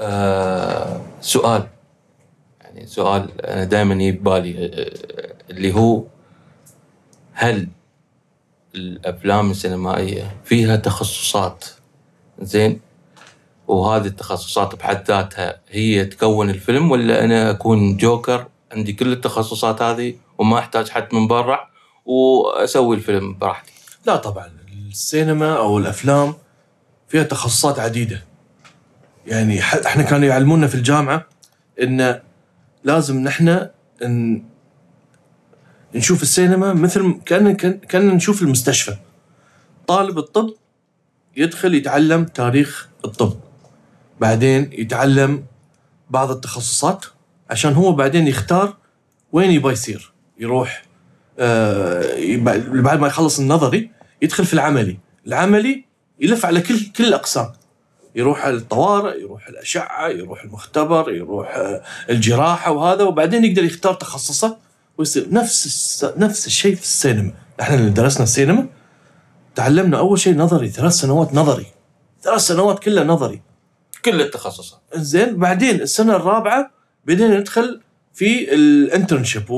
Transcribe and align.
آه 0.00 1.00
سؤال. 1.20 1.66
يعني 2.60 2.86
سؤال 2.86 3.40
أنا 3.40 3.64
دائما 3.64 3.94
يجي 3.94 4.12
ببالي 4.12 4.64
آه، 4.66 5.50
اللي 5.50 5.74
هو 5.74 6.04
هل 7.32 7.68
الأفلام 8.74 9.50
السينمائية 9.50 10.36
فيها 10.44 10.76
تخصصات؟ 10.76 11.64
زين 12.38 12.80
وهذه 13.68 14.06
التخصصات 14.06 14.74
بحد 14.74 15.04
ذاتها 15.08 15.60
هي 15.68 16.04
تكون 16.04 16.50
الفيلم 16.50 16.90
ولا 16.90 17.24
أنا 17.24 17.50
أكون 17.50 17.96
جوكر 17.96 18.46
عندي 18.72 18.92
كل 18.92 19.12
التخصصات 19.12 19.82
هذه 19.82 20.14
وما 20.38 20.58
أحتاج 20.58 20.88
حد 20.88 21.14
من 21.14 21.26
برا 21.26 21.70
وأسوي 22.06 22.96
الفيلم 22.96 23.38
براحتي؟ 23.38 23.72
لا 24.06 24.16
طبعا 24.16 24.50
السينما 24.90 25.56
أو 25.56 25.78
الأفلام 25.78 26.34
فيها 27.08 27.22
تخصصات 27.22 27.78
عديدة. 27.78 28.29
يعني 29.30 29.60
إحنا 29.60 30.02
كانوا 30.02 30.28
يعلمونا 30.28 30.66
في 30.66 30.74
الجامعة 30.74 31.26
إن 31.82 32.20
لازم 32.84 33.18
نحن 33.18 33.68
ن- 34.02 34.42
نشوف 35.94 36.22
السينما 36.22 36.72
مثل 36.74 37.20
كأن 37.26 37.52
كأن 37.76 38.08
نشوف 38.08 38.42
المستشفى. 38.42 38.96
طالب 39.86 40.18
الطب 40.18 40.50
يدخل 41.36 41.74
يتعلم 41.74 42.24
تاريخ 42.24 42.88
الطب. 43.04 43.40
بعدين 44.20 44.70
يتعلم 44.72 45.44
بعض 46.10 46.30
التخصصات 46.30 47.04
عشان 47.50 47.72
هو 47.72 47.92
بعدين 47.92 48.26
يختار 48.28 48.76
وين 49.32 49.50
يبغى 49.50 49.72
يصير. 49.72 50.12
يروح 50.38 50.82
آه 51.38 52.04
بعد 52.68 53.00
ما 53.00 53.06
يخلص 53.06 53.38
النظري 53.40 53.90
يدخل 54.22 54.44
في 54.46 54.54
العملي. 54.54 54.98
العملي 55.26 55.84
يلف 56.20 56.46
على 56.46 56.60
كل 56.60 56.86
كل 56.96 57.04
الأقسام. 57.04 57.52
يروح 58.14 58.46
على 58.46 58.56
الطوارئ 58.56 59.20
يروح 59.20 59.48
الأشعة 59.48 60.08
يروح 60.08 60.44
المختبر 60.44 61.12
يروح 61.12 61.56
آه، 61.56 61.82
الجراحة 62.10 62.70
وهذا 62.72 63.04
وبعدين 63.04 63.44
يقدر 63.44 63.64
يختار 63.64 63.94
تخصصه 63.94 64.56
ويصير 64.98 65.26
نفس 65.34 65.66
الس... 65.66 66.04
نفس 66.16 66.46
الشيء 66.46 66.74
في 66.74 66.82
السينما. 66.82 67.32
إحنا 67.60 67.76
اللي 67.76 67.90
درسنا 67.90 68.22
السينما 68.22 68.66
تعلمنا 69.54 69.98
أول 69.98 70.18
شيء 70.18 70.36
نظري 70.36 70.68
ثلاث 70.68 70.92
سنوات 70.92 71.34
نظري. 71.34 71.66
ثلاث 72.22 72.40
سنوات 72.40 72.78
كلها 72.78 73.04
نظري. 73.04 73.42
كل 74.04 74.20
التخصصات. 74.20 74.80
زين 74.94 75.36
بعدين 75.36 75.80
السنة 75.80 76.16
الرابعة 76.16 76.70
بدينا 77.06 77.40
ندخل 77.40 77.80
في 78.14 78.54
ال 78.54 78.63
internship 78.63 79.50
و... 79.50 79.54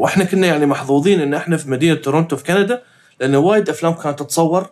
وإحنا 0.00 0.24
كنا 0.24 0.46
يعني 0.46 0.66
محظوظين 0.66 1.20
إن 1.20 1.34
إحنا 1.34 1.56
في 1.56 1.70
مدينة 1.70 1.94
تورونتو 1.94 2.36
في 2.36 2.44
كندا 2.44 2.82
لأن 3.20 3.34
وايد 3.34 3.68
أفلام 3.68 3.92
كانت 3.92 4.18
تتصور 4.18 4.70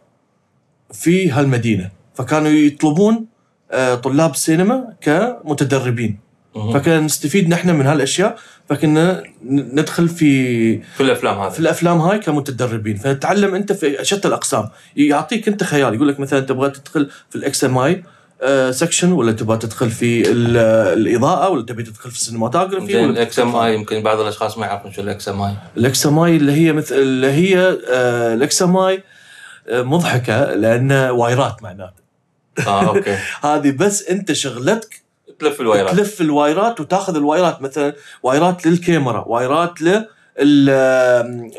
في 0.93 1.31
هالمدينة. 1.31 1.91
فكانوا 2.15 2.51
يطلبون 2.51 3.27
آه، 3.71 3.95
طلاب 3.95 4.31
السينما 4.31 4.85
كمتدربين. 5.01 6.19
فكنا 6.75 7.01
نستفيد 7.01 7.49
نحن 7.49 7.71
من 7.71 7.87
هالأشياء 7.87 8.39
فكنا 8.69 9.23
ندخل 9.51 10.09
في 10.09 10.79
في 10.79 11.01
الأفلام 11.03 11.39
هذه. 11.41 11.51
في 11.51 11.61
الأفلام 11.61 11.99
هاي 12.01 12.19
كمتدربين. 12.19 12.97
فتتعلم 12.97 13.55
أنت 13.55 13.73
في 13.73 13.99
شتى 14.03 14.29
الأقسام. 14.29 14.69
يعطيك 14.97 15.49
أنت 15.49 15.65
خيار 15.65 15.95
يقول 15.95 16.09
لك 16.09 16.21
مثلا 16.21 16.41
تبغى 16.41 16.71
تدخل 16.71 17.11
في 17.31 17.37
ال 17.37 17.65
XME 17.65 18.03
section 18.71 19.13
ولا 19.13 19.33
تبغى 19.33 19.57
تدخل 19.59 19.91
في 19.91 20.31
ال- 20.31 20.57
الإضاءة 20.99 21.49
ولا 21.49 21.63
تبي 21.63 21.83
تدخل 21.83 22.11
في 22.11 22.17
ال 22.17 22.21
cinematography 22.21 22.87
زين 22.93 23.05
ولا 23.05 23.11
ال 23.13 23.39
XME 23.39 23.75
يمكن 23.75 24.03
بعض 24.03 24.21
الأشخاص 24.21 24.59
ما 24.59 24.67
يعرفون 24.67 24.93
شو 24.93 25.03
ال 25.03 25.29
XME 25.29 25.55
ال 25.77 26.07
XME 26.07 26.37
اللي 26.37 26.53
هي 26.53 26.73
مثل 26.73 26.95
اللي 26.95 27.31
هي 27.31 27.69
ال 28.35 28.63
XME 28.63 29.03
مضحكة 29.73 30.55
لأن 30.55 30.93
وايرات 30.93 31.63
معناته. 31.63 32.02
آه 32.67 32.89
okay 32.89 33.17
هذه 33.45 33.71
بس 33.71 34.03
أنت 34.09 34.33
شغلتك 34.33 35.03
تلف 35.39 35.61
الوايرات 35.61 35.91
تلف 35.95 36.21
الوايرات 36.21 36.81
وتاخذ 36.81 37.17
الوايرات 37.17 37.63
مثلا 37.63 37.95
وايرات 38.23 38.67
للكاميرا 38.67 39.25
وايرات 39.29 39.83
ل 39.83 40.05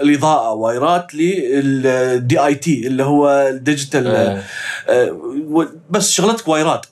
الإضاءة 0.01 0.53
وايرات 0.53 1.15
لل 1.15 2.39
DIT 2.45 2.87
اللي 2.87 3.03
هو 3.03 3.29
ال 3.49 3.56
digital 3.56 4.07
آه. 4.07 4.43
آه، 4.89 5.11
و- 5.47 5.65
بس 5.89 6.11
شغلتك 6.11 6.47
وايرات 6.47 6.85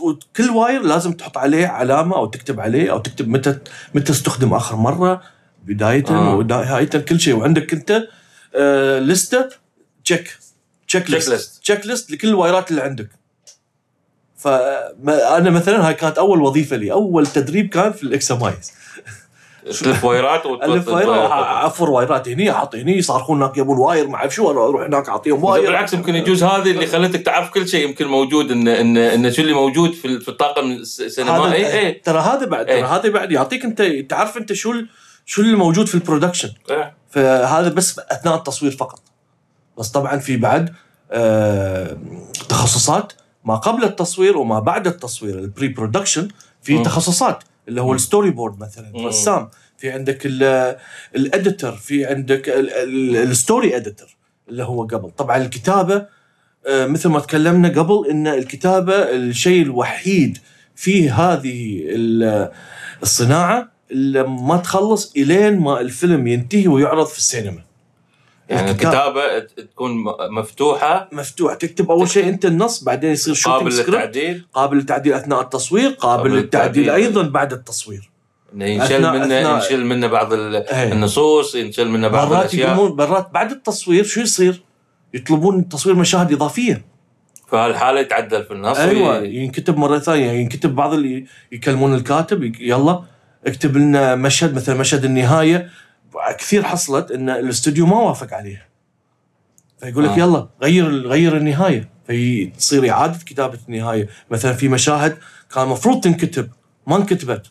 وكل 0.00 0.50
wire 0.50 0.82
لازم 0.82 1.12
تحط 1.12 1.38
عليه 1.38 1.66
علامة 1.66 2.16
أو 2.16 2.26
تكتب 2.26 2.60
عليه 2.60 2.92
أو 2.92 2.98
تكتب 2.98 3.28
متى 3.28 3.58
متى 3.94 4.12
استخدم 4.12 4.54
آخر 4.54 4.76
مرة 4.76 5.22
بداية 5.64 6.04
آه. 6.10 6.34
ونهايه 6.34 6.84
كل 6.88 7.20
شيء 7.20 7.34
وعندك 7.36 7.72
أنت 7.72 8.08
آه، 8.56 8.98
لستة 8.98 9.48
check 10.04 10.38
checklist. 10.88 11.60
checklist 11.62 12.10
لكل 12.10 12.28
الوايرات 12.28 12.70
اللي 12.70 12.82
عندك 12.82 13.08
فانا 14.40 15.50
مثلا 15.50 15.88
هاي 15.88 15.94
كانت 15.94 16.18
أول 16.18 16.42
وظيفة 16.42 16.76
لي. 16.76 16.92
أول 16.92 17.26
تدريب 17.26 17.68
كان 17.68 17.92
في 17.92 18.02
ال 18.02 18.32
XMEs 18.32 18.72
تلف 19.80 20.04
وايرات 20.04 20.46
ألف 20.46 20.88
wire 20.88 21.10
عفر 21.32 21.90
وايرات 21.90 22.28
هني 22.28 22.50
أحط 22.50 22.74
هني 22.74 22.98
يصارخون 22.98 23.42
هناك 23.42 23.56
يبون 23.56 23.78
wire 23.78 24.08
ما 24.08 24.14
أعرف 24.16 24.34
شو 24.34 24.50
أنا 24.50 24.60
أروح 24.60 24.82
هناك 24.86 25.08
أعطيهم 25.08 25.44
wire. 25.44 25.66
بالعكس 25.66 25.92
يمكن 25.92 26.14
يجوز 26.14 26.44
هذه 26.44 26.70
اللي 26.70 26.86
خلتك 26.86 27.22
تعرف 27.22 27.50
كل 27.50 27.68
شيء 27.68 27.88
يمكن 27.88 28.06
موجود 28.06 28.50
ان 28.50 28.68
ان 28.68 28.96
إن 28.96 29.32
شو 29.32 29.42
اللي 29.42 29.52
موجود 29.52 29.92
في 29.92 30.04
ال- 30.04 30.20
في 30.20 30.28
الطاقم 30.28 30.70
الس- 30.70 31.00
السينمائي. 31.00 31.66
اي 31.66 31.78
اي 31.86 31.92
ترى 31.92 32.18
هذا 32.20 32.46
بعد 32.46 32.66
ترى 32.66 32.74
إيه. 32.74 32.86
هذا 32.96 33.08
بعد 33.08 33.32
يعطيك 33.32 33.64
أنت 33.64 33.82
تعرف 33.82 34.36
أنت 34.36 34.52
شو 34.52 34.74
شو 35.26 35.42
اللي 35.42 35.56
موجود 35.56 35.86
في 35.86 35.94
ال 35.94 35.99
production. 35.99 36.50
إيه. 36.70 36.94
فهذا 37.10 37.68
بس 37.68 37.98
أثناء 38.10 38.34
التصوير 38.34 38.72
فقط. 38.72 39.02
بس 39.78 39.88
طبعا 39.88 40.18
في 40.18 40.36
بعد 40.36 40.74
آه 41.12 41.96
تخصصات 42.48 43.12
ما 43.44 43.54
قبل 43.56 43.84
التصوير 43.84 44.36
وما 44.38 44.60
بعد 44.60 44.86
التصوير 44.86 45.38
ال 45.38 45.68
pre-production 45.68 46.28
في 46.62 46.74
مم. 46.76 46.82
تخصصات 46.82 47.44
اللي 47.68 47.80
هو 47.80 47.92
ال 47.94 48.30
storyboard 48.30 48.60
مثلا. 48.60 48.92
الرسام 48.96 49.48
في 49.78 49.90
عندك 49.90 50.26
ال 51.16 51.24
editor 51.24 51.72
في 51.72 52.06
عندك 52.06 52.48
ال 52.48 52.69
story 52.69 53.76
editor 53.76 54.08
اللي 54.48 54.62
هو 54.64 54.82
قبل 54.84 55.10
طبعا 55.10 55.36
الكتابة 55.36 56.06
آه، 56.66 56.86
مثل 56.86 57.08
ما 57.08 57.20
تكلمنا 57.20 57.68
قبل 57.68 58.06
إن 58.10 58.26
الكتابة 58.26 58.94
الشيء 58.94 59.62
الوحيد 59.62 60.38
في 60.76 61.10
هذه 61.10 61.80
ال- 61.84 62.50
الصناعة 63.02 63.68
اللي 63.90 64.22
ما 64.22 64.56
تخلص 64.56 65.12
إلين 65.16 65.58
ما 65.60 65.80
الفيلم 65.80 66.26
ينتهي 66.26 66.68
ويعرض 66.68 67.06
في 67.06 67.18
السينما 67.18 67.62
يعني 68.50 68.70
الكتاب- 68.70 69.16
الكتابه 69.16 69.38
تكون 69.38 70.04
مفتوحة. 70.30 71.08
مفتوح 71.12 71.54
تكتب 71.54 71.90
أول 71.90 72.08
شيء 72.08 72.28
أنت 72.28 72.44
النص 72.44 72.84
بعدين 72.84 73.10
يصير 73.10 73.34
shooting 73.34 73.58
قابل 73.58 73.76
للتعديل. 73.76 74.44
قابل 74.54 74.76
للتعديل 74.76 75.12
أثناء 75.12 75.40
التصوير 75.40 75.90
قابل 75.90 76.30
للتعديل. 76.30 76.90
أيضا 76.90 77.22
بعد 77.22 77.52
التصوير. 77.52 78.10
ينشل 78.56 79.12
منه 79.12 79.34
ينشل 79.34 79.84
منه 79.84 80.06
بعض 80.06 80.32
إيه. 80.32 80.92
النصوص 80.92 81.54
ينشل 81.54 81.88
منه 81.88 82.08
بعض 82.08 82.28
مرات 82.28 82.40
الأشياء. 82.40 82.70
يقومون 82.74 82.96
مرات 82.96 83.30
بعد 83.34 83.50
التصوير 83.50 84.04
شو 84.04 84.20
يصير؟ 84.20 84.62
يطلبون 85.14 85.68
تصوير 85.68 85.94
مشاهد 85.96 86.32
إضافية. 86.32 86.84
فهالحاله 87.48 88.00
يتعدل 88.00 88.44
في 88.44 88.50
النص. 88.52 88.78
أيوه 88.78 89.18
ينكتب 89.18 89.76
مرة 89.76 89.98
ثانية. 89.98 90.30
ينكتب 90.32 90.74
بعض 90.74 90.92
اللي 90.92 91.26
يكلمون 91.52 91.94
الكاتب 91.94 92.42
يلا 92.60 93.02
اكتب 93.46 93.76
لنا 93.76 94.14
مشهد 94.14 94.54
مثل 94.54 94.76
مشهد 94.76 95.04
النهاية. 95.04 95.70
كثير 96.38 96.62
حصلت 96.62 97.10
إن 97.10 97.30
الاستوديو 97.30 97.86
ما 97.86 97.96
وافق 97.96 98.34
عليها 98.34 98.66
فيقول 99.78 100.04
لك 100.04 100.10
آه. 100.10 100.18
يلا 100.18 100.48
غير 100.62 101.06
غير 101.06 101.36
النهاية. 101.36 101.90
فتصير 102.08 102.90
اعاده 102.90 103.18
كتابة 103.26 103.58
النهاية. 103.68 104.08
مثلا 104.30 104.52
في 104.52 104.68
مشاهد 104.68 105.18
كان 105.54 105.64
المفروض 105.64 106.00
تنكتب 106.00 106.50
ما 106.86 106.96
انكتبت 106.96 107.46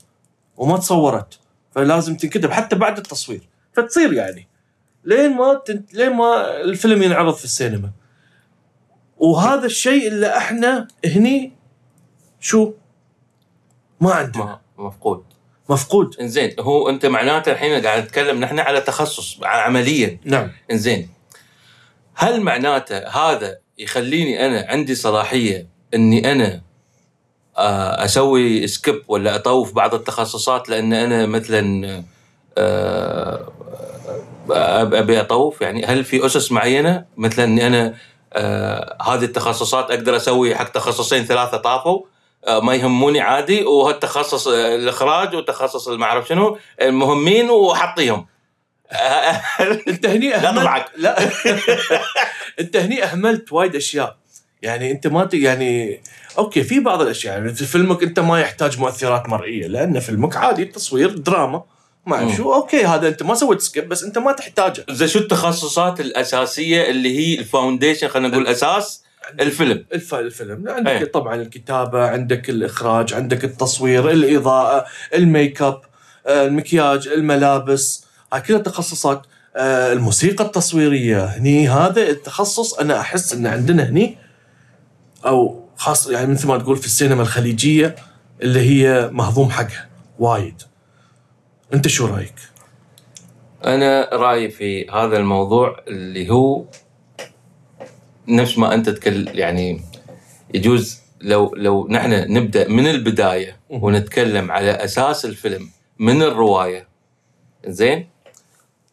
وما 0.57 0.77
تصورت 0.77 1.39
فلازم 1.71 2.17
تنكتب 2.17 2.51
حتى 2.51 2.75
بعد 2.75 2.97
التصوير. 2.97 3.41
فتصير 3.73 4.13
يعني. 4.13 4.47
لين 5.03 5.31
ما 5.37 5.61
تنت... 5.65 5.93
لين 5.93 6.13
ما 6.13 6.61
الفيلم 6.61 7.03
ينعرض 7.03 7.33
في 7.33 7.43
السينما. 7.43 7.91
وهذا 9.17 9.65
الشيء 9.65 10.07
اللي 10.07 10.37
إحنا 10.37 10.87
هني 11.05 11.53
شو؟ 12.39 12.73
ما 14.01 14.13
عندنا. 14.13 14.59
مفقود. 14.77 15.23
مفقود. 15.69 16.15
إنزين 16.21 16.55
هو 16.59 16.89
أنت 16.89 17.05
معناته 17.05 17.51
الحين 17.51 17.85
قاعد 17.85 18.03
نتكلم 18.03 18.39
نحن 18.39 18.59
على 18.59 18.81
تخصص 18.81 19.37
عمليا. 19.43 20.19
نعم. 20.25 20.51
إنزين 20.71 21.09
هل 22.15 22.41
معناته 22.41 22.97
هذا 23.07 23.57
يخليني 23.77 24.45
أنا 24.45 24.65
عندي 24.69 24.95
صلاحية 24.95 25.67
إني 25.93 26.31
أنا 26.31 26.61
آه، 27.57 28.05
أسوي 28.05 28.67
سكيب 28.67 29.01
ولا 29.07 29.35
أطوف 29.35 29.73
بعض 29.73 29.93
التخصصات 29.93 30.69
لأن 30.69 30.93
أنا 30.93 31.25
مثلا 31.25 32.03
آه، 32.57 33.45
أب- 34.47 34.51
أبي 34.93 35.19
أطوف؟ 35.21 35.61
يعني 35.61 35.85
هل 35.85 36.03
في 36.03 36.25
أسس 36.25 36.51
معينة؟ 36.51 37.05
مثلا 37.17 37.45
إني 37.45 37.67
أنا 37.67 37.93
آه، 38.33 38.97
هذه 39.01 39.23
التخصصات 39.23 39.91
أقدر 39.91 40.15
أسوي 40.15 40.55
حق 40.55 40.71
تخصصين 40.71 41.23
ثلاثة 41.25 41.57
طافوا؟ 41.57 41.99
آه، 41.99 42.09
ما 42.47 42.75
يهموني 42.75 43.21
عادي 43.21 43.63
وهالتخصص 43.63 44.47
آه، 44.47 44.75
الإخراج 44.75 45.35
وتخصص 45.35 45.87
ما 45.87 46.05
أعرف 46.05 46.27
شنو 46.27 46.57
المهمين 46.81 47.49
واحطيهم 47.49 48.25
أنت 49.87 50.05
هني 50.05 50.29
لا 50.29 50.51
تضحك. 50.51 50.85
لا. 50.97 51.29
أنت 52.59 52.75
هني 52.75 53.03
أهملت 53.03 53.53
وايد 53.53 53.75
أشياء. 53.75 54.17
يعني 54.61 54.91
أنت 54.91 55.07
ما 55.07 55.25
ت... 55.25 55.33
يعني 55.33 56.01
okay 56.37 56.63
في 56.63 56.79
بعض 56.79 57.01
الأشياء. 57.01 57.33
يعني 57.33 57.53
في 57.53 57.65
فيلمك 57.65 58.03
أنت 58.03 58.19
ما 58.19 58.41
يحتاج 58.41 58.79
مؤثرات 58.79 59.29
مرئية 59.29 59.67
لأن 59.67 59.99
فيلمك 59.99 60.37
عادي 60.37 60.65
تصوير 60.65 61.09
دراما 61.09 61.63
ما 62.05 62.35
شو. 62.35 62.53
okay 62.53 62.85
هذا 62.85 63.07
أنت 63.07 63.23
ما 63.23 63.35
سويت 63.35 63.61
skip 63.61 63.89
بس 63.89 64.03
أنت 64.03 64.17
ما 64.17 64.31
تحتاجه. 64.31 64.85
زين 64.89 65.07
شو 65.07 65.19
التخصصات 65.19 65.99
الأساسية 65.99 66.89
اللي 66.89 67.19
هي 67.19 67.39
ال 67.39 67.46
foundation 67.46 68.07
خلينا 68.07 68.27
نقول 68.27 68.47
أساس؟ 68.47 69.03
الفيلم. 69.39 69.85
الف... 69.93 70.15
الفيلم. 70.15 70.69
عندك 70.69 70.91
أي. 70.91 71.05
طبعا 71.05 71.35
الكتابة 71.35 72.07
عندك 72.07 72.49
الإخراج 72.49 73.13
عندك 73.13 73.43
التصوير 73.43 74.09
الإضاءة 74.11 74.85
الميك 75.13 75.61
اب 75.61 75.81
المكياج 76.27 77.07
الملابس. 77.07 78.05
هاي 78.33 78.41
كلها 78.41 78.59
تخصصات 78.59 79.21
آه، 79.55 79.93
الموسيقى 79.93 80.45
التصويرية. 80.45 81.25
هني 81.25 81.69
هذا 81.69 82.01
التخصص 82.09 82.73
أنا 82.73 82.99
أحس 82.99 83.33
إن 83.33 83.47
عندنا 83.47 83.89
هني 83.89 84.17
أو 85.25 85.65
خاص 85.75 86.07
يعني 86.09 86.31
مثل 86.31 86.47
ما 86.47 86.57
تقول 86.57 86.77
في 86.77 86.85
السينما 86.85 87.21
الخليجية 87.21 87.95
اللي 88.41 88.59
هي 88.59 89.09
مهضوم 89.13 89.49
حقها 89.49 89.89
وايد. 90.19 90.61
أنت 91.73 91.87
شو 91.87 92.05
رأيك؟ 92.05 92.35
أنا 93.65 94.09
رأيي 94.13 94.49
في 94.49 94.89
هذا 94.89 95.17
الموضوع 95.17 95.83
اللي 95.87 96.29
هو 96.29 96.65
نفس 98.29 98.57
ما 98.57 98.73
أنت 98.73 98.89
تكل 98.89 99.27
يعني 99.27 99.81
يجوز 100.53 100.99
لو 101.21 101.53
لو 101.55 101.87
نحن 101.87 102.33
نبدأ 102.33 102.67
من 102.67 102.87
البداية. 102.87 103.59
ونتكلم 103.69 104.51
على 104.51 104.71
أساس 104.71 105.25
الفيلم 105.25 105.69
من 105.99 106.21
الرواية 106.21 106.87
زين؟ 107.67 108.09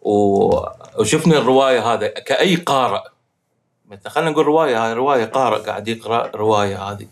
وشفنا 0.03 1.39
الرواية 1.39 1.93
هذا 1.93 2.09
كأي 2.09 2.55
قارئ. 2.55 3.03
مثلا 3.91 4.09
خلينا 4.09 4.31
نقول 4.31 4.47
رواية 4.47 4.87
هاي 4.87 4.93
رواية 4.93 5.25
قارئ 5.25 5.59
قاعد 5.59 5.89
يقرأ 5.89 6.31
رواية 6.37 6.83
هذه. 6.83 7.07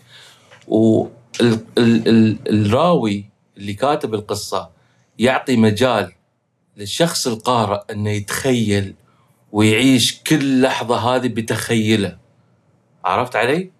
والراوي 1.78 3.24
اللي 3.56 3.74
كاتب 3.74 4.14
القصة 4.14 4.70
يعطي 5.18 5.56
مجال 5.56 6.12
للشخص 6.76 7.26
القارئ 7.26 7.80
إنه 7.90 8.10
يتخيل 8.10 8.94
ويعيش 9.54 10.22
كل 10.26 10.62
لحظة 10.62 10.96
هذه 10.96 11.28
بتخيله. 11.28 12.16
عرفت 13.04 13.36
علي؟ 13.36 13.70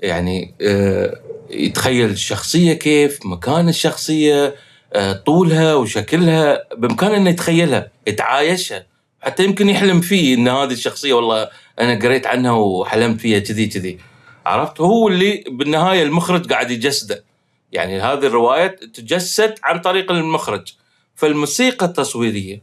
يعني 0.00 0.54
آه، 0.62 1.20
يتخيل 1.50 2.10
الشخصية 2.10 2.72
كيف 2.72 3.26
مكان 3.26 3.68
الشخصية 3.68 4.54
آه، 4.92 5.12
طولها 5.12 5.74
وشكلها 5.74 6.74
بامكانه 6.76 7.16
إنه 7.16 7.30
يتخيلها 7.30 7.90
يتعايشها. 8.06 8.86
حتى 9.20 9.44
يمكن 9.44 9.68
يحلم 9.68 10.00
فيه 10.00 10.34
إن 10.34 10.48
هذه 10.48 10.72
الشخصية 10.72 11.12
والله 11.12 11.48
أنا 11.80 11.98
قريت 11.98 12.26
عنها 12.26 12.52
وحلمت 12.52 13.20
فيها 13.20 13.38
كذي 13.38 13.66
كذي. 13.66 13.98
عرفت؟ 14.46 14.80
هو 14.80 15.08
اللي 15.08 15.44
بالنهاية 15.48 16.02
المخرج 16.02 16.52
قاعد 16.52 16.70
يجسده. 16.70 17.24
يعني 17.72 18.00
هذه 18.00 18.26
الرواية 18.26 18.66
تجسد 18.66 19.54
عن 19.64 19.80
طريق 19.80 20.10
المخرج. 20.10 20.72
فالموسيقى 21.14 21.86
التصويرية 21.86 22.62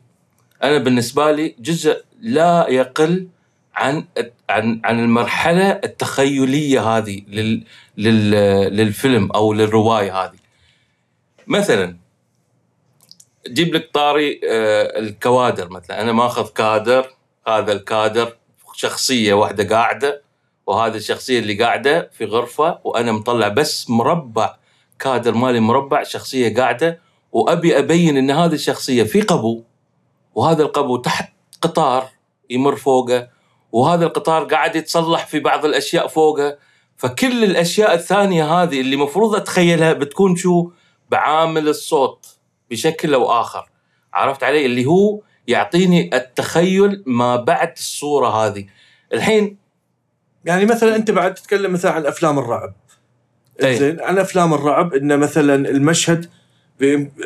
أنا 0.64 0.78
بالنسبة 0.78 1.32
لي 1.32 1.56
جزء 1.60 2.11
لا 2.22 2.66
يقل 2.70 3.28
عن 3.76 4.06
عن 4.50 4.82
عن 4.84 5.00
المرحلة 5.00 5.72
التخيلية 5.72 6.98
هذه 6.98 7.22
لل 7.28 7.64
لل 7.98 8.32
للفيلم 8.76 9.32
أو 9.32 9.54
للرواية 9.54 10.24
هذه. 10.24 10.38
مثلا 11.48 11.98
جيب 13.48 13.76
لك 13.76 13.90
طاري 13.94 14.42
آه، 14.50 15.00
الكوادر 15.00 15.70
مثلا. 15.70 16.02
أنا 16.02 16.12
ماخذ 16.12 16.48
كادر 16.48 17.16
هذا 17.48 17.72
الكادر 17.72 18.38
شخصية 18.76 19.34
واحدة 19.34 19.76
قاعدة 19.76 20.22
وهذه 20.68 20.96
الشخصية 20.96 21.40
اللي 21.40 21.64
قاعدة 21.64 22.10
في 22.14 22.26
غرفة 22.26 22.80
وأنا 22.84 23.12
مطلع 23.12 23.48
بس 23.48 23.90
مربع 23.90 24.56
كادر 25.00 25.34
مالي 25.34 25.60
مربع 25.60 26.04
شخصية 26.04 26.56
قاعدة 26.56 27.00
وأبي 27.32 27.80
أبين 27.80 28.18
إن 28.18 28.32
هذه 28.32 28.54
الشخصية 28.54 29.04
في 29.04 29.22
قبو 29.22 29.64
وهذا 30.36 30.64
القبو 30.64 30.98
تحت 30.98 31.34
قطار 31.62 32.08
يمر 32.50 32.76
فوقه 32.76 33.30
وهذا 33.72 34.06
القطار 34.06 34.44
قاعد 34.44 34.76
يتصلح 34.76 35.26
في 35.28 35.40
بعض 35.40 35.66
الأشياء 35.66 36.08
فوقه. 36.08 36.58
فكل 36.98 37.44
الأشياء 37.44 37.94
الثانية 37.94 38.46
هذه 38.46 38.82
اللي 38.82 38.96
مفروض 38.96 39.36
أتخيلها 39.36 39.94
بتكون 39.94 40.36
شو؟ 40.36 40.72
بعامل 41.10 41.68
الصوت 41.68 42.26
بشكل 42.70 43.14
أو 43.14 43.32
آخر. 43.32 43.70
عرفت 44.14 44.44
علي؟ 44.44 44.66
اللي 44.66 44.86
هو 44.86 45.20
يعطيني 45.48 46.16
التخيل 46.16 47.04
ما 47.06 47.36
بعد 47.36 47.74
الصورة 47.78 48.28
هذه. 48.28 48.66
الحين 49.14 49.58
يعني 50.46 50.66
مثلا 50.66 50.96
أنت 50.96 51.12
بعد 51.12 51.34
تتكلم 51.34 51.74
مثلا 51.74 51.92
عن 51.92 52.06
أفلام 52.06 52.40
الرعب. 52.40 52.74
أي. 53.64 53.76
زين 53.76 54.02
عن 54.02 54.18
أفلام 54.18 54.54
الرعب 54.54 54.94
إن 54.94 55.20
مثلا 55.20 55.56
المشهد 55.70 56.30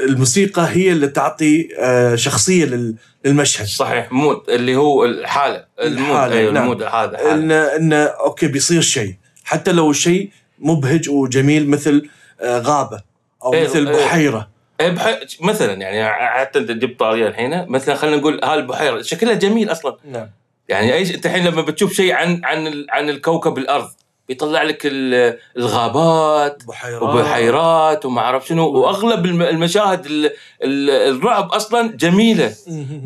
الموسيقى 0.09 0.67
هي 0.71 0.91
اللي 0.91 1.07
تعطي 1.07 1.67
آه، 1.79 2.15
شخصية 2.15 2.65
لل- 2.65 2.95
للمشهد 3.25 3.65
صحيح 3.67 4.11
mood 4.11 4.49
اللي 4.49 4.75
هو 4.75 5.05
الحالة 5.05 5.65
ال 5.81 5.87
mood 5.87 6.09
الحالة، 6.09 6.37
أيوه 6.37 6.51
نعم. 6.51 6.63
ال 6.63 6.67
mood 6.67 6.83
هذا. 6.83 7.31
ان 7.31 7.51
إن 7.51 7.93
okay 7.93 8.47
بيصير 8.47 8.81
شيء 8.81 9.13
حتى 9.43 9.71
لو 9.71 9.93
شيء 9.93 10.29
مبهج 10.59 11.09
وجميل 11.09 11.69
مثل 11.69 12.09
آه، 12.41 12.59
غابة 12.59 13.01
أو 13.43 13.53
إيه، 13.53 13.63
مثل 13.63 13.87
إيه. 13.87 14.05
بحيرة 14.05 14.49
إيه 14.81 14.89
بح... 14.89 15.19
مثلا 15.41 15.73
يعني 15.73 16.09
حتى 16.39 16.59
أنت 16.59 16.71
جبت 16.71 16.99
طارية 16.99 17.27
الحين 17.27 17.65
مثلا 17.69 17.95
خلينا 17.95 18.17
نقول 18.17 18.39
هالبحيره 18.43 19.01
شكلها 19.01 19.33
جميل 19.33 19.71
أصلا 19.71 19.97
نعم 20.11 20.29
يعني 20.69 20.93
اي 20.93 21.15
أنت 21.15 21.25
الحين 21.25 21.45
لما 21.47 21.61
بتشوف 21.61 21.93
شيء 21.93 22.13
عن 22.13 22.41
عن 22.43 22.67
ال- 22.67 22.87
عن 22.89 23.09
الكوكب 23.09 23.57
الأرض 23.57 23.89
بيطلع 24.29 24.63
لك 24.63 24.81
ال- 24.85 25.37
الغابات 25.57 26.63
بحيرات 26.67 27.01
وبحيرات 27.03 28.05
وما 28.05 28.21
اعرف 28.21 28.47
شنو. 28.47 28.67
وأغلب 28.69 29.25
الم- 29.25 29.41
المشاهد 29.41 30.05
ال- 30.05 30.31
ال- 30.63 31.15
الرعب 31.15 31.49
أصلا 31.51 31.91
جميلة. 31.97 32.53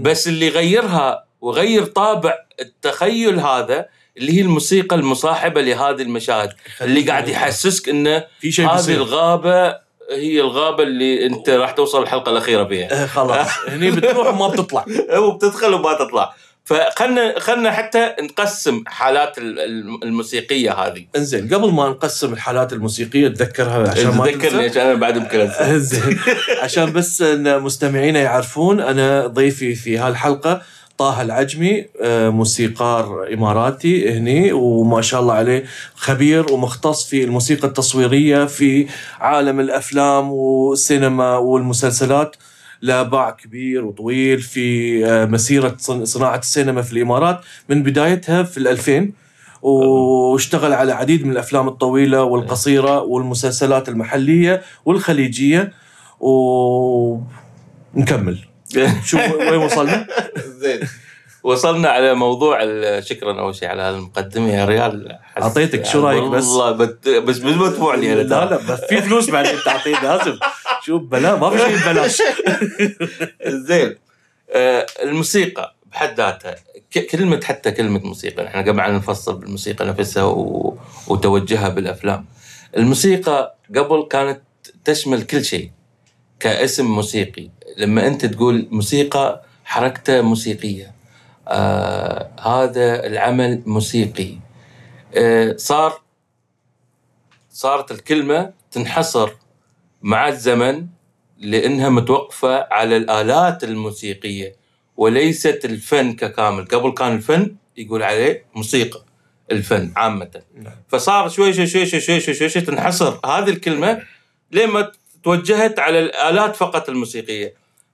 بس 0.01 0.27
اللي 0.27 0.45
يغيرها 0.47 1.23
وغير 1.41 1.85
طابع 1.85 2.33
التخيل 2.59 3.39
هذا 3.39 3.85
اللي 4.17 4.37
هي 4.37 4.41
الموسيقى 4.41 4.95
المصاحبة 4.95 5.61
لهذه 5.61 6.01
المشاهد. 6.01 6.49
اللي 6.81 7.01
قاعد 7.01 7.27
يحسسك 7.27 7.89
انه 7.89 8.23
في 8.39 8.51
شيء 8.51 8.67
هذه 8.67 8.93
الغابة 8.93 9.89
هي 10.11 10.41
الغابة 10.41 10.83
اللي 10.83 11.25
أنت 11.25 11.49
راح 11.49 11.71
توصل 11.71 12.03
الحلقة 12.03 12.29
الأخيرة 12.31 12.63
فيها. 12.63 13.03
آه، 13.03 13.05
خلاص. 13.05 13.47
هني 13.69 13.91
بتروح 13.91 14.27
وما 14.27 14.47
بتطلع. 14.47 14.85
وبتدخل 15.23 15.73
وما 15.73 15.93
تطلع. 15.93 16.33
فخلنا 16.69 17.39
خلنا 17.39 17.71
حتى 17.71 18.15
نقسم 18.21 18.83
حالات 18.87 19.37
ال- 19.37 19.59
ال- 19.59 20.03
الموسيقية 20.03 20.71
هذه. 20.73 21.05
انزين 21.15 21.53
قبل 21.53 21.71
ما 21.71 21.89
نقسم 21.89 22.33
الحالات 22.33 22.73
الموسيقية 22.73 23.27
تذكرها 23.27 23.89
عشان 23.91 24.07
ما 24.17 24.25
تذكرني 24.31 24.65
عشان 24.69 24.81
أنا 24.81 24.93
بعد 24.93 25.17
يمكن 25.17 25.39
أنسى. 25.39 25.79
زين 25.97 26.19
عشان 26.61 26.93
بس 26.93 27.21
إن 27.21 27.59
مستمعينا 27.61 28.19
يعرفون 28.19 28.79
أنا 28.79 29.27
ضيفي 29.27 29.75
في 29.75 29.97
هالحلقة 29.97 30.61
طه 30.97 31.21
العجمي 31.21 31.85
آه، 32.01 32.29
موسيقار 32.29 33.33
إماراتي 33.33 34.11
هني 34.17 34.51
وما 34.51 35.01
شاء 35.01 35.21
الله 35.21 35.33
عليه 35.33 35.63
خبير 35.95 36.51
ومختص 36.53 37.05
في 37.09 37.23
الموسيقى 37.23 37.67
التصويرية 37.67 38.45
في 38.45 38.87
عالم 39.19 39.59
الأفلام 39.59 40.31
والسينما 40.31 41.37
والمسلسلات. 41.37 42.35
له 42.81 43.03
باع 43.03 43.29
كبير 43.29 43.85
وطويل 43.85 44.41
في 44.41 45.05
آه، 45.05 45.25
مسيرة 45.25 45.75
صن- 45.79 46.05
صناعة 46.05 46.37
السينما 46.37 46.81
في 46.81 46.93
الإمارات 46.93 47.41
من 47.69 47.83
بدايتها 47.83 48.43
في 48.43 48.57
الألفين 48.57 49.13
واشتغل 49.61 50.73
على 50.73 50.91
عديد 50.91 51.25
من 51.25 51.31
الأفلام 51.31 51.67
الطويلة 51.67 52.23
والقصيرة 52.23 53.01
والمسلسلات 53.01 53.89
المحلية 53.89 54.61
والخليجية 54.85 55.73
ونكمل 57.95 58.37
شو 59.05 59.17
وين 59.17 59.55
وصلنا؟ 59.59 60.07
زين 60.37 60.79
وصلنا 61.43 61.89
على 61.89 62.13
موضوع 62.13 62.59
شكرا 62.99 63.39
أول 63.39 63.55
شيء 63.55 63.67
على 63.69 63.89
المقدمه 63.89 64.49
يا 64.53 64.65
ريال 64.65 65.17
أعطيتك، 65.41 65.85
شو 65.85 66.07
رأيك 66.07 66.23
بس؟ 66.23 66.45
والله 66.45 66.71
بت... 66.71 67.09
بس 67.09 67.39
مش 67.39 67.53
مدفوع 67.53 67.95
لي 67.95 68.15
لا. 68.15 68.23
لا 68.45 68.57
بس 68.57 68.79
في 68.89 69.01
فلوس 69.01 69.29
بعدين 69.29 69.51
تعطيه 69.65 70.03
لازم 70.03 70.37
شوف 70.81 71.01
بلا 71.03 71.35
ما 71.35 71.49
في 71.49 71.57
شيء 71.57 71.77
ببلاش. 71.77 72.21
زين. 73.67 73.95
آه 74.51 74.85
الموسيقى 75.03 75.75
بحد 75.91 76.17
ذاتها 76.17 76.55
كلمة 77.11 77.41
حتى 77.43 77.71
كلمة 77.71 77.99
موسيقى 77.99 78.47
إحنا 78.47 78.61
قبل 78.61 78.95
نفصل 78.95 79.37
بالموسيقى 79.39 79.85
نفسها 79.85 80.23
و... 80.23 80.77
وتوجهها 81.07 81.69
بالأفلام. 81.69 82.25
الموسيقى 82.77 83.55
قبل 83.75 84.07
كانت 84.11 84.41
تشمل 84.85 85.23
كل 85.23 85.45
شيء 85.45 85.71
كاسم 86.39 86.85
موسيقي. 86.85 87.49
لما 87.77 88.07
أنت 88.07 88.25
تقول 88.25 88.67
موسيقى 88.71 89.43
حركته 89.65 90.21
موسيقية. 90.21 90.91
آه 91.47 92.29
هذا 92.41 93.05
العمل 93.05 93.63
موسيقي. 93.65 94.33
آه 95.15 95.55
صار 95.57 96.01
صارت 97.51 97.91
الكلمة 97.91 98.51
تنحصر 98.71 99.31
مع 100.01 100.27
الزمن 100.27 100.87
لأنها 101.37 101.89
متوقفة 101.89 102.67
على 102.73 102.97
الآلات 102.97 103.63
الموسيقية 103.63 104.55
وليست 104.97 105.61
الفن 105.65 106.13
ككامل، 106.13 106.65
قبل 106.65 106.91
كان 106.91 107.15
الفن 107.15 107.55
يقول 107.77 108.03
عليه 108.03 108.45
موسيقى. 108.55 109.01
الفن 109.51 109.93
عامة. 109.95 110.41
فصار 110.87 111.29
شوي 111.29 111.53
شوي 111.53 111.67
شوي 111.67 111.85
شوي 111.85 111.99
شوي 111.99 112.19
شوي, 112.19 112.33
شوي, 112.33 112.49
شوي 112.49 112.61
تنحصر 112.61 113.19
هذه 113.25 113.49
الكلمة 113.49 114.01
لما 114.51 114.91
توجهت 115.23 115.79
على 115.79 115.99
الآلات 115.99 116.55
فقط 116.55 116.89
الموسيقية 116.89 117.53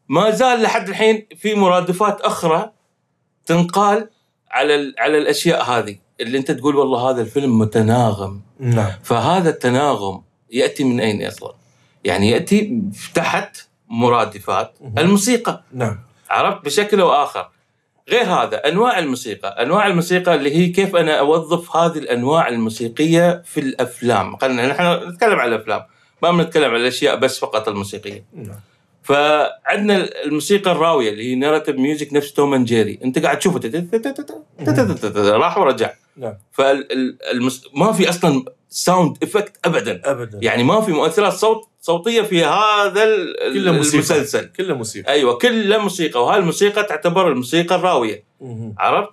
ما 0.09 0.31
زال 0.31 0.61
لحد 0.61 0.89
الحين 0.89 1.27
في 1.37 1.55
مرادفات 1.55 2.21
أخرى 2.21 2.71
تنقال 3.45 4.09
على 4.51 4.93
على 4.97 5.17
الأشياء 5.17 5.63
هذه 5.63 5.95
اللي 6.21 6.37
أنت 6.37 6.51
تقول 6.51 6.75
والله 6.75 7.09
هذا 7.09 7.21
الفيلم 7.21 7.59
متناغم 7.59 8.41
نعم 8.59 8.91
فهذا 9.03 9.49
التناغم 9.49 10.23
يأتي 10.51 10.83
من 10.83 10.99
أين 10.99 11.25
أصلا؟ 11.25 11.53
يعني 12.05 12.29
يأتي 12.29 12.81
تحت 13.13 13.57
مرادفات. 13.89 14.77
الموسيقى. 14.97 15.63
نعم. 15.73 15.99
عرفت؟ 16.29 16.65
بشكل 16.65 17.01
أو 17.01 17.11
آخر. 17.11 17.49
غير 18.09 18.23
هذا 18.23 18.57
أنواع 18.57 18.99
الموسيقى 18.99 19.47
أنواع 19.63 19.87
الموسيقى 19.87 20.35
اللي 20.35 20.55
هي 20.55 20.67
كيف 20.67 20.95
أنا 20.95 21.19
أوظف 21.19 21.75
هذه 21.75 21.97
الأنواع 21.97 22.47
الموسيقية 22.47 23.41
في 23.45 23.59
الأفلام. 23.59 24.37
خلينا 24.37 24.67
نحن 24.67 25.09
نتكلم 25.09 25.39
عن 25.39 25.47
الأفلام. 25.47 25.81
ما 26.23 26.31
بنتكلم 26.31 26.71
عن 26.71 26.75
الأشياء 26.75 27.15
بس 27.15 27.39
فقط 27.39 27.67
الموسيقية. 27.69 28.25
نعم. 28.33 28.59
فعندنا 29.03 30.09
الموسيقى 30.25 30.71
الراوية 30.71 31.09
اللي 31.09 31.31
هي 31.31 31.35
narrative 31.35 31.75
music 31.75 32.13
نفس 32.13 32.33
Tom 32.33 32.53
and 32.53 32.65
Jerry. 32.65 32.99
أنت 33.03 33.19
قاعد 33.19 33.39
تشوفه. 33.39 33.61
راح 35.37 35.57
ورجع. 35.57 35.93
نعم. 36.17 36.33
فالمس... 36.51 37.63
ما 37.73 37.91
في 37.91 38.09
أصلا 38.09 38.45
sound 38.77 39.17
effect 39.23 39.57
ابدا. 39.65 40.01
ابدا. 40.05 40.39
يعني 40.41 40.63
ما 40.63 40.81
في 40.81 40.91
مؤثرات 40.91 41.33
صوت 41.33 41.67
صوتية 41.81 42.21
في 42.21 42.45
هذا 42.45 43.05
كله 43.53 43.71
موسيقى. 43.71 43.95
المسلسل. 43.95 44.45
كله 44.57 44.73
موسيقى. 44.75 45.11
أيوه 45.11 45.37
كله 45.37 45.77
موسيقى. 45.77 46.23
وهاي 46.23 46.39
الموسيقى 46.39 46.83
تعتبر 46.83 47.27
الموسيقى 47.31 47.75
الراوية. 47.75 48.23
عرفت؟ 48.79 49.09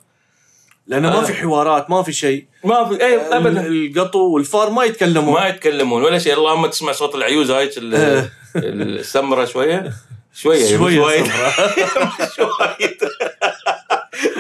لأنه 0.87 1.11
ما 1.11 1.19
آه. 1.19 1.23
في 1.25 1.35
حوارات 1.35 1.91
ما 1.91 2.03
في 2.03 2.13
شيء. 2.13 2.47
ما 2.65 2.85
في 2.89 3.05
اي 3.05 3.17
ابدا. 3.17 3.67
القطو 3.67 4.19
والفار 4.35 4.71
ما 4.71 4.85
يتكلمون. 4.85 5.35
ما 5.35 5.49
يتكلمون 5.49 6.03
ولا 6.03 6.19
شيء. 6.19 6.35
اللهم 6.35 6.67
تسمع 6.67 6.93
صوت 6.93 7.15
العيوز 7.15 7.51
هاي 7.51 7.71
ال- 7.77 7.95
آه. 7.95 8.29
السمرة 8.57 9.45
شوية. 9.45 9.93
شوية 10.35 10.77
شوية 10.77 11.23
صفرة. 11.25 12.77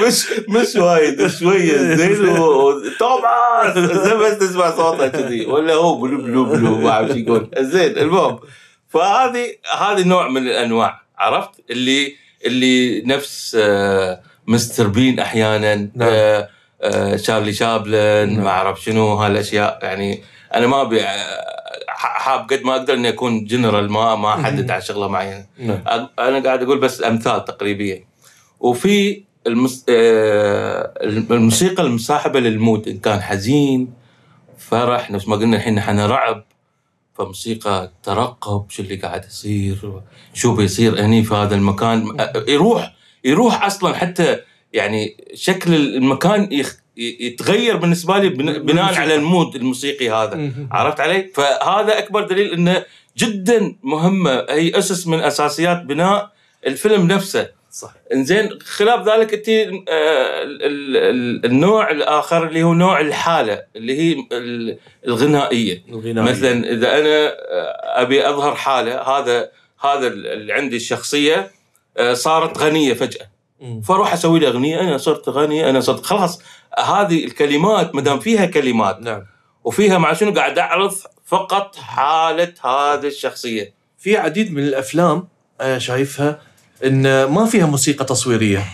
مش 0.06 0.26
مش 0.48 0.76
وايد 0.76 1.26
شوية. 1.26 1.94
زين 1.94 2.36
توماس! 2.98 3.78
زين 3.78 4.18
بس 4.18 4.38
تسمع 4.38 4.70
صوته 4.70 5.08
كذي. 5.08 5.46
ولا 5.46 5.74
هو 5.74 6.00
بلو 6.00 6.22
بلو 6.22 6.44
بلو 6.44 6.78
ما 6.78 6.90
أعرف 6.90 7.08
شو 7.08 7.16
يقول. 7.16 7.50
زين 7.58 7.98
المهم. 7.98 8.38
فهذه 8.88 9.46
هذه 9.78 10.08
نوع 10.08 10.28
من 10.28 10.42
الأنواع 10.42 11.02
عرفت؟ 11.18 11.50
اللي 11.70 12.14
اللي 12.46 13.02
نفس 13.02 13.56
آه، 13.60 14.20
مستر 14.46 14.86
بين 14.86 15.20
أحيانا 15.20 15.74
نعم. 15.74 15.90
آه، 16.02 16.48
آه، 16.82 17.16
شارلي 17.16 17.52
شابلن 17.52 18.32
نعم. 18.34 18.44
ما 18.44 18.50
أعرف 18.50 18.82
شنو 18.82 19.14
هالأشياء. 19.14 19.78
يعني 19.82 20.22
أنا 20.54 20.66
ما 20.66 20.82
أبي 20.82 21.02
حاب 21.88 22.40
قد 22.52 22.62
ما 22.62 22.72
أقدر 22.76 22.94
إني 22.94 23.08
أكون 23.08 23.44
جنرال 23.44 23.90
ما 23.92 24.14
ما 24.14 24.34
أحدد. 24.34 24.70
على 24.70 24.82
شغلة 24.82 25.08
معينة. 25.08 25.46
نعم. 25.58 26.08
أنا 26.18 26.44
قاعد 26.44 26.62
أقول 26.62 26.78
بس 26.78 27.02
أمثال 27.02 27.44
تقريبية. 27.44 28.06
وفي 28.60 29.24
المس... 29.46 29.84
آه، 29.88 30.92
الموسيقى 31.30 31.82
المصاحبة 31.82 32.40
للمود 32.40 32.88
إن 32.88 32.98
كان 32.98 33.20
حزين 33.22 33.92
فرح 34.58 35.10
نفس 35.10 35.28
ما 35.28 35.36
قلنا 35.36 35.56
الحين 35.56 35.78
إحنا 35.78 36.06
رعب 36.06 36.44
فموسيقى 37.18 37.92
ترقب 38.02 38.70
شو 38.70 38.82
اللي 38.82 38.96
قاعد 38.96 39.24
يصير 39.24 40.00
شو 40.34 40.54
بيصير 40.56 41.00
هني 41.04 41.22
في 41.24 41.34
هذا 41.34 41.54
المكان 41.54 42.16
يروح 42.48 42.94
يروح 43.24 43.64
أصلا 43.64 43.94
حتى 43.94 44.36
يعني 44.72 45.16
شكل 45.34 45.74
المكان 45.74 46.52
يخ... 46.52 46.76
يتغير 46.96 47.76
بالنسبة 47.76 48.18
لي 48.18 48.28
بن- 48.28 48.58
بناء. 48.58 48.94
على 48.94 49.14
المود 49.14 49.54
الموسيقي 49.56 50.10
هذا. 50.10 50.50
عرفت 50.70 51.00
علي؟ 51.00 51.30
فهذا 51.34 51.98
أكبر 51.98 52.22
دليل 52.26 52.52
إنه 52.52 52.84
جدا 53.18 53.76
مهمة 53.82 54.30
هي 54.50 54.78
أسس 54.78 55.06
من 55.06 55.20
أساسيات 55.20 55.82
بناء 55.82 56.32
الفيلم 56.66 57.06
نفسه 57.06 57.48
صح 57.72 57.92
إنزين 58.14 58.58
خلاف 58.60 59.08
ذلك 59.08 59.34
أنت 59.34 59.48
آه، 59.48 59.62
ال- 60.42 60.62
ال- 60.62 60.96
ال- 60.96 61.44
النوع 61.46 61.90
الآخر 61.90 62.46
اللي 62.46 62.62
هو 62.62 62.74
نوع 62.74 63.00
الحالة 63.00 63.62
اللي 63.76 63.98
هي 63.98 64.16
ال- 64.32 64.78
الغنائية. 65.06 65.82
الغناء 65.88 66.24
مثلا 66.24 66.70
إذا 66.72 66.98
أنا 66.98 67.28
آه، 67.28 68.02
أبي 68.02 68.28
أظهر 68.28 68.54
حالة 68.54 69.00
هذا 69.02 69.50
هذا 69.80 70.06
اللي 70.06 70.52
عندي 70.52 70.76
الشخصية 70.76 71.50
آه، 71.96 72.14
صارت 72.14 72.58
غنية 72.58 72.94
فجأة. 72.94 73.30
فأروح 73.84 74.12
أسوي 74.12 74.40
لي 74.40 74.46
أغنية 74.48 74.80
أنا 74.80 74.98
صرت 74.98 75.28
غني 75.28 75.70
أنا 75.70 75.80
صرت 75.80 76.06
خلاص 76.06 76.42
هذه 76.78 77.24
الكلمات 77.24 77.94
ما 77.94 78.00
دام 78.00 78.20
فيها 78.20 78.46
كلمات 78.46 79.00
نعم. 79.00 79.22
وفيها 79.64 79.98
مع 79.98 80.12
شنو 80.12 80.32
قاعد 80.32 80.58
أعرض؟ 80.58 80.94
فقط 81.26 81.76
حالة 81.76 82.54
هذه 82.64 83.06
الشخصية. 83.06 83.74
في 83.98 84.16
عديد 84.16 84.52
من 84.52 84.62
الأفلام 84.62 85.28
أنا 85.60 85.78
شايفها 85.78 86.40
إن 86.84 87.24
ما 87.24 87.44
فيها 87.46 87.66
موسيقى 87.66 88.04
تصويرية 88.04 88.64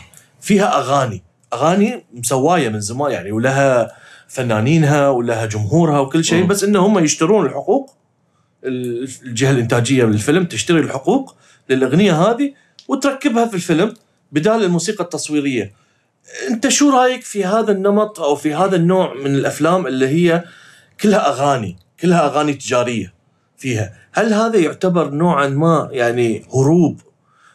فيها 0.41 0.79
أغاني. 0.79 1.23
أغاني 1.53 2.05
مسواية 2.15 2.69
من 2.69 2.81
زمان 2.81 3.11
يعني 3.13 3.33
ولها 3.33 3.93
فنانينها 4.29 5.09
ولها 5.09 5.47
جمهورها 5.47 6.01
وكل 6.01 6.25
شيء. 6.25 6.45
بس 6.47 6.65
إن 6.65 6.77
هم 6.77 6.99
يشترون 6.99 7.47
الحقوق 7.47 7.95
ال- 8.65 9.09
الجهة 9.23 9.51
الإنتاجية 9.51 10.05
للفيلم 10.05 10.45
تشتري 10.45 10.81
الحقوق 10.81 11.37
للأغنية 11.71 12.23
هذه 12.23 12.53
وتركبها 12.89 13.47
في 13.47 13.55
الفيلم 13.55 13.95
بدال 14.33 14.65
الموسيقى 14.65 15.05
التصويرية. 15.05 15.73
أنت 16.51 16.69
شو 16.69 16.91
رأيك 16.91 17.23
في 17.25 17.45
هذا 17.45 17.73
النمط 17.73 18.21
أو 18.21 18.37
في 18.37 18.55
هذا 18.55 18.77
النوع 18.77 19.15
من 19.15 19.35
الأفلام 19.35 19.87
اللي 19.87 20.09
هي 20.09 20.45
كلها 21.01 21.29
أغاني 21.29 21.77
كلها 22.01 22.27
أغاني 22.27 22.55
تجارية 22.55 23.15
فيها؟ 23.57 23.95
هل 24.13 24.33
هذا 24.35 24.59
يعتبر 24.59 25.11
نوعا 25.11 25.47
ما 25.49 25.89
يعني 25.93 26.45
هروب 26.55 27.01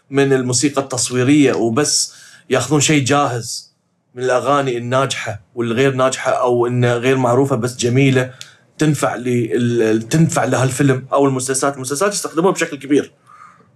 من 0.09 0.33
الموسيقى 0.33 0.81
التصويرية 0.81 1.53
وبس 1.53 2.13
ياخذون 2.49 2.81
شيء 2.81 3.03
جاهز 3.03 3.73
من 4.15 4.23
الأغاني 4.23 4.77
الناجحة 4.77 5.41
والغير 5.55 5.93
ناجحة 5.93 6.31
أو 6.31 6.67
انها 6.67 6.97
غير 6.97 7.17
معروفة 7.17 7.55
بس 7.55 7.77
جميلة 7.77 8.33
تنفع 8.77 9.15
لل... 9.15 10.01
تنفع 10.09 10.43
لها 10.43 10.63
الفيلم 10.63 11.07
أو 11.13 11.25
المسلسلات، 11.25 11.75
المسلسلات 11.75 12.13
يستخدموها 12.13 12.53
بشكل 12.53 12.77
كبير. 12.77 13.13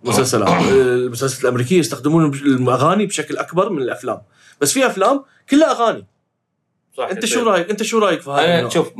مسلسلات 0.04 0.62
المسلسلات 0.72 1.44
الأمريكية 1.44 1.80
يستخدمون 1.80 2.34
الأغاني 2.34 3.06
بشكل 3.06 3.38
أكبر 3.38 3.70
من 3.70 3.82
الأفلام، 3.82 4.22
بس 4.62 4.74
في 4.74 4.86
أفلام 4.86 5.24
كلها 5.50 5.72
أغاني، 5.72 6.06
صح 6.98 7.08
أنت 7.12 7.26
شو 7.26 7.44
رأيك؟ 7.44 7.70
أنت 7.70 7.84
شو 7.84 8.00
رأيك 8.00 8.22
في 8.22 8.30
هذا؟ 8.30 8.60
أنا؟ 8.60 8.70
شوف 8.70 8.92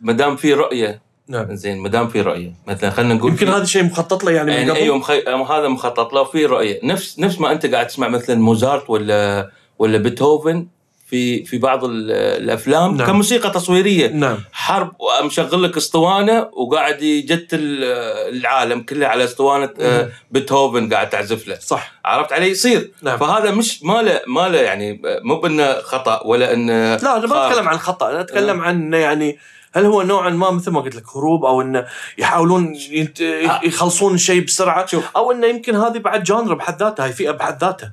ما 0.00 0.12
دام 0.12 0.36
في 0.36 0.54
رؤية 0.54 1.02
نعم 1.32 1.54
زين 1.54 1.78
ما 1.78 1.88
دام 1.88 2.08
في 2.08 2.20
رؤيه 2.20 2.52
مثلا 2.66 2.90
خلينا 2.90 3.14
نقول 3.14 3.30
يمكن 3.30 3.48
هذا 3.48 3.62
الشيء 3.62 3.82
مخطط 3.84 4.24
له 4.24 4.30
يعني 4.30 4.50
من 4.50 4.56
يعني 4.56 4.70
قبل؟ 4.70 4.80
أيوه 4.80 4.96
مخي... 4.96 5.22
هذا 5.28 5.68
مخطط 5.68 6.12
له. 6.12 6.24
في 6.24 6.46
رؤيه 6.46 6.80
نفس 6.84 7.18
نفس 7.18 7.40
ما 7.40 7.52
أنت 7.52 7.66
قاعد 7.66 7.86
تسمع 7.86 8.08
مثلا 8.08 8.36
موزارت 8.36 8.90
ولا 8.90 9.50
ولا 9.78 9.98
بيتهوفن 9.98 10.66
في 11.06 11.44
في 11.44 11.58
بعض 11.58 11.84
ال- 11.84 12.10
الأفلام 12.12 12.96
نعم. 12.96 13.06
كموسيقى 13.06 13.50
تصويرية. 13.50 14.08
نعم. 14.08 14.38
حرب 14.52 14.92
ومشغل 15.22 15.62
لك 15.62 15.76
اسطوانة 15.76 16.48
وقاعد 16.52 17.02
يجتل 17.02 17.80
آه، 17.84 18.28
العالم 18.28 18.82
كله 18.82 19.06
على 19.06 19.24
اسطوانة 19.24 19.70
مم. 19.80 20.08
بيتهوفن 20.30 20.92
قاعد 20.92 21.10
تعزف 21.10 21.48
له. 21.48 21.58
صح. 21.60 21.92
عرفت 22.04 22.32
علي؟ 22.32 22.46
يصير. 22.50 22.90
نعم. 23.02 23.18
فهذا 23.18 23.50
مش 23.50 23.82
ما 23.82 24.02
له 24.02 24.20
ما 24.26 24.48
له 24.48 24.58
يعني 24.58 25.00
مو 25.24 25.40
بأنه 25.40 25.72
خطأ 25.74 26.22
ولا 26.26 26.52
أنه 26.52 26.96
لا 26.96 27.16
أنا 27.16 27.26
ما. 27.26 27.48
أتكلم 27.50 27.68
عن 27.68 27.78
خطأ 27.78 28.10
أنا 28.10 28.20
أتكلم 28.20 28.60
عن 28.60 28.74
إنه 28.74 28.96
يعني 28.96 29.38
هل 29.74 29.84
هو 29.84 30.02
نوعا 30.02 30.30
ما 30.30 30.50
مثل 30.50 30.70
ما 30.70 30.80
قلت 30.80 30.94
لك 30.96 31.16
هروب 31.16 31.44
أو 31.44 31.60
إنه 31.60 31.86
يحاولون 32.18 32.74
ينت... 32.90 33.20
يخلصون 33.64 34.14
الشيء 34.14 34.44
بسرعة 34.44 34.86
شوف. 34.86 35.16
أو 35.16 35.32
إنه 35.32 35.46
يمكن 35.46 35.76
هذه 35.76 35.98
بعد 35.98 36.22
genre 36.22 36.54
بحد 36.54 36.82
ذاتها 36.82 37.06
هي 37.06 37.12
فئة 37.12 37.30
بحد 37.30 37.64
ذاتها. 37.64 37.92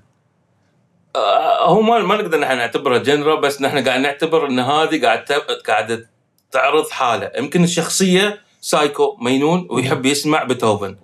آه، 1.15 1.65
هو 1.69 1.81
ما 1.81 1.99
ما 1.99 2.15
نقدر 2.15 2.39
نحن 2.39 2.57
نعتبرها 2.57 2.97
genre 2.97 3.35
بس 3.35 3.61
نحن 3.61 3.87
قاعد 3.87 3.99
نعتبر 3.99 4.47
إن 4.47 4.59
هذه 4.59 5.05
قاعد 5.05 5.25
قاعدة 5.67 6.09
تعرض 6.51 6.89
حالة. 6.89 7.31
يمكن 7.37 7.63
الشخصية 7.63 8.41
سايكو 8.61 9.17
مجنون 9.21 9.67
ويحب 9.69 10.05
يسمع 10.05 10.43
بيتهوفن. 10.43 10.95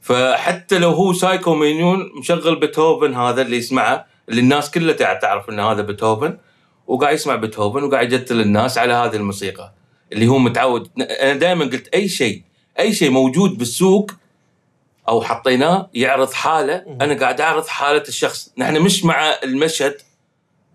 فحتى 0.00 0.78
لو 0.78 0.90
هو 0.90 1.12
سايكو 1.12 1.54
مجنون 1.54 2.10
مشغل 2.18 2.56
بيتهوفن 2.56 3.14
هذا 3.14 3.42
اللي 3.42 3.56
يسمعه 3.56 4.06
اللي 4.28 4.40
الناس 4.40 4.70
كلها 4.70 4.94
تع- 4.94 5.14
تعرف 5.14 5.48
إن 5.50 5.60
هذا 5.60 5.82
بيتهوفن 5.82 6.38
وقاعد 6.86 7.14
يسمع 7.14 7.34
بيتهوفن 7.34 7.82
وقاعد 7.84 8.12
يجتل 8.12 8.40
الناس 8.40 8.78
على 8.78 8.92
هذه 8.92 9.16
الموسيقى. 9.16 9.72
اللي 10.12 10.28
هو 10.28 10.38
متعود. 10.38 10.90
أنا 11.00 11.34
دائما 11.34 11.64
قلت 11.64 11.88
أي 11.88 12.08
شيء 12.08 12.42
أي 12.78 12.94
شيء 12.94 13.10
موجود 13.10 13.58
بالسوق 13.58 14.10
أو 15.08 15.22
حطيناه 15.22 15.90
يعرض 15.94 16.32
حاله. 16.32 16.84
أنا 17.00 17.20
قاعد 17.20 17.40
أعرض 17.40 17.66
حالة 17.66 18.04
الشخص. 18.08 18.52
نحن 18.58 18.80
مش 18.80 19.04
مع 19.04 19.34
المشهد 19.44 19.96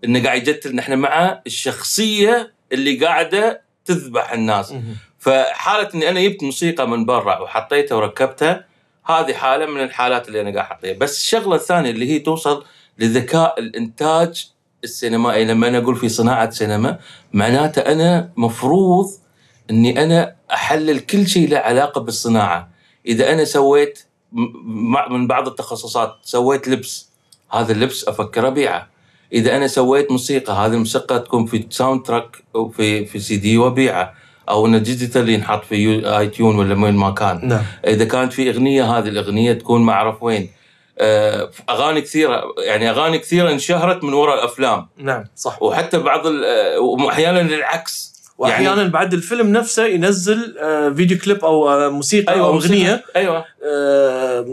إنه 0.04 0.24
قاعد 0.24 0.48
يجتل 0.48 0.74
نحن 0.76 0.98
مع 0.98 1.40
الشخصية 1.46 2.52
اللي 2.72 3.06
قاعدة 3.06 3.62
تذبح 3.84 4.32
الناس. 4.32 4.74
فحالة 5.18 5.90
إني 5.94 6.08
أنا 6.08 6.20
جبت 6.20 6.42
موسيقى 6.42 6.88
من 6.88 7.04
برا 7.04 7.38
وحطيتها 7.38 7.94
وركبتها 7.94 8.64
هذه 9.06 9.32
حالة 9.32 9.66
من 9.66 9.82
الحالات 9.82 10.28
اللي 10.28 10.40
أنا 10.40 10.50
قاعد 10.54 10.66
أحطيها. 10.72 10.92
بس 10.92 11.16
الشغلة 11.16 11.56
الثانية 11.56 11.90
اللي 11.90 12.10
هي 12.10 12.18
توصل 12.18 12.64
لذكاء 12.98 13.60
الإنتاج 13.60 14.50
السينمائي 14.84 15.44
لما 15.44 15.68
أنا 15.68 15.78
أقول 15.78 15.96
في 15.96 16.08
صناعة 16.08 16.50
سينما 16.50 16.98
معناته 17.32 17.80
أنا 17.80 18.30
مفروض 18.36 19.10
إني 19.70 20.02
أنا 20.04 20.34
أحلل 20.52 21.00
كل 21.00 21.26
شيء 21.26 21.48
له 21.48 21.58
علاقة 21.58 22.00
بالصناعة. 22.00 22.68
إذا 23.06 23.32
أنا 23.32 23.44
سويت 23.44 24.04
من 25.10 25.26
بعض 25.26 25.48
التخصصات 25.48 26.14
سويت 26.22 26.68
لبس 26.68 27.08
هذا 27.52 27.72
اللبس 27.72 28.08
أفكر 28.08 28.46
أبيعه. 28.46 28.88
إذا 29.32 29.56
أنا 29.56 29.66
سويت 29.66 30.10
موسيقى 30.10 30.52
هذه 30.52 30.72
الموسيقى 30.72 31.18
تكون 31.18 31.46
في 31.46 31.66
soundtrack 31.70 32.36
أو 32.54 32.68
في 32.68 33.06
في 33.06 33.18
سي 33.18 33.36
دي 33.36 33.58
وأبيعه. 33.58 34.14
أو 34.48 34.66
إنه 34.66 34.78
digital 34.78 35.28
ينحط 35.28 35.64
في 35.64 36.08
iTunes 36.18 36.58
ولا 36.58 36.84
وين 36.84 36.94
ما 36.94 37.10
كان. 37.10 37.48
نعم. 37.48 37.62
إذا 37.86 38.04
كانت 38.04 38.32
في 38.32 38.50
أغنية 38.50 38.98
هذه 38.98 39.08
الأغنية 39.08 39.52
تكون 39.52 39.82
ما 39.82 39.92
اعرف 39.92 40.22
وين. 40.22 40.50
آه، 40.98 41.50
أغاني 41.70 42.00
كثيرة 42.00 42.42
يعني 42.58 42.90
أغاني 42.90 43.18
كثيرة 43.18 43.50
انشهرت 43.50 44.04
من 44.04 44.12
وراء 44.12 44.38
الأفلام. 44.38 44.88
نعم 44.96 45.24
صح. 45.36 45.62
وحتى 45.62 45.98
بعض 45.98 46.26
آه، 46.26 46.78
وأحيانا 46.80 47.40
العكس 47.40 48.17
وأحيانا 48.38 48.76
يعني 48.76 48.88
بعد 48.90 49.14
الفيلم 49.14 49.52
نفسه 49.52 49.86
ينزل 49.86 50.56
آه، 50.58 50.90
فيديو 50.90 51.18
كليب 51.18 51.44
أو 51.44 51.70
آه، 51.70 51.88
موسيقى 51.88 52.34
أيوه 52.34 52.46
أو. 52.46 52.56
أغنية 52.56 53.04
أيوه. 53.16 53.44
آه، 53.64 54.46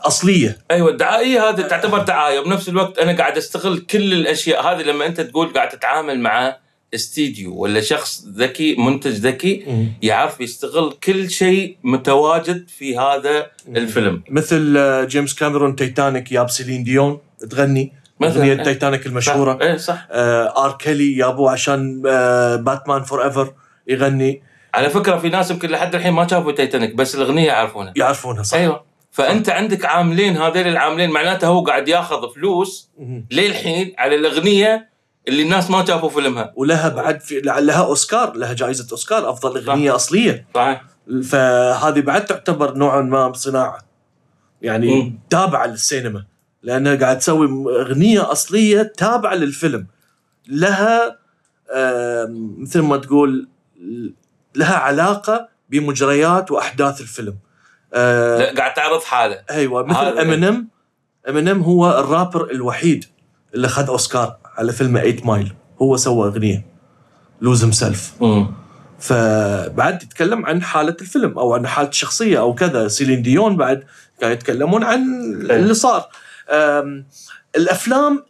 أصلية. 0.00 0.58
أيوه 0.70 0.90
الدعائية 0.90 1.48
هذه 1.48 1.60
تعتبر 1.60 1.98
دعاية. 1.98 2.40
وبنفس 2.40 2.68
الوقت 2.68 2.98
أنا 2.98 3.16
قاعد 3.16 3.36
أستغل 3.36 3.78
كل 3.78 4.12
الأشياء 4.12 4.66
هذه 4.66 4.82
لما 4.82 5.06
أنت 5.06 5.20
تقول 5.20 5.52
قاعد 5.52 5.68
تتعامل 5.68 6.20
مع 6.20 6.56
استديو 6.94 7.54
ولا 7.54 7.80
شخص 7.80 8.24
ذكي 8.36 8.74
منتج 8.74 9.10
ذكي 9.10 9.66
يعرف 10.02 10.40
يستغل 10.40 10.92
كل 11.04 11.30
شيء 11.30 11.76
متواجد 11.84 12.68
في 12.78 12.98
هذا 12.98 13.46
الفيلم. 13.68 14.22
مثل 14.30 14.78
جيمس 15.08 15.34
كاميرون 15.34 15.76
تايتانيك 15.76 16.32
ياب 16.32 16.50
سيلين 16.50 16.84
ديون 16.84 17.18
تغني. 17.50 17.92
مثلاً. 18.20 18.36
أغنية 18.42 18.62
تايتانيك 18.64 19.06
المشهورة. 19.06 19.58
إيه 19.62 19.76
صح. 19.76 20.06
آه، 20.10 20.64
R. 20.64 20.72
Kelly 20.72 21.16
يابو 21.16 21.48
عشان 21.48 22.02
آه، 22.06 22.56
Batman 22.56 23.02
Forever 23.02 23.52
يغني. 23.88 24.42
على 24.74 24.90
فكرة 24.90 25.16
في 25.16 25.28
ناس 25.28 25.50
يمكن 25.50 25.68
لحد 25.68 25.94
الحين 25.94 26.12
ما 26.12 26.26
شافوا 26.28 26.52
تايتانيك 26.52 26.94
بس 26.94 27.14
الأغنية 27.14 27.46
يعرفونها. 27.46 27.92
يعرفونها 27.96 28.42
صح. 28.42 28.56
أيوه. 28.58 28.84
فأنت 29.10 29.48
عندك 29.50 29.84
عاملين 29.84 30.36
هذين 30.36 30.66
العاملين 30.66 31.10
معناته 31.10 31.46
هو 31.48 31.60
قاعد 31.64 31.88
ياخذ 31.88 32.34
فلوس. 32.34 32.90
للحين 33.30 33.94
على 33.98 34.14
الأغنية 34.16 34.88
اللي 35.28 35.42
الناس 35.42 35.70
ما 35.70 35.84
شافوا 35.84 36.08
فيلمها. 36.08 36.52
ولها 36.56 36.88
بعد 36.88 37.20
في 37.20 37.40
لها 37.40 37.84
أوسكار 37.86 38.32
لها 38.36 38.52
جائزة 38.52 38.86
أوسكار 38.92 39.30
أفضل 39.30 39.56
أغنية 39.68 39.94
أصلية. 39.94 40.46
صحيح. 40.54 40.82
فهذه 41.24 42.00
بعد 42.00 42.24
تعتبر 42.24 42.74
نوعا 42.74 43.00
ما 43.00 43.32
صناعة. 43.32 43.78
يعني 44.62 45.02
مم. 45.02 45.18
تابعة 45.30 45.66
للسينما. 45.66 46.24
لأنها 46.66 46.94
قاعد 46.94 47.18
تسوي 47.18 47.46
أغنية 47.80 48.32
أصلية 48.32 48.92
تابعة 48.96 49.34
للفيلم. 49.34 49.86
لها 50.48 51.18
مثل 52.58 52.80
ما 52.80 52.96
تقول 52.96 53.48
لها 54.54 54.76
علاقة 54.76 55.48
بمجريات 55.70 56.50
وأحداث 56.50 57.00
الفيلم. 57.00 57.36
آه، 57.94 58.38
لا 58.38 58.54
قاعد 58.54 58.74
تعرض 58.74 59.02
حاله. 59.02 59.42
أيوه 59.50 59.82
مثل 59.82 60.18
إمينيم. 60.18 60.68
إمينيم 61.28 61.62
هو 61.62 62.00
الرابر 62.00 62.50
الوحيد 62.50 63.04
اللي 63.54 63.68
خذ 63.68 63.88
أوسكار 63.88 64.36
على 64.56 64.72
فيلم 64.72 64.98
8 64.98 65.16
Mile 65.24 65.52
هو 65.82 65.96
سوى 65.96 66.28
أغنية. 66.28 66.66
Lose 67.40 67.62
Himself. 67.64 68.12
فبعد 68.98 70.02
يتكلم 70.02 70.46
عن 70.46 70.62
حالة 70.62 70.96
الفيلم 71.00 71.38
أو 71.38 71.54
عن 71.54 71.66
حالة 71.66 71.88
الشخصية 71.88 72.38
أو 72.38 72.54
كذا. 72.54 72.88
سيلين 72.88 73.22
ديون 73.22 73.56
بعد 73.56 73.84
كانوا 74.20 74.34
يتكلمون 74.34 74.84
عن 74.84 75.02
اللي 75.50 75.74
صار. 75.74 76.08
الأفلام 77.56 78.24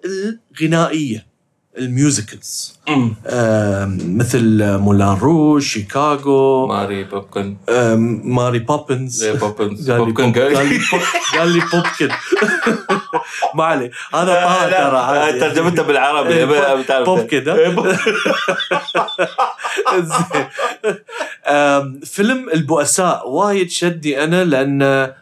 الغنائية 0.61 1.27
ال 1.79 1.89
musicals. 1.89 2.79
مثل 4.07 4.65
مولان 4.79 5.17
روج 5.19 5.63
شيكاغو 5.63 6.67
ماري 6.67 7.05
بوبكن. 7.05 7.57
ماري 8.25 8.59
بوبنز 8.59 9.13
زي 9.17 9.33
بوبنز 9.33 9.91
popcorn 9.91 10.33
pop- 10.33 10.39
قال 10.43 10.69
لي. 10.69 10.79
pop- 10.79 11.39
قال 11.39 11.49
لي 11.49 11.61
بوبكن. 11.61 12.09
ما 13.55 13.65
عليه. 13.65 13.91
هذا 14.15 14.35
طه 14.35 14.67
ترى 14.71 14.99
عادي. 14.99 15.41
ترجمتها 15.41 15.83
بالعربي. 15.83 16.35
إيه،. 16.35 17.05
بوبكن،؟ 17.05 17.49
إيه، 17.49 17.69
pop- 17.69 17.87
زين. 20.01 20.47
أم، 21.47 22.01
فيلم 22.05 22.49
البؤساء. 22.55 23.29
وايد 23.31 23.71
شدني 23.71 24.25
أنا 24.25 24.45
لأن 24.45 25.13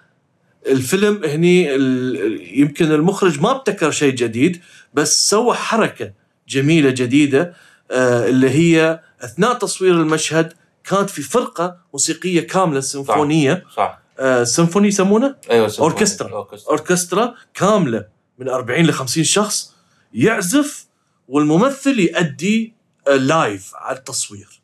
الفيلم 0.66 1.24
هني 1.24 1.74
ال- 1.74 2.58
يمكن 2.60 2.92
المخرج 2.92 3.40
ما 3.40 3.50
ابتكر 3.50 3.90
شيء 3.90 4.14
جديد 4.14 4.60
بس 4.94 5.30
سوى 5.30 5.54
حركة 5.54 6.12
جميلة 6.48 6.90
جديدة 6.90 7.54
آه، 7.90 8.28
اللي 8.28 8.50
هي 8.50 9.00
أثناء 9.20 9.54
تصوير 9.58 9.94
المشهد 9.94 10.52
كانت 10.84 11.10
في 11.10 11.22
فرقة 11.22 11.76
موسيقية 11.92 12.40
كاملة 12.46 12.80
سيمفونية 12.80 13.64
صح 13.76 13.98
آه، 14.18 14.44
سيمفوني 14.44 14.88
يسمونه 14.88 15.34
أيوه 15.50 15.68
سيمفوني. 15.68 15.90
أوركسترا. 15.92 16.30
أوركسترا. 16.32 16.70
أوركسترا 16.70 17.34
كاملة 17.54 18.04
من 18.38 18.48
40 18.48 18.86
ل 18.86 18.92
50 18.92 19.24
شخص 19.24 19.74
يعزف 20.14 20.86
والممثل 21.28 21.98
يؤدي 22.00 22.74
آه، 23.08 23.16
live 23.16 23.70
على 23.74 23.96
التصوير 23.98 24.60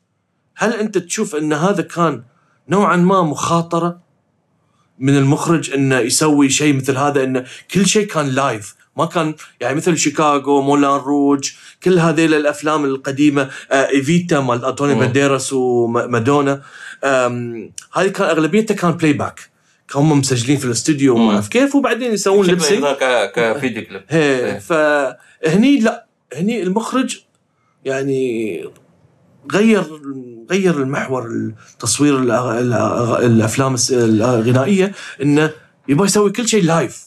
هل 0.57 0.73
أنت 0.73 0.99
تشوف 0.99 1.35
أن 1.37 1.53
هذا 1.53 1.83
كان 1.83 2.23
نوعا 2.69 2.97
ما 2.97 3.23
مخاطرة 3.23 4.01
من 5.01 5.17
المخرج 5.17 5.71
إنه 5.73 5.99
يسوي 5.99 6.49
شيء 6.51 6.75
مثل 6.75 6.97
هذا 6.97 7.25
إنه 7.25 7.45
كل 7.75 7.87
شيء 7.87 8.07
كان 8.07 8.29
live 8.29 8.75
ما 8.97 9.07
كان 9.07 9.35
يعني 9.61 9.75
مثل 9.77 9.99
شيكاغو 9.99 10.63
مولان 10.63 11.01
روج 11.01 11.51
كل 11.83 11.99
هذيل 11.99 12.35
الأفلام 12.35 12.85
القديمة 12.85 13.51
آه 13.73 13.89
إيفيتا 13.89 14.41
مال 14.41 14.65
أنطونيو 14.65 14.95
مم. 14.95 15.01
بانديراس 15.01 15.53
ومادونا 15.53 16.63
هذه 17.95 18.09
كان 18.09 18.29
أغلبيتها 18.29 18.75
كان 18.75 18.91
playback 18.92 19.51
كانوا 19.89 20.07
هم 20.15 20.19
مسجلين 20.19 20.57
في 20.59 20.65
الاستوديو. 20.65 21.15
وما 21.15 21.35
أعرف 21.35 21.49
كيف 21.49 21.75
وبعدين 21.75 22.13
يسوون 22.13 22.47
ك- 22.57 23.33
ك 23.37 23.44
video 23.44 23.83
clip 23.85 24.03
هي 24.09 24.23
إيه. 24.47 24.59
فهني 24.59 25.81
لا 25.81 26.07
هني 26.37 26.63
المخرج 26.63 27.21
يعني 27.85 28.65
غير 29.53 29.85
غير 30.51 30.83
المحور 30.83 31.27
التصوير 31.27 32.19
الأفلام 33.19 33.77
الغنائية 33.91 34.93
إنه 35.23 35.51
يبغى 35.89 36.07
يسوي 36.07 36.31
كل 36.33 36.49
شيء 36.49 36.65
live 36.64 37.05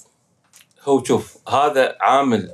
هو 0.86 1.04
شوف 1.04 1.34
هذا 1.50 1.96
عامل 2.02 2.50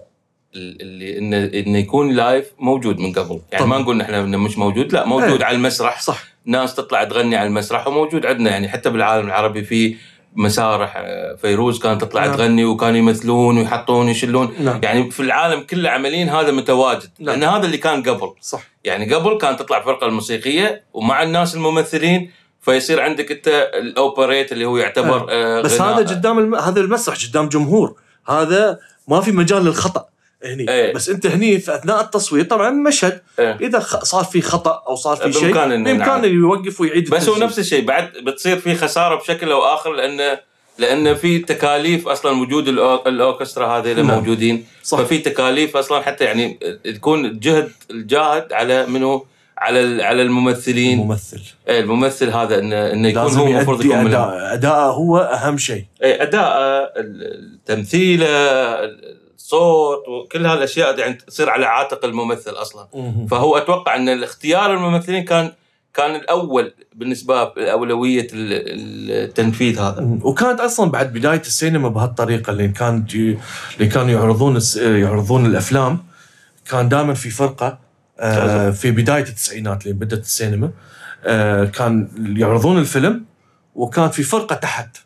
ال- 0.55 0.81
اللي 0.81 1.17
انه 1.17 1.37
إنه 1.59 1.77
يكون 1.77 2.11
live 2.11 2.45
موجود 2.59 2.99
من 2.99 3.13
قبل. 3.13 3.41
يعني 3.51 3.65
طبعاً. 3.65 3.77
ما 3.77 3.83
نقول 3.83 4.01
إحنا 4.01 4.19
إنه 4.19 4.37
مش 4.37 4.57
موجود 4.57 4.93
لا 4.93 5.05
موجود 5.05 5.37
إيه. 5.39 5.45
على 5.45 5.55
المسرح. 5.57 6.01
صح. 6.01 6.23
ناس 6.45 6.75
تطلع 6.75 7.03
تغني 7.03 7.35
على 7.35 7.47
المسرح 7.47 7.87
وموجود 7.87 8.25
عندنا. 8.25 8.49
يعني 8.49 8.69
حتى 8.69 8.89
بالعالم 8.89 9.27
العربي 9.27 9.63
في 9.63 9.95
مسارح 10.35 10.93
آه، 10.97 11.35
فيروز 11.35 11.79
كانت 11.79 12.01
تطلع 12.01 12.25
نعم. 12.25 12.35
تغني 12.35 12.65
وكانوا 12.65 12.97
يمثلون 12.97 13.57
ويحطون 13.57 14.07
ويشلون 14.07 14.53
نعم. 14.59 14.79
يعني 14.83 15.11
في 15.11 15.19
العالم 15.19 15.63
كله 15.63 15.89
عمليين 15.89 16.29
هذا 16.29 16.51
متواجد 16.51 17.09
نعم. 17.19 17.39
لأن 17.39 17.49
هذا 17.49 17.65
اللي 17.65 17.77
كان 17.77 18.03
قبل. 18.03 18.33
صح. 18.41 18.61
يعني 18.83 19.13
قبل 19.13 19.37
كانت 19.37 19.59
تطلع 19.59 19.81
فرقه 19.81 20.07
الموسيقية 20.07 20.83
ومع 20.93 21.23
الناس 21.23 21.55
الممثلين 21.55 22.31
فيصير 22.61 23.01
عندك 23.01 23.31
أنت 23.31 23.47
الأوبريت 23.73 24.51
اللي 24.51 24.65
هو 24.65 24.77
يعتبر 24.77 25.27
آه 25.29 25.61
بس. 25.61 25.81
هذا 25.81 26.15
قدام 26.15 26.39
الم... 26.39 26.55
هذا 26.55 26.81
المسرح 26.81 27.17
قدام 27.29 27.49
جمهور. 27.49 27.95
هذا 28.27 28.79
ما 29.07 29.21
في 29.21 29.31
مجال 29.31 29.65
للخطأ. 29.65 30.05
هني 30.43 30.69
إيه. 30.69 30.93
بس 30.93 31.09
أنت 31.09 31.25
هني 31.25 31.59
في 31.59 31.75
أثناء 31.75 32.01
التصوير 32.01 32.43
طبعا 32.43 32.69
مشهد 32.69 33.21
إيه. 33.39 33.57
إذا. 33.61 33.79
صار 34.03 34.23
في 34.23 34.41
خطأ 34.41 34.83
أو 34.87 34.95
صار 34.95 35.17
في 35.17 35.33
شيء 35.33 35.53
بامكانه. 35.53 36.27
يوقف 36.27 36.81
ويعيد 36.81 37.09
بس 37.09 37.29
هو. 37.29 37.37
نفس 37.37 37.59
الشيء 37.59 37.85
بعد 37.85 38.09
بتصير 38.23 38.59
في 38.59 38.75
خسارة 38.75 39.15
بشكل 39.15 39.51
أو 39.51 39.61
آخر 39.61 39.93
لأن 39.93 40.37
لأن 40.77 41.15
في 41.15 41.39
تكاليف 41.39 42.07
أصلا 42.07 42.41
وجود 42.41 42.67
الأوركسترا 43.07 43.67
هذه 43.67 43.91
اللي 43.91 44.03
نعم. 44.03 44.17
موجودين 44.19 44.65
صح 44.83 44.97
ففي 45.01 45.17
تكاليف 45.17 45.77
أصلا 45.77 46.01
حتى 46.01 46.23
يعني 46.23 46.59
تكون 46.95 47.39
جهد 47.39 47.71
الجاهد 47.91 48.53
على 48.53 48.85
منو 48.85 49.25
على 49.57 50.03
على 50.03 50.21
الممثلين 50.21 50.99
الممثل 50.99 51.41
إيه، 51.67 51.79
الممثل 51.79 52.29
هذا 52.29 52.59
انه 52.59 52.91
إنه 52.91 53.07
يكون 53.07 53.33
هو 53.33 53.47
المفروض 53.47 53.85
يكون. 53.85 54.07
أداء 54.07 54.53
اداءه 54.53 54.91
هو 54.91 55.17
أهم 55.17 55.57
شيء 55.57 55.83
إيه، 56.03 56.23
أداء 56.23 56.91
تمثيله 57.65 58.27
الصوت 59.53 60.07
وكل 60.07 60.45
هالأشياء 60.45 60.99
يعني 60.99 61.13
تصير 61.13 61.49
على 61.49 61.65
عاتق 61.65 62.05
الممثل 62.05 62.51
أصلا. 62.51 62.87
فهو 63.31 63.57
أتوقع 63.57 63.95
إن 63.95 64.09
الاختيار 64.09 64.73
الممثلين 64.73 65.23
كان 65.25 65.51
كان 65.93 66.15
الأول 66.15 66.73
بالنسبة 66.95 67.53
لاولويه 67.57 68.27
ال- 68.33 69.11
التنفيذ 69.29 69.79
هذا. 69.79 70.17
وكانت 70.21 70.59
أصلا 70.59 70.91
بعد 70.91 71.13
بداية 71.13 71.39
السينما 71.41 71.89
بهالطريقة 71.89 72.51
اللي 72.51 72.67
كان 72.67 73.05
اللي 73.75 73.87
كانوا 73.93 74.09
يعرضون. 74.09 74.59
يعرضون 74.77 75.45
الأفلام 75.45 76.05
كان 76.69 76.89
دائما 76.89 77.13
في 77.13 77.29
فرقة 77.29 77.79
آه 78.19 78.69
في 78.69 78.91
بداية 78.91 79.23
التسعينات 79.23 79.83
اللي 79.83 79.93
بدأت 79.93 80.19
السينما 80.21 80.71
آه 81.25 81.65
كان 81.65 82.07
يعرضون 82.37 82.77
الفيلم 82.77 83.25
وكان 83.75 84.09
في 84.09 84.23
فرقة 84.23 84.55
تحت. 84.55 84.97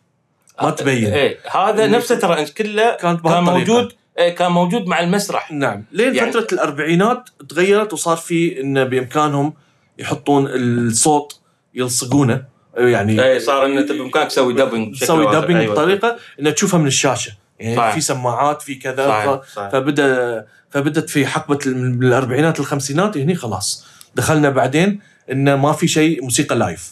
ما 0.61 0.69
تبين. 0.69 1.13
إيه 1.13 1.37
هذا 1.51 1.87
نفسه 1.87 2.15
ترى 2.15 2.45
كله 2.45 2.97
كانت 3.01 3.21
كان. 3.23 3.43
موجود 3.43 3.93
كان 4.17 4.51
موجود 4.51 4.87
مع 4.87 4.99
المسرح 4.99 5.51
نعم 5.51 5.83
لين 5.91 6.15
يعني- 6.15 6.31
فترة 6.31 6.47
الأربعينات 6.53 7.29
تغيرت 7.49 7.93
وصار 7.93 8.17
في 8.17 8.61
انه 8.61 8.83
بإمكانهم 8.83 9.53
يحطون 9.99 10.47
الصوت 10.49 11.39
يلصقونه 11.75 12.43
يعني 12.77 13.23
اي 13.23 13.39
صار 13.39 13.65
إن 13.65 13.77
أنت 13.77 13.91
بإمكانك 13.91 14.27
تسوي 14.27 14.53
dubbing 14.53 14.99
تسوي. 14.99 15.25
dubbing 15.35 15.55
أيوة. 15.57 15.73
بطريقة 15.73 16.17
إنه 16.39 16.49
تشوفها 16.51 16.79
من 16.79 16.87
الشاشة 16.87 17.31
يعني 17.59 17.75
صحيح. 17.75 17.93
في 17.93 18.01
سماعات 18.01 18.61
في 18.61 18.75
كذا 18.75 19.07
صحيح. 19.07 19.41
صحيح. 19.55 19.69
فبدا 19.69 20.45
فبدت 20.69 21.09
في 21.09 21.25
حقبة 21.25 21.59
الأربعينات 21.65 22.59
الخمسينات 22.59 23.17
هني 23.17 23.35
خلاص 23.35 23.85
دخلنا 24.15 24.49
بعدين 24.49 24.99
انه 25.31 25.55
ما 25.55 25.71
في 25.73 25.87
شيء 25.87 26.23
موسيقى 26.23 26.55
live 26.55 26.91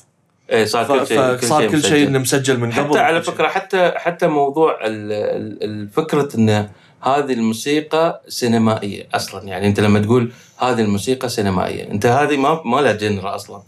اي 0.51 0.65
صار 0.65 0.85
كل 0.99 1.07
شيء 1.07 1.35
فصار 1.37 1.67
كل 1.67 1.83
شيء 1.83 2.07
إنه 2.07 2.19
مسجل 2.19 2.59
من 2.59 2.71
قبل 2.71 2.89
حتى 2.89 2.99
على. 2.99 3.21
فكرة 3.21 3.47
حتى 3.47 3.91
حتى 3.95 4.27
موضوع 4.27 4.79
ال- 4.85 5.11
ال- 5.11 5.63
الفكرة 5.63 6.29
إن 6.37 6.69
هذه 7.03 7.33
الموسيقى 7.33 8.21
سينمائية 8.27 9.07
أصلا. 9.13 9.43
يعني 9.47 9.67
أنت 9.67 9.79
لما 9.79 9.99
تقول 9.99 10.31
هذه 10.59 10.81
الموسيقى 10.81 11.29
سينمائية 11.29 11.91
أنت 11.91 12.05
هذه 12.05 12.37
ما 12.37 12.61
ما 12.65 12.81
لها 12.81 12.91
genre 12.91 13.35
أصلا. 13.35 13.61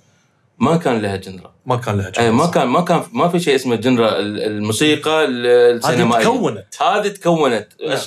ما 0.59 0.77
كان 0.77 1.01
لها 1.01 1.15
genre 1.15 1.51
ما 1.65 1.75
كان 1.75 1.97
لها 1.97 2.11
اي 2.19 2.31
ما 2.31 2.37
جواز. 2.37 2.49
كان 2.53 2.67
ما 2.67 2.81
كان 2.81 3.03
ما 3.13 3.27
في 3.27 3.39
شيء 3.39 3.55
اسمه 3.55 3.75
genre 3.75 4.19
ال- 4.19 4.41
الموسيقى 4.43 5.25
ال- 5.25 5.47
هذه 5.47 5.75
السينمائية. 5.77 6.23
تكونت. 6.25 6.65
هذه 6.81 7.07
تكونت. 7.07 7.67
نعم. 7.87 7.97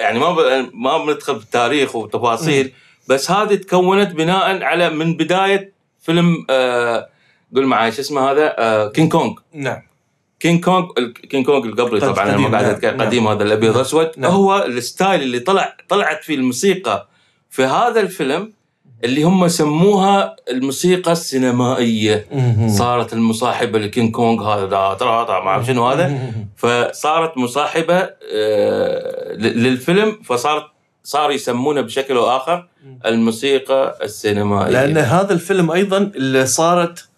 يعني 0.00 0.18
ما 0.18 0.30
ب- 0.32 0.70
ما 0.74 1.04
بندخل 1.04 1.34
بالتاريخ 1.34 1.96
وتفاصيل 1.96 2.72
بس 3.08 3.30
هذه 3.30 3.54
تكونت 3.54 4.12
بناء 4.12 4.62
على 4.62 4.90
من 4.90 5.16
بداية 5.16 5.72
فيلم 6.00 6.46
آه 6.50 7.08
قول 7.54 7.66
معي 7.66 7.92
شو 7.92 8.00
اسمه 8.00 8.30
هذا؟ 8.30 8.54
آه 8.58 8.88
كينج 8.88 9.12
كونج 9.12 9.38
نعم. 9.54 9.82
كينج 10.40 10.64
كونج 10.64 10.86
كينج 11.30 11.46
كونج 11.46 11.66
القبلي 11.66 12.00
قد- 12.00 12.12
طبعا 12.14 12.24
أنا 12.24 12.32
قديم، 12.32 12.50
ما 12.50 12.50
قاعد 12.50 12.64
نعم، 12.64 12.74
اتكلم 12.74 12.96
نعم. 12.96 13.06
قديم 13.06 13.28
هذا 13.28 13.42
الابيض 13.42 13.74
والاسود 13.74 14.10
نعم. 14.16 14.30
هو 14.30 14.64
ال 14.66 14.75
style 14.75 15.22
اللي 15.22 15.38
طلع 15.38 15.76
طلعت 15.88 16.24
فيه 16.24 16.34
الموسيقى 16.34 17.08
في 17.50 17.64
هذا 17.64 18.00
الفيلم 18.00 18.52
اللي 19.04 19.22
هم 19.22 19.48
سموها 19.48 20.36
الموسيقى 20.50 21.12
السينمائية. 21.12 22.26
صارت 22.68 23.12
المصاحبة 23.12 23.78
لكينج 23.78 24.10
كونج 24.14 24.40
هذا 24.42 24.96
ترى 25.00 25.26
ما 25.28 25.48
أعرف 25.48 25.66
شنو 25.66 25.86
هذا. 25.88 26.32
فصارت 26.56 27.38
مصاحبة 27.38 28.10
آه، 28.34 29.32
للفيلم 29.36 30.18
فصارت 30.24 30.64
صار 31.04 31.30
يسمونه 31.30 31.80
بشكل 31.80 32.16
أو 32.16 32.36
آخر 32.36 32.68
الموسيقى 33.06 33.98
السينمائية 34.02 34.72
لأن 34.72 34.98
هذا 34.98 35.32
الفيلم 35.32 35.70
أيضا 35.70 35.98
اللي 35.98 36.46
صارت 36.46 37.08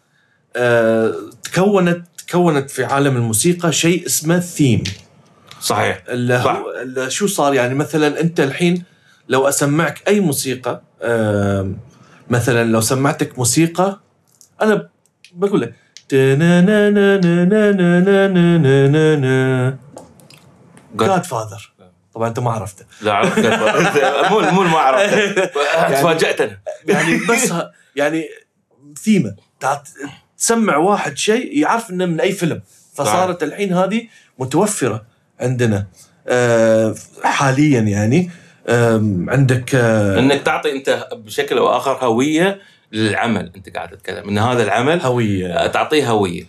آه 0.56 1.14
تكونت 1.44 2.04
تكونت 2.32 2.70
في 2.70 2.84
عالم 2.84 3.16
الموسيقى 3.16 3.72
شيء 3.72 4.06
اسمه 4.06 4.40
ثيم 4.40 4.82
صحيح. 5.60 6.02
اللي 6.08 6.42
صح. 6.42 6.50
هو 6.50 6.70
اللي 6.82 7.10
شو 7.10 7.26
صار؟ 7.26 7.54
يعني 7.54 7.74
مثلا 7.74 8.20
أنت 8.20 8.40
الحين 8.40 8.84
لو 9.28 9.48
أسمعك 9.48 10.08
أي 10.08 10.20
موسيقى 10.20 10.82
مثلا 12.30 12.64
لو 12.64 12.80
سمعتك 12.80 13.38
موسيقى 13.38 14.00
أنا 14.62 14.88
بقول 15.32 15.60
لك 15.60 15.74
جاد 20.94 21.24
فاذر 21.24 21.72
طبعا 22.14 22.28
أنت 22.28 22.38
ما 22.38 22.50
عرفته. 22.50 22.84
لا 23.02 23.12
عرفت 23.12 23.38
مو 24.30 24.40
مو 24.40 24.62
ما 24.62 24.78
عرفت 24.78 25.38
تفاجات 25.98 26.40
أنا 26.40 26.58
يعني 26.86 27.20
بس 27.28 27.52
يعني 27.96 28.28
ثيمه 29.02 29.36
تسمع 30.42 30.76
واحد 30.76 31.16
شيء 31.16 31.58
يعرف 31.58 31.90
إنه 31.90 32.06
من 32.06 32.20
أي 32.20 32.32
فيلم. 32.32 32.62
فصارت 32.94 33.42
الحين 33.42 33.72
هذه 33.72 34.06
متوفرة 34.38 35.04
عندنا. 35.40 35.86
آه، 36.28 36.94
حاليا 37.24 37.80
يعني. 37.80 38.30
عندك 39.28 39.74
آه، 39.74 40.18
إنك 40.18 40.42
تعطي 40.42 40.72
أنت 40.72 41.08
بشكل 41.12 41.58
أو 41.58 41.76
آخر 41.76 41.92
هوية 42.06 42.60
للعمل 42.92 43.50
أنت 43.56 43.68
قاعد 43.76 43.88
تتكلم. 43.88 44.28
إن 44.28 44.38
هذا 44.38 44.62
العمل 44.62 45.00
هوية. 45.00 45.66
تعطيه 45.66 46.10
هوية. 46.10 46.44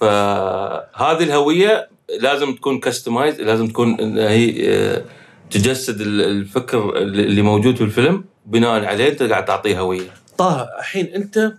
فهذه 0.00 1.22
الهوية 1.22 1.88
لازم 2.20 2.54
تكون 2.54 2.80
كستمايز 2.80 3.40
لازم 3.40 3.66
تكون 3.68 4.18
هي 4.18 4.68
آه، 4.70 5.02
تجسد 5.50 6.00
ال- 6.00 6.20
الفكر 6.20 6.96
اللي 6.96 7.42
موجود 7.42 7.76
في 7.76 7.82
الفيلم. 7.84 8.24
بناء 8.46 8.84
عليه 8.84 9.08
أنت 9.08 9.22
قاعد 9.22 9.44
تعطيه 9.44 9.80
هوية. 9.80 10.08
طه 10.38 10.68
الحين 10.78 11.06
أنت 11.06 11.52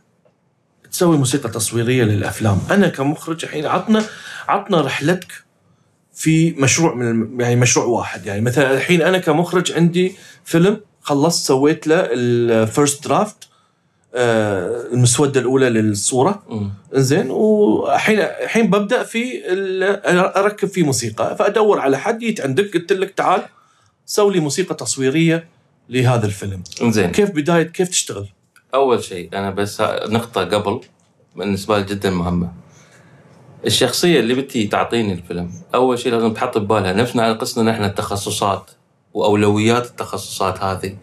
تسوي 0.91 1.17
موسيقى 1.17 1.50
تصويرية 1.50 2.04
للأفلام. 2.04 2.60
أنا 2.71 2.88
كمخرج 2.88 3.43
الحين 3.45 3.65
عطنا 3.65 4.04
عطنا 4.47 4.82
رحلتك 4.82 5.32
في 6.13 6.52
مشروع 6.52 6.93
من 6.95 7.41
يعني 7.41 7.56
مشروع 7.56 7.86
واحد. 7.86 8.26
يعني 8.26 8.41
مثلا 8.41 8.73
الحين 8.73 9.02
أنا 9.02 9.17
كمخرج 9.17 9.71
عندي 9.71 10.15
فيلم 10.45 10.82
خلصت 11.02 11.45
سويت 11.47 11.88
له 11.88 12.08
ال 12.12 12.28
first 12.28 13.08
draft 13.08 13.36
المسودة 14.93 15.39
الأولى 15.39 15.69
للصورة. 15.69 16.43
زين 16.93 17.30
والحين 17.30 18.19
الحين 18.19 18.69
ببدأ 18.69 19.04
في 19.04 19.41
ال- 19.54 19.84
أركب 20.38 20.67
فيه 20.67 20.84
موسيقى. 20.84 21.36
فأدور 21.39 21.80
على 21.80 21.97
حد 21.97 22.19
جيت 22.19 22.41
عندك 22.41 22.73
قلت 22.73 22.93
لك 22.93 23.12
تعال 23.12 23.41
سوي 24.06 24.34
لي 24.34 24.39
موسيقى 24.39 24.76
تصويرية 24.76 25.47
لهذا 25.89 26.26
الفيلم. 26.26 26.63
زين 26.84 27.12
كيف 27.12 27.32
بداية؟ 27.32 27.63
كيف 27.63 27.89
تشتغل؟ 27.89 28.28
أول 28.73 29.03
شيء 29.03 29.30
أنا 29.34 29.49
بس 29.49 29.82
نقطة 29.82 30.41
قبل 30.41 30.82
بالنسبة 31.36 31.77
لي 31.77 31.84
جدا 31.84 32.10
مهمة. 32.10 32.51
الشخصية 33.65 34.19
اللي 34.19 34.34
بتي 34.34 34.67
تعطيني 34.67 35.13
الفيلم 35.13 35.51
أول 35.75 35.99
شيء 35.99 36.12
لازم 36.12 36.34
تحط 36.34 36.58
ببالها 36.58 36.93
نفسنا 36.93 37.23
على 37.23 37.34
قصنا 37.34 37.71
نحن 37.71 37.84
التخصصات 37.84 38.71
وأولويات 39.13 39.86
التخصصات 39.86 40.63
هذه. 40.63 40.97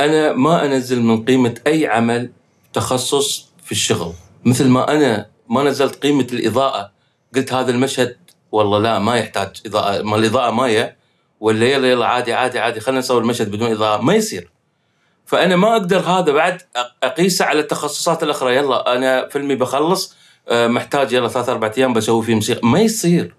أنا 0.00 0.32
ما 0.32 0.66
أنزل 0.66 1.02
من 1.02 1.24
قيمة 1.24 1.54
أي 1.66 1.86
عمل 1.86 2.30
تخصص 2.72 3.52
في 3.64 3.72
الشغل. 3.72 4.12
مثل 4.44 4.68
ما 4.68 4.92
أنا 4.96 5.26
ما 5.50 5.62
نزلت 5.62 5.94
قيمة 5.94 6.26
الإضاءة 6.32 6.90
قلت 7.34 7.52
هذا 7.52 7.70
المشهد 7.70 8.16
والله 8.52 8.78
لا 8.78 8.98
ما 8.98 9.16
يحتاج 9.16 9.62
إضاءة 9.66 10.02
ما 10.02 10.16
الإضاءة 10.16 10.50
مايه 10.50 10.96
ولا 11.40 11.66
يلا 11.66 11.90
يلا 11.90 12.06
عادي 12.06 12.32
عادي 12.32 12.58
عادي 12.58 12.80
خلينا 12.80 12.98
نسوي 12.98 13.20
المشهد 13.20 13.50
بدون 13.50 13.70
إضاءة 13.70 14.02
ما 14.02 14.14
يصير. 14.14 14.53
فأنا 15.34 15.56
ما 15.56 15.72
أقدر 15.72 15.98
هذا 16.00 16.32
بعد 16.32 16.60
أ- 16.62 16.78
أقيسه 17.02 17.44
على 17.44 17.60
التخصصات 17.60 18.22
الأخرى. 18.22 18.56
يلا 18.56 18.96
أنا 18.96 19.28
فيلمي 19.28 19.54
بخلص 19.54 20.16
آه، 20.48 20.66
محتاج 20.66 21.12
يلا 21.12 21.28
ثلاث 21.28 21.48
أربع 21.48 21.70
أيام 21.78 21.92
بسوي 21.92 22.22
فيه 22.24 22.34
موسيقى. 22.34 22.60
ما 22.68 22.80
يصير. 22.80 23.34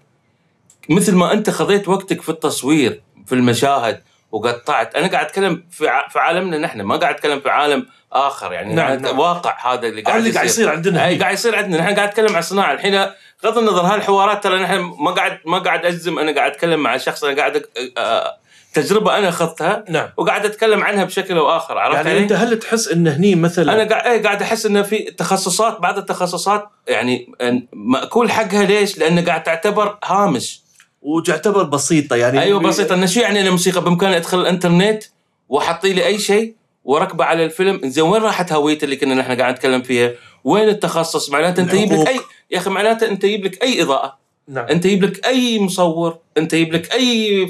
مثل 0.90 1.14
ما 1.14 1.32
أنت 1.32 1.50
خذيت 1.50 1.88
وقتك 1.88 2.22
في 2.22 2.28
التصوير 2.28 3.02
في 3.26 3.34
المشاهد 3.34 4.02
وقطعت. 4.32 4.94
أنا 4.96 5.06
قاعد 5.06 5.26
أتكلم 5.26 5.64
في 5.70 5.88
ع- 5.88 6.08
في 6.08 6.18
عالمنا 6.18 6.58
نحن 6.58 6.80
ما 6.82 6.96
قاعد 6.96 7.14
أتكلم 7.14 7.40
في 7.40 7.50
عالم 7.50 7.86
آخر. 8.12 8.52
يعني 8.52 8.74
نعم، 8.74 8.92
نعم. 8.98 9.18
واقع 9.18 9.72
هذا 9.74 9.86
اللي 9.88 10.02
قاعد 10.02 10.18
اللي 10.18 10.30
قاعد 10.30 10.46
يصير. 10.46 10.68
عندنا. 10.70 11.06
إي 11.06 11.18
قاعد 11.18 11.34
يصير 11.34 11.56
عندنا. 11.56 11.80
نحن 11.82 11.94
قاعد 11.94 12.08
نتكلم 12.08 12.32
عن 12.32 12.38
الصناعه 12.38 12.72
الحين 12.72 13.06
بغض 13.42 13.58
النظر 13.58 13.80
هالحوارات 13.82 14.44
ترى 14.44 14.58
نحن 14.62 14.78
ما 15.00 15.10
قاعد 15.10 15.38
ما 15.46 15.58
قاعد 15.58 15.86
أجزم. 15.86 16.18
أنا 16.18 16.34
قاعد 16.34 16.50
أتكلم 16.50 16.80
مع 16.80 16.96
شخص 16.96 17.24
أنا 17.24 17.36
قاعد 17.36 17.62
آه، 17.98 18.36
تجربة 18.76 19.18
أنا 19.18 19.28
أخذتها 19.28 19.84
نعم 19.88 20.08
وقاعد 20.16 20.44
أتكلم 20.44 20.84
عنها 20.84 21.04
بشكل 21.04 21.38
أو 21.38 21.56
آخر 21.56 21.78
عرفت 21.78 21.96
يعني 21.96 22.10
علي؟ 22.10 22.18
أنت 22.18 22.32
هل 22.32 22.58
تحس 22.58 22.88
إن 22.88 23.08
هني 23.08 23.34
مثلا 23.34 23.72
أنا 23.72 23.88
قاعد 23.88 24.06
إيه 24.06 24.22
قاعد 24.22 24.42
أحس 24.42 24.66
انه 24.66 24.82
في 24.82 24.98
تخصصات 24.98 25.80
بعض 25.80 25.98
التخصصات 25.98 26.68
يعني 26.88 27.32
مأكول 27.72 28.30
حقها 28.30 28.64
ليش؟ 28.64 28.98
لأنه 28.98 29.24
قاعد 29.24 29.42
تعتبر 29.42 29.98
هامش 30.04 30.60
وتعتبر 31.02 31.62
بسيطة 31.62 32.16
يعني 32.16 32.40
أيوه 32.40 32.60
بسيطة 32.60 32.94
انه 32.94 33.06
شو 33.06 33.20
يعني 33.20 33.40
أنا 33.40 33.50
موسيقى 33.50 33.80
بإمكاني 33.80 34.16
أدخل 34.16 34.40
الإنترنت 34.40 35.04
وأحط 35.48 35.84
لي 35.84 36.06
أي 36.06 36.18
شيء 36.18 36.54
واركبه 36.84 37.24
على 37.24 37.44
الفيلم 37.44 37.80
زين 37.84 38.04
وين 38.04 38.22
راحت 38.22 38.52
هويته 38.52 38.84
اللي 38.84 38.96
كنا 38.96 39.14
نحن 39.14 39.40
قاعد 39.40 39.54
نتكلم 39.54 39.82
فيها؟ 39.82 40.12
وين 40.44 40.68
التخصص؟ 40.68 41.30
معناته 41.30 41.62
أنت 41.62 41.74
يجيب 41.74 41.92
لك 41.92 42.08
اي 42.08 42.20
يا 42.50 42.58
أخي 42.58 42.70
معناته 42.70 43.08
أنت 43.08 43.24
يجيب 43.24 43.44
لك 43.44 43.62
أي 43.62 43.82
إضاءة 43.82 44.25
نعم. 44.48 44.66
انت 44.66 44.84
يجيب 44.84 45.04
لك 45.04 45.26
اي 45.26 45.60
مصور 45.60 46.18
انت 46.38 46.52
يجيب 46.52 46.72
لك 46.74 46.92
اي 46.92 47.46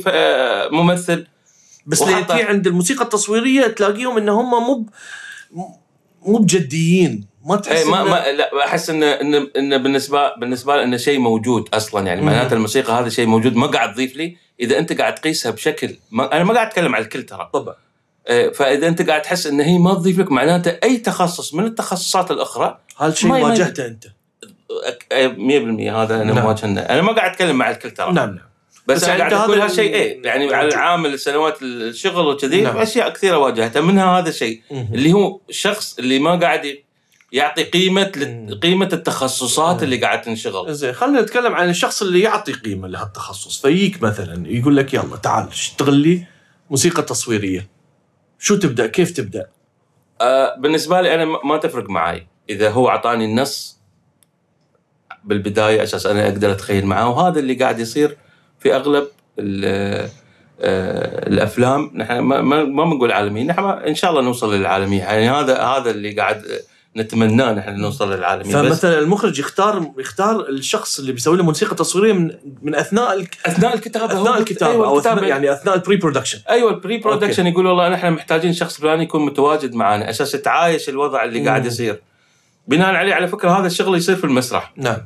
ممثل. 0.72 1.26
بس 1.86 2.02
وحتى- 2.02 2.32
في 2.32 2.42
عند 2.42 2.66
الموسيقى 2.66 3.04
التصويرية 3.04 3.66
تلاقيهم 3.66 4.16
إن 4.16 4.28
هم 4.28 4.50
مو 4.50 4.86
مو 6.22 6.38
بجديين. 6.38 7.26
ما 7.44 7.56
تحس 7.56 7.76
اي 7.76 7.84
ما 7.84 8.04
إن- 8.04 8.08
ما 8.08 8.32
لا 8.32 8.64
أحس 8.64 8.90
ان 8.90 9.02
ان 9.02 9.34
إن 9.34 9.82
بالنسبة 9.82 10.34
بالنسبة 10.36 10.76
لنا 10.76 10.96
شيء 10.96 11.18
موجود 11.18 11.68
أصلا. 11.74 12.06
يعني. 12.06 12.20
معناته 12.20 12.54
الموسيقى 12.54 12.92
هذا 12.92 13.08
شيء 13.08 13.26
موجود 13.26 13.56
ما 13.56 13.66
قاعد 13.66 13.94
تضيف 13.94 14.16
لي. 14.16 14.36
إذا 14.60 14.78
أنت 14.78 14.92
قاعد 15.00 15.14
تقيسها 15.14 15.52
بشكل 15.52 15.96
ما 16.10 16.32
أنا 16.36 16.44
ما 16.44 16.54
قاعد 16.54 16.66
أتكلم 16.66 16.94
على 16.94 17.04
الكل 17.04 17.22
ترى. 17.22 17.50
طبعا. 17.52 17.74
إيه، 18.28 18.52
فإذا 18.52 18.88
أنت 18.88 19.08
قاعد 19.08 19.22
تحس 19.22 19.46
إن 19.46 19.60
هي 19.60 19.78
ما 19.78 19.94
تضيف 19.94 20.18
لك 20.18 20.32
معناته 20.32 20.70
أي 20.84 20.96
تخصص 20.96 21.54
من 21.54 21.64
التخصصات 21.64 22.30
الأخرى 22.30 22.78
ما- 23.00 23.38
ما- 23.38 23.44
واجهته 23.44 23.86
أنت. 23.86 24.04
إيه، 24.04 24.15
100% 25.12 25.92
هذا 25.92 26.14
أنا 26.22 26.32
نعم. 26.32 26.44
مواجهه 26.44 26.64
أنا 26.66 27.02
ما 27.02 27.12
قاعد 27.12 27.30
أتكلم 27.30 27.56
مع 27.56 27.70
الكل 27.70 27.90
ترى 27.90 28.12
نعم 28.12 28.28
نعم 28.30 28.46
بس, 28.86 28.96
بس 28.96 29.04
أنا 29.04 29.16
يعني 29.18 29.34
قاعد 29.34 29.42
أقول 29.44 29.56
هذا 29.60 29.64
هالشيء 29.70 29.94
إيه 29.94 30.18
ال- 30.20 30.26
يعني 30.26 30.54
على 30.54 30.64
موجود. 30.66 30.78
عامل 30.78 31.18
سنوات 31.18 31.62
الشغل 31.62 32.26
وكذي 32.26 32.60
نعم. 32.60 32.76
أشياء 32.76 33.08
كثيرة 33.12 33.36
واجهتها 33.38 33.80
منها 33.82 34.18
هذا 34.18 34.28
الشيء. 34.28 34.60
اللي 34.70 35.12
هو 35.12 35.40
الشخص 35.48 35.98
اللي 35.98 36.18
ما 36.18 36.34
قاعد 36.40 36.78
يعطي 37.32 37.64
قيمة 37.64 38.12
قيمة 38.62 38.88
التخصصات. 38.92 39.82
اللي 39.82 39.96
قاعد 39.96 40.22
تنشغل 40.22 40.74
زين 40.74 40.92
خلينا 40.92 41.20
نتكلم 41.20 41.54
عن 41.54 41.68
الشخص 41.68 42.02
اللي 42.02 42.20
يعطي 42.20 42.52
قيمة 42.52 42.88
لهالتخصص 42.88 43.62
فيجيك 43.62 44.02
مثلا 44.02 44.48
يقول 44.48 44.76
لك 44.76 44.94
يلا 44.94 45.16
تعال 45.22 45.48
اشتغل 45.48 45.94
لي 45.94 46.26
موسيقى 46.70 47.02
تصويرية 47.02 47.68
شو 48.38 48.56
تبدأ 48.56 48.86
كيف 48.86 49.10
تبدأ 49.10 49.46
آه 50.20 50.56
بالنسبة 50.58 51.00
لي 51.00 51.14
أنا 51.14 51.24
ما 51.24 51.38
ما 51.44 51.56
تفرق 51.56 51.90
معي 51.90 52.26
إذا 52.50 52.70
هو 52.70 52.88
أعطاني 52.88 53.24
النص 53.24 53.75
بالبداية 55.26 55.82
أساس 55.82 56.06
أنا 56.06 56.24
أقدر 56.28 56.52
أتخيل 56.52 56.86
معاه 56.86 57.08
وهذا 57.10 57.38
اللي 57.38 57.54
قاعد 57.54 57.78
يصير 57.78 58.16
في 58.60 58.74
أغلب 58.76 59.06
ال- 59.38 60.08
آه، 60.60 61.28
الأفلام. 61.28 61.90
نحن 61.94 62.18
ما 62.18 62.40
ما 62.40 62.64
ما 62.64 62.84
بنقول 62.84 63.12
عالمية 63.12 63.44
نحن 63.44 63.64
إن 63.64 63.94
شاء 63.94 64.10
الله 64.10 64.22
نوصل 64.22 64.54
للعالمية. 64.54 65.02
يعني 65.02 65.30
هذا 65.30 65.62
هذا 65.62 65.90
اللي 65.90 66.12
قاعد 66.12 66.42
نتمناه 66.96 67.52
نحن 67.52 67.76
نوصل 67.76 68.12
للعالمية. 68.12 68.56
بس 68.56 68.68
فمثلا 68.68 68.98
المخرج 68.98 69.38
يختار 69.38 69.90
يختار 69.98 70.48
الشخص 70.48 70.98
اللي 70.98 71.12
بيسوي 71.12 71.36
له 71.36 71.44
موسيقى 71.44 71.76
تصويرية 71.76 72.12
من 72.12 72.30
من 72.62 72.74
أثناء 72.74 73.14
الك... 73.14 73.36
أثناء 73.46 73.74
الكتابة 73.74 74.22
أثناء 74.22 74.38
الكتابة 74.38 74.72
أيوة 74.72 74.86
أو 74.86 74.98
أثناء 74.98 75.12
الكتابة. 75.14 75.28
يعني 75.34 75.52
أثناء 75.52 75.74
ال 75.74 75.96
pre-production 75.96 76.38
أيوه 76.50 76.70
ال 76.70 76.98
pre-production 76.98 77.46
يقول 77.46 77.66
والله 77.66 77.88
نحن 77.88 78.10
محتاجين 78.12 78.52
شخص 78.52 78.80
فلاني 78.80 79.02
يكون 79.02 79.26
متواجد 79.26 79.74
معنا. 79.74 80.10
أساس 80.10 80.34
يتعايش 80.34 80.88
الوضع 80.88 81.24
اللي 81.24 81.48
قاعد. 81.48 81.66
يصير. 81.66 82.00
بناء 82.68 82.94
عليه 82.94 83.14
على 83.14 83.28
فكرة 83.28 83.50
هذا 83.50 83.66
الشغل 83.66 83.96
يصير 83.96 84.16
في 84.16 84.24
المسرح. 84.24 84.72
نعم. 84.76 84.96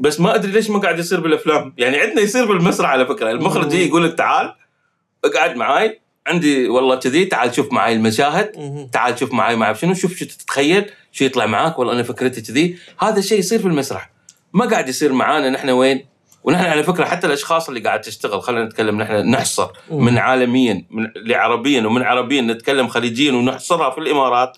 بس 0.00 0.20
ما 0.20 0.34
أدري 0.34 0.52
ليش 0.52 0.70
ما 0.70 0.78
قاعد 0.78 0.98
يصير 0.98 1.20
بالأفلام. 1.20 1.74
يعني 1.78 1.96
عندنا 1.96 2.20
يصير 2.20 2.44
بالمسرح 2.44 2.90
على 2.90 3.06
فكرة. 3.06 3.30
المخرج 3.30 3.72
يجي 3.72 3.88
يقول 3.88 4.04
لك 4.04 4.14
تعال 4.14 4.54
اقعد 5.24 5.56
معاي. 5.56 6.00
عندي 6.26 6.68
والله 6.68 6.96
كذي 6.96 7.24
تعال 7.24 7.54
شوف 7.54 7.72
معاي 7.72 7.94
المشاهد. 7.94 8.52
تعال 8.92 9.18
شوف 9.18 9.32
معاي 9.32 9.56
ما 9.56 9.64
أعرف 9.64 9.80
شنو 9.80 9.94
شوف 9.94 10.16
شو 10.16 10.24
تتخيل 10.24 10.90
شو 11.12 11.24
يطلع 11.24 11.46
معاك. 11.46 11.78
والله 11.78 11.92
أنا 11.92 12.02
فكرتي 12.02 12.40
كذي. 12.40 12.78
هذا 12.98 13.18
الشيء 13.18 13.38
يصير 13.38 13.58
في 13.58 13.66
المسرح. 13.66 14.10
ما 14.52 14.64
قاعد 14.64 14.88
يصير 14.88 15.12
معانا 15.12 15.50
نحن 15.50 15.70
وين. 15.70 16.06
ونحن 16.44 16.64
على 16.64 16.82
فكرة 16.82 17.04
حتى 17.04 17.26
الأشخاص 17.26 17.68
اللي 17.68 17.80
قاعد 17.80 18.00
تشتغل 18.00 18.42
خلينا 18.42 18.64
نتكلم 18.64 19.00
نحن 19.00 19.30
نحصر. 19.30 19.68
من 19.90 20.18
عالميا 20.18 20.84
من 20.90 21.10
لعربيا 21.16 21.86
ومن 21.86 22.02
عربيا 22.02 22.40
نتكلم 22.40 22.88
خليجيا 22.88 23.32
ونحصرها 23.32 23.90
في 23.90 23.98
الإمارات. 23.98 24.56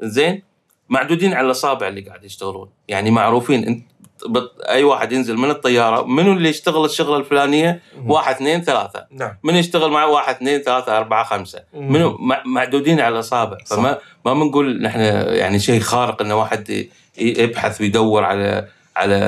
زين؟ 0.00 0.42
معدودين 0.88 1.34
على 1.34 1.46
الأصابع 1.46 1.88
اللي 1.88 2.00
قاعد 2.00 2.24
يشتغلون. 2.24 2.68
يعني 2.88 3.10
معروفين. 3.10 3.86
بط- 4.28 4.54
أي 4.68 4.84
واحد 4.84 5.12
ينزل 5.12 5.36
من 5.36 5.50
الطيارة 5.50 6.06
منو 6.06 6.32
اللي 6.32 6.48
يشتغل 6.48 6.84
الشغلة 6.84 7.16
الفلانية؟ 7.16 7.82
واحد 8.06 8.34
اثنين 8.34 8.62
ثلاثة. 8.62 9.06
نعم. 9.10 9.36
من 9.44 9.54
يشتغل 9.54 9.90
معه 9.90 10.06
واحد 10.08 10.34
اثنين 10.34 10.60
ثلاثة 10.62 10.96
أربعة 10.98 11.24
خمسة. 11.24 11.60
مم. 11.74 11.92
منو؟ 11.92 12.16
مع- 12.20 12.42
معدودين 12.46 13.00
على 13.00 13.14
الأصابع 13.14 13.56
صح. 13.64 13.76
فما 13.76 13.98
ما 14.24 14.34
بنقول 14.34 14.82
نحن 14.82 15.00
يعني 15.00 15.58
شيء 15.58 15.80
خارق 15.80 16.22
إن 16.22 16.32
واحد 16.32 16.86
يبحث 17.18 17.80
ويدور 17.80 18.24
على 18.24 18.68
على 18.96 19.18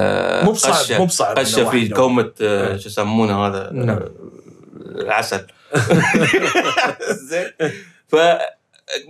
مو 0.45 0.53
بصعب 0.53 0.99
مو 0.99 1.07
بصعب 1.07 1.37
واحد 1.39 1.45
في. 1.71 1.89
كومة 1.89 2.33
آه، 2.43 2.73
إيه. 2.73 2.77
شو 2.77 2.89
يسمونه 2.89 3.47
هذا؟ 3.47 3.71
نعم. 3.73 3.89
آه، 3.97 4.11
العسل. 5.01 5.47
زين. 7.31 7.51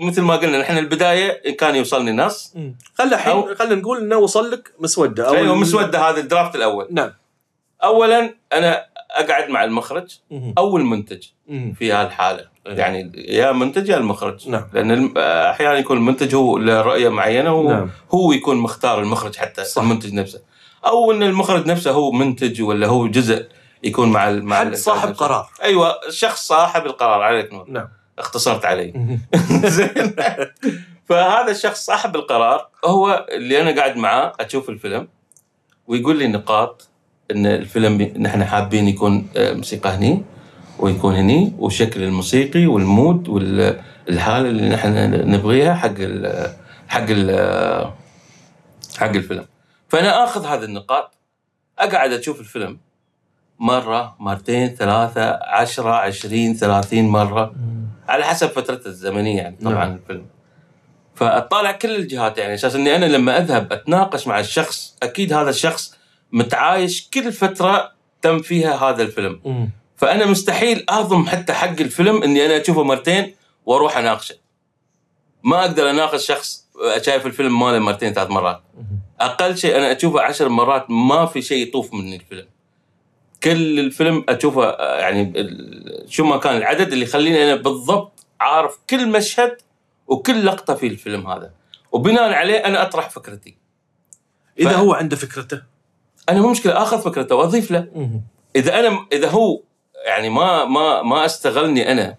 فمثل 0.00 0.22
ما 0.22 0.36
قلنا 0.36 0.58
نحن 0.60 0.78
البداية 0.78 1.42
إن 1.46 1.54
كان 1.54 1.76
يوصلني 1.76 2.12
نص. 2.12 2.54
خلى 2.94 3.14
الحين 3.14 3.54
خلينا 3.54 3.74
نقول 3.74 3.98
إنه 3.98 4.16
وصل 4.16 4.50
لك 4.50 4.72
مسودة 4.78 5.28
أو 5.28 5.34
أيوة 5.34 5.54
ال- 5.54 5.58
مسودة 5.60 6.08
هذا 6.10 6.20
الدرافت 6.20 6.56
الأول 6.56 6.86
نعم 6.90 7.10
أولا 7.84 8.34
أنا 8.52 8.84
أقعد 9.10 9.48
مع 9.50 9.64
المخرج. 9.64 10.18
أو 10.58 10.76
المنتج. 10.76 11.22
في 11.78 11.92
هالحالة 11.92 12.48
إيه. 12.66 12.74
يعني 12.74 13.12
يا 13.28 13.52
منتج 13.52 13.88
يا 13.88 13.96
المخرج 13.96 14.48
نعم. 14.48 14.64
لأن 14.72 15.16
أحيانا 15.18 15.78
يكون 15.78 15.96
المنتج 15.96 16.34
هو 16.34 16.58
له 16.58 16.80
رؤيه 16.80 17.08
معينة 17.08 17.52
وهو 17.54 17.68
نعم. 17.72 17.90
هو 18.14 18.32
يكون 18.32 18.56
مختار 18.56 19.00
المخرج 19.00 19.36
حتى 19.36 19.64
صح. 19.64 19.82
المنتج 19.82 20.14
نفسه 20.14 20.40
أو 20.86 21.12
إن 21.12 21.22
المخرج 21.22 21.66
نفسه 21.66 21.90
هو 21.90 22.10
منتج 22.12 22.62
ولا 22.62 22.86
هو 22.86 23.06
جزء 23.06 23.46
يكون 23.82 24.08
مع 24.12 24.30
مع 24.30 24.56
حد 24.58 24.74
صاحب 24.74 25.08
نفسه. 25.08 25.26
قرار 25.26 25.48
أيوه 25.62 25.94
شخص 26.10 26.46
صاحب 26.46 26.86
القرار 26.86 27.22
عليك 27.22 27.52
نور 27.52 27.70
نعم 27.70 27.88
اختصرت 28.18 28.64
علي. 28.64 29.18
زين. 29.76 30.14
فهذا 31.08 31.50
الشخص 31.50 31.86
صاحب 31.86 32.16
القرار 32.16 32.68
هو 32.84 33.26
اللي 33.32 33.60
أنا 33.60 33.80
قاعد 33.80 33.96
معاه 33.96 34.32
أشوف 34.40 34.68
الفيلم 34.68 35.08
ويقول 35.86 36.18
لي 36.18 36.28
نقاط 36.28 36.88
إن 37.30 37.46
الفيلم 37.46 38.02
نحن 38.02 38.44
حابين 38.44 38.88
يكون 38.88 39.28
آه، 39.36 39.52
موسيقى 39.52 39.90
هني 39.90 40.22
ويكون 40.78 41.14
هني 41.14 41.52
والشكل 41.58 42.02
الموسيقي 42.02 42.66
والمود 42.66 43.28
والحالة 43.28 44.48
اللي 44.48 44.68
نحن 44.68 44.94
نبغيها 45.30 45.74
حق 45.74 45.94
ال 45.98 46.52
حق 46.88 47.06
ال 47.08 47.92
حق 48.98 49.08
الفيلم. 49.08 49.46
فأنا 49.88 50.24
آخذ 50.24 50.46
هذه 50.46 50.64
النقاط 50.64 51.14
أقعد 51.78 52.12
أشوف 52.12 52.40
الفيلم 52.40 52.78
مرة 53.58 54.16
مرتين 54.20 54.68
ثلاثة 54.68 55.38
عشرة 55.42 55.90
عشرين 55.90 56.54
ثلاثين 56.54 57.08
مرة. 57.08 57.54
على 58.08 58.24
حسب 58.24 58.48
فترته 58.48 58.88
الزمنية 58.88 59.36
يعني 59.36 59.56
طبعا 59.56 59.74
نعم. 59.74 59.94
الفيلم 59.94 60.26
فأطالع 61.14 61.72
كل 61.72 61.94
الجهات 61.94 62.38
يعني 62.38 62.54
أساس 62.54 62.74
إني 62.74 62.96
أنا 62.96 63.04
لما 63.06 63.38
أذهب 63.38 63.72
أتناقش 63.72 64.26
مع 64.26 64.40
الشخص 64.40 64.96
أكيد 65.02 65.32
هذا 65.32 65.50
الشخص 65.50 65.94
متعايش 66.32 67.08
كل 67.10 67.32
فترة 67.32 67.92
تم 68.22 68.38
فيها 68.42 68.76
هذا 68.76 69.02
الفيلم 69.02 69.40
مم. 69.44 69.70
فأنا 69.96 70.26
مستحيل 70.26 70.84
أهضم 70.90 71.26
حتى 71.26 71.52
حق 71.52 71.80
الفيلم 71.80 72.22
إني 72.22 72.46
أنا 72.46 72.60
أشوفه 72.60 72.82
مرتين 72.82 73.34
وأروح 73.66 73.96
أناقشه 73.96 74.34
ما 75.44 75.60
أقدر 75.60 75.90
أناقش 75.90 76.26
شخص 76.26 76.68
شايف 77.02 77.26
الفيلم 77.26 77.60
ماله 77.60 77.78
مرتين 77.78 78.12
ثلاث 78.12 78.30
مرات. 78.30 78.62
أقل 79.20 79.56
شيء 79.56 79.76
أنا 79.76 79.96
أشوفه 79.96 80.20
عشر 80.20 80.48
مرات 80.48 80.90
ما 80.90 81.26
في 81.26 81.42
شيء 81.42 81.68
يطوف 81.68 81.94
مني 81.94 82.16
الفيلم 82.16 82.46
كل 83.42 83.80
الفيلم 83.80 84.24
أشوفه 84.28 84.70
يعني 84.98 85.32
شو 86.08 86.24
ما 86.24 86.36
كان 86.36 86.56
العدد 86.56 86.92
اللي 86.92 87.04
يخليني 87.04 87.44
أنا 87.44 87.54
بالضبط 87.62 88.26
عارف 88.40 88.78
كل 88.90 89.08
مشهد 89.08 89.56
وكل 90.06 90.46
لقطة 90.46 90.74
في 90.74 90.86
الفيلم 90.86 91.26
هذا. 91.26 91.50
وبناء 91.92 92.32
عليه 92.32 92.56
أنا 92.58 92.82
أطرح 92.82 93.10
فكرتي. 93.10 93.56
إذا 94.58 94.70
ف- 94.70 94.74
هو 94.74 94.92
عنده 94.92 95.16
فكرته؟ 95.16 95.62
أنا 96.28 96.40
مو 96.40 96.50
مشكلة 96.50 96.82
آخذ 96.82 97.02
فكرته 97.02 97.34
وأضيف 97.34 97.70
له. 97.70 98.10
إذا 98.56 98.80
أنا 98.80 99.06
إذا 99.12 99.28
هو 99.28 99.60
يعني 100.06 100.28
ما 100.28 100.64
ما 100.64 101.02
ما 101.02 101.24
استغلني 101.24 101.92
أنا 101.92 102.16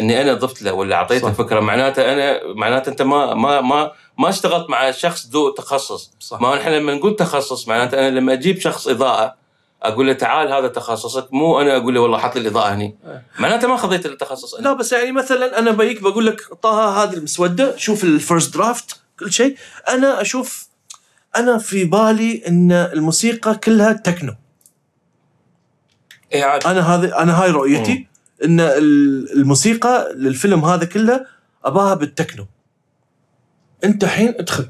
إني 0.00 0.20
أنا 0.22 0.34
ضفت 0.34 0.62
له 0.62 0.72
ولا 0.72 0.96
أعطيته. 0.96 1.32
فكرة 1.32 1.60
معناته 1.60 2.12
أنا 2.12 2.40
معناته 2.54 2.90
أنت 2.90 3.02
ما 3.02 3.34
ما 3.34 3.60
ما 3.60 3.92
ما 4.18 4.28
اشتغلت 4.28 4.70
مع 4.70 4.90
شخص 4.90 5.26
ذو 5.26 5.50
تخصص. 5.50 6.12
صح. 6.20 6.40
ما 6.40 6.54
إحنا 6.60 6.76
لما 6.76 6.94
نقول 6.94 7.16
تخصص 7.16 7.68
معناته 7.68 7.98
أنا 7.98 8.18
لما 8.18 8.32
أجيب 8.32 8.60
شخص 8.60 8.88
إضاءة 8.88 9.41
أقول 9.82 10.06
له 10.06 10.12
تعال 10.12 10.52
هذا 10.52 10.68
تخصصك 10.68 11.32
مو 11.32 11.60
أنا 11.60 11.76
أقول 11.76 11.94
له 11.94 12.00
والله 12.00 12.18
حط 12.18 12.34
لي 12.36 12.40
الاضاءه 12.40 12.74
هني 12.74 12.96
آه. 13.04 13.22
معناته 13.38 13.68
ما 13.68 13.76
خذيت 13.76 14.06
التخصص 14.06 14.54
أنا. 14.54 14.64
لا 14.68 14.72
بس 14.72 14.92
يعني 14.92 15.12
مثلا 15.12 15.58
أنا 15.58 15.70
بيك 15.70 16.02
بقول 16.02 16.26
لك 16.26 16.40
طه 16.62 17.02
هذه 17.02 17.12
المسودة 17.14 17.76
شوف 17.76 18.04
ال 18.04 18.12
first 18.12 18.54
draft 18.54 19.00
كل 19.18 19.32
شيء 19.32 19.56
أنا 19.88 20.20
أشوف 20.20 20.66
أنا 21.36 21.58
في 21.58 21.84
بالي 21.84 22.42
إن 22.48 22.72
الموسيقى 22.72 23.54
كلها 23.54 23.92
تكنو 23.92 24.34
إيه 26.32 26.44
عاد. 26.44 26.66
أنا 26.66 26.80
هذه 26.94 27.18
أنا 27.22 27.42
هاي 27.42 27.50
رؤيتي 27.50 28.06
إن 28.44 28.60
ال- 28.60 29.32
الموسيقى 29.32 30.12
للفيلم 30.14 30.64
هذا 30.64 30.84
كله 30.84 31.26
أباها 31.64 31.94
بالتكنو 31.94 32.46
أنت 33.84 34.04
الحين 34.04 34.28
ادخل 34.28 34.68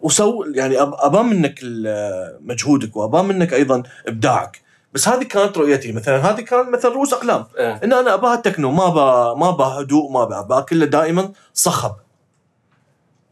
وسو 0.00 0.44
يعني 0.54 0.76
أب- 0.76 1.04
ابا 1.04 1.22
منك 1.22 1.60
مجهودك 2.40 2.96
وابا 2.96 3.22
منك 3.22 3.54
أيضا 3.54 3.82
إبداعك. 4.08 4.60
بس 4.92 5.08
هذه 5.08 5.22
كانت 5.22 5.58
رؤيتي. 5.58 5.92
مثلا 5.92 6.30
هذه 6.30 6.40
كان 6.40 6.70
مثلا 6.70 6.90
رؤوس 6.90 7.12
أقلام. 7.14 7.44
إيه. 7.58 7.80
إن 7.84 7.92
أنا 7.92 8.14
أباها 8.14 8.36
تكنو 8.36 8.70
ما 8.70 8.88
با 8.88 9.34
ما 9.34 9.50
با 9.50 9.64
هدوء 9.64 10.10
ما 10.12 10.24
با 10.24 10.38
اباها 10.38 10.60
كله 10.60 10.86
دائما 10.86 11.32
صخب. 11.54 11.92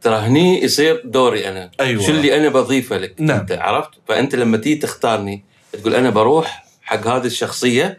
ترى 0.00 0.14
هني 0.16 0.62
يصير 0.64 1.02
دوري 1.04 1.48
أنا. 1.48 1.70
أيوة. 1.80 2.02
شو 2.02 2.12
اللي 2.12 2.36
أنا 2.36 2.48
بضيفه 2.48 2.96
لك؟ 2.96 3.14
نعم. 3.20 3.38
أنت 3.40 3.52
عرفت؟ 3.52 3.90
فأنت 4.08 4.34
لما 4.34 4.56
تيجي 4.56 4.80
تختارني 4.80 5.44
تقول 5.72 5.94
أنا 5.94 6.10
بروح 6.10 6.66
حق 6.82 7.06
هذه 7.06 7.26
الشخصية. 7.26 7.98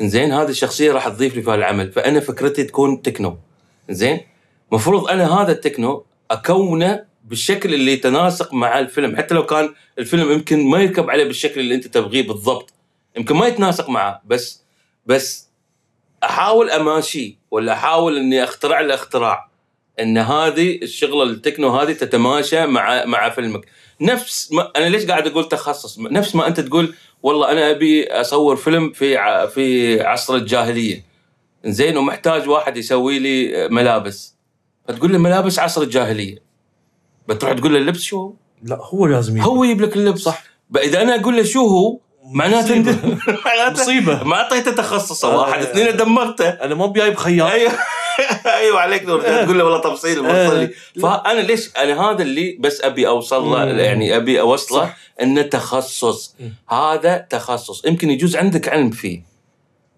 زين 0.00 0.32
هذه 0.32 0.48
الشخصية 0.48 0.92
راح 0.92 1.08
تضيف 1.08 1.36
لي 1.36 1.42
في 1.42 1.54
العمل 1.54 1.92
فأنا 1.92 2.20
فكرتي 2.20 2.64
تكون 2.64 3.02
تكنو. 3.02 3.36
زين 3.90 4.20
مفروض 4.72 5.08
أنا 5.08 5.40
هذا 5.42 5.52
التكنو 5.52 6.04
أكونه 6.30 7.04
بالشكل 7.24 7.74
اللي 7.74 7.92
يتناسق 7.92 8.54
مع 8.54 8.78
الفيلم. 8.78 9.16
حتى 9.16 9.34
لو 9.34 9.46
كان 9.46 9.74
الفيلم 9.98 10.32
يمكن 10.32 10.66
ما 10.66 10.78
يركب 10.78 11.10
عليه 11.10 11.24
بالشكل 11.24 11.60
اللي 11.60 11.74
انت 11.74 11.86
تبغيه 11.86 12.26
بالضبط. 12.26 12.72
يمكن 13.16 13.36
ما 13.36 13.46
يتناسق 13.46 13.88
معه 13.88 14.22
بس 14.24 14.62
بس 15.06 15.48
أحاول 16.24 16.70
أماشي 16.70 17.38
ولا 17.50 17.72
أحاول 17.72 18.16
إني 18.16 18.44
أخترع 18.44 18.80
له 18.80 18.94
اختراع 18.94 19.50
إن 20.00 20.18
هذه 20.18 20.78
الشغلة 20.82 21.22
التكنو 21.22 21.68
هذه 21.68 21.92
تتماشى 21.92 22.66
مع 22.66 23.04
مع 23.04 23.30
فيلمك. 23.30 23.66
نفس 24.00 24.52
ما 24.52 24.72
أنا 24.76 24.88
ليش 24.88 25.06
قاعد 25.06 25.26
أقول 25.26 25.48
تخصص؟ 25.48 25.98
نفس 25.98 26.34
ما 26.34 26.46
أنت 26.46 26.60
تقول 26.60 26.94
والله 27.22 27.52
أنا 27.52 27.70
أبي 27.70 28.06
أصور 28.06 28.56
فيلم 28.56 28.92
في 28.92 29.18
في 29.48 30.00
عصر 30.02 30.34
الجاهلية. 30.34 31.04
زين 31.64 31.96
ومحتاج 31.96 32.48
واحد 32.48 32.76
يسوي 32.76 33.18
لي 33.18 33.68
ملابس. 33.68 34.34
فتقول 34.88 35.12
لي 35.12 35.18
ملابس 35.18 35.58
عصر 35.58 35.82
الجاهلية. 35.82 36.38
بتروح 37.28 37.52
تقول 37.52 37.72
له 37.72 37.78
اللبس 37.78 38.00
شو 38.00 38.18
هو؟ 38.18 38.32
لا 38.62 38.78
هو 38.82 39.06
لازم 39.06 39.36
يجي. 39.36 39.46
هو 39.46 39.64
يجيب 39.64 39.80
لك 39.80 39.96
اللبس 39.96 40.20
صح. 40.20 40.44
إذا 40.76 41.02
أنا 41.02 41.20
أقول 41.20 41.36
له 41.36 41.42
شو 41.42 41.66
هو 41.66 41.98
معناته. 42.24 42.74
معناته 43.46 43.82
مصيبة 43.82 44.24
ما 44.24 44.36
أعطيته 44.36 44.72
تخصصه 44.72 45.32
آه. 45.32 45.38
واحد 45.40 45.62
اثنين 45.62 45.96
دمرته 45.96 46.48
أنا 46.48 46.74
ما 46.74 46.86
بجايب 46.86 47.16
خياط 47.16 47.50
أيوه 47.50 47.72
أيوه 48.60 48.80
عليك 48.80 49.04
نور 49.04 49.22
تقول 49.22 49.58
له 49.58 49.64
والله 49.64 49.80
تفصيل 49.80 50.22
موصل 50.22 50.58
لي 50.58 50.64
آه. 50.64 51.00
فأنا 51.00 51.40
ليش 51.40 51.70
أنا 51.76 52.00
هذا 52.00 52.22
اللي 52.22 52.56
بس 52.60 52.80
أبي 52.80 53.08
أوصل 53.08 53.44
له. 53.44 53.64
يعني 53.64 54.16
أبي 54.16 54.40
أوصله. 54.40 54.94
إنه 55.22 55.42
تخصص. 55.42 56.34
هذا 56.68 57.26
تخصص 57.30 57.84
يمكن 57.84 58.10
يجوز 58.10 58.36
عندك 58.36 58.68
علم 58.68 58.90
فيه 58.90 59.22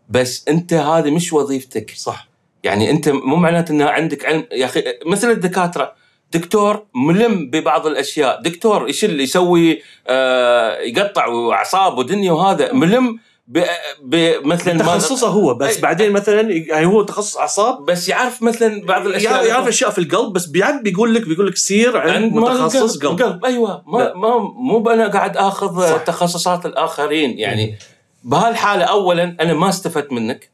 بس 0.09 0.45
أنت 0.49 0.73
هذه 0.73 1.11
مش 1.11 1.33
وظيفتك 1.33 1.93
صح 1.97 2.29
يعني 2.65 2.91
أنت 2.91 3.09
مو 3.09 3.37
معناته 3.37 3.73
انه 3.73 3.85
عندك 3.85 4.25
علم 4.25 4.47
يا 4.53 4.65
أخي 4.65 4.85
مثل 5.07 5.31
الدكاترة 5.31 5.95
دكتور 6.37 6.83
ملم 6.95 7.51
ببعض 7.51 7.87
الأشياء. 7.87 8.41
دكتور 8.43 8.89
يشل 8.89 9.21
يسوي 9.21 9.83
آه 10.09 10.79
يقطع 10.79 11.27
أعصاب 11.53 11.99
ودنيا 11.99 12.33
وهذا. 12.33 12.73
ملم 12.73 13.19
ب- 13.49 13.65
ب- 14.03 14.47
مثلا 14.47 14.75
ما- 14.75 14.83
تخصصه 14.83 15.29
هو 15.29 15.55
بس. 15.55 15.79
بعدين 15.79 16.13
مثلا 16.13 16.41
يعني 16.53 16.87
هو 16.87 17.03
تخصص 17.03 17.37
أعصاب. 17.37 17.85
بس 17.85 18.09
يعرف 18.09 18.43
مثلا 18.43 18.83
بعض 18.87 19.07
الأشياء. 19.07 19.47
يعرف, 19.47 19.69
أشياء 19.69 19.91
في 19.91 19.99
القلب 19.99 20.33
بس 20.33 20.47
بيعد 20.47 20.83
بيقول 20.83 21.15
لك 21.15 21.29
بيقول 21.29 21.47
لك 21.47 21.57
سير 21.57 21.97
عند 21.99 22.33
متخصص 22.33 22.99
قلب, 22.99 23.23
قلب. 23.23 23.45
أيوه. 23.45 23.83
ما 23.87 23.99
لا. 23.99 24.15
ما 24.17 24.39
مو 24.39 24.91
أنا 24.91 25.09
قاعد 25.09 25.37
آخذ 25.37 25.91
صح. 25.91 25.97
تخصصات 26.03 26.67
الآخرين. 26.67 27.39
يعني 27.39 27.79
بهالحالة 28.25 28.85
اولا 28.85 29.37
أنا 29.41 29.55
ما 29.55 29.69
استفدت 29.69 30.13
منك. 30.13 30.51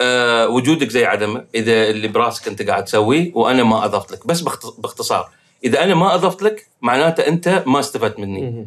أه 0.00 0.48
وجودك 0.48 0.88
زي 0.88 1.04
عدمه 1.04 1.44
إذا 1.54 1.90
اللي 1.90 2.08
براسك 2.08 2.48
أنت 2.48 2.62
قاعد 2.62 2.84
تسويه 2.84 3.32
وأنا 3.34 3.62
ما 3.64 3.84
أضفت 3.84 4.12
لك. 4.12 4.26
بس 4.26 4.40
باخت- 4.40 4.80
باختصار 4.80 5.28
إذا 5.64 5.82
أنا 5.84 5.94
ما 5.94 6.14
أضفت 6.14 6.42
لك 6.42 6.66
معناته 6.82 7.26
أنت 7.28 7.62
ما 7.66 7.80
استفدت 7.80 8.18
مني. 8.18 8.66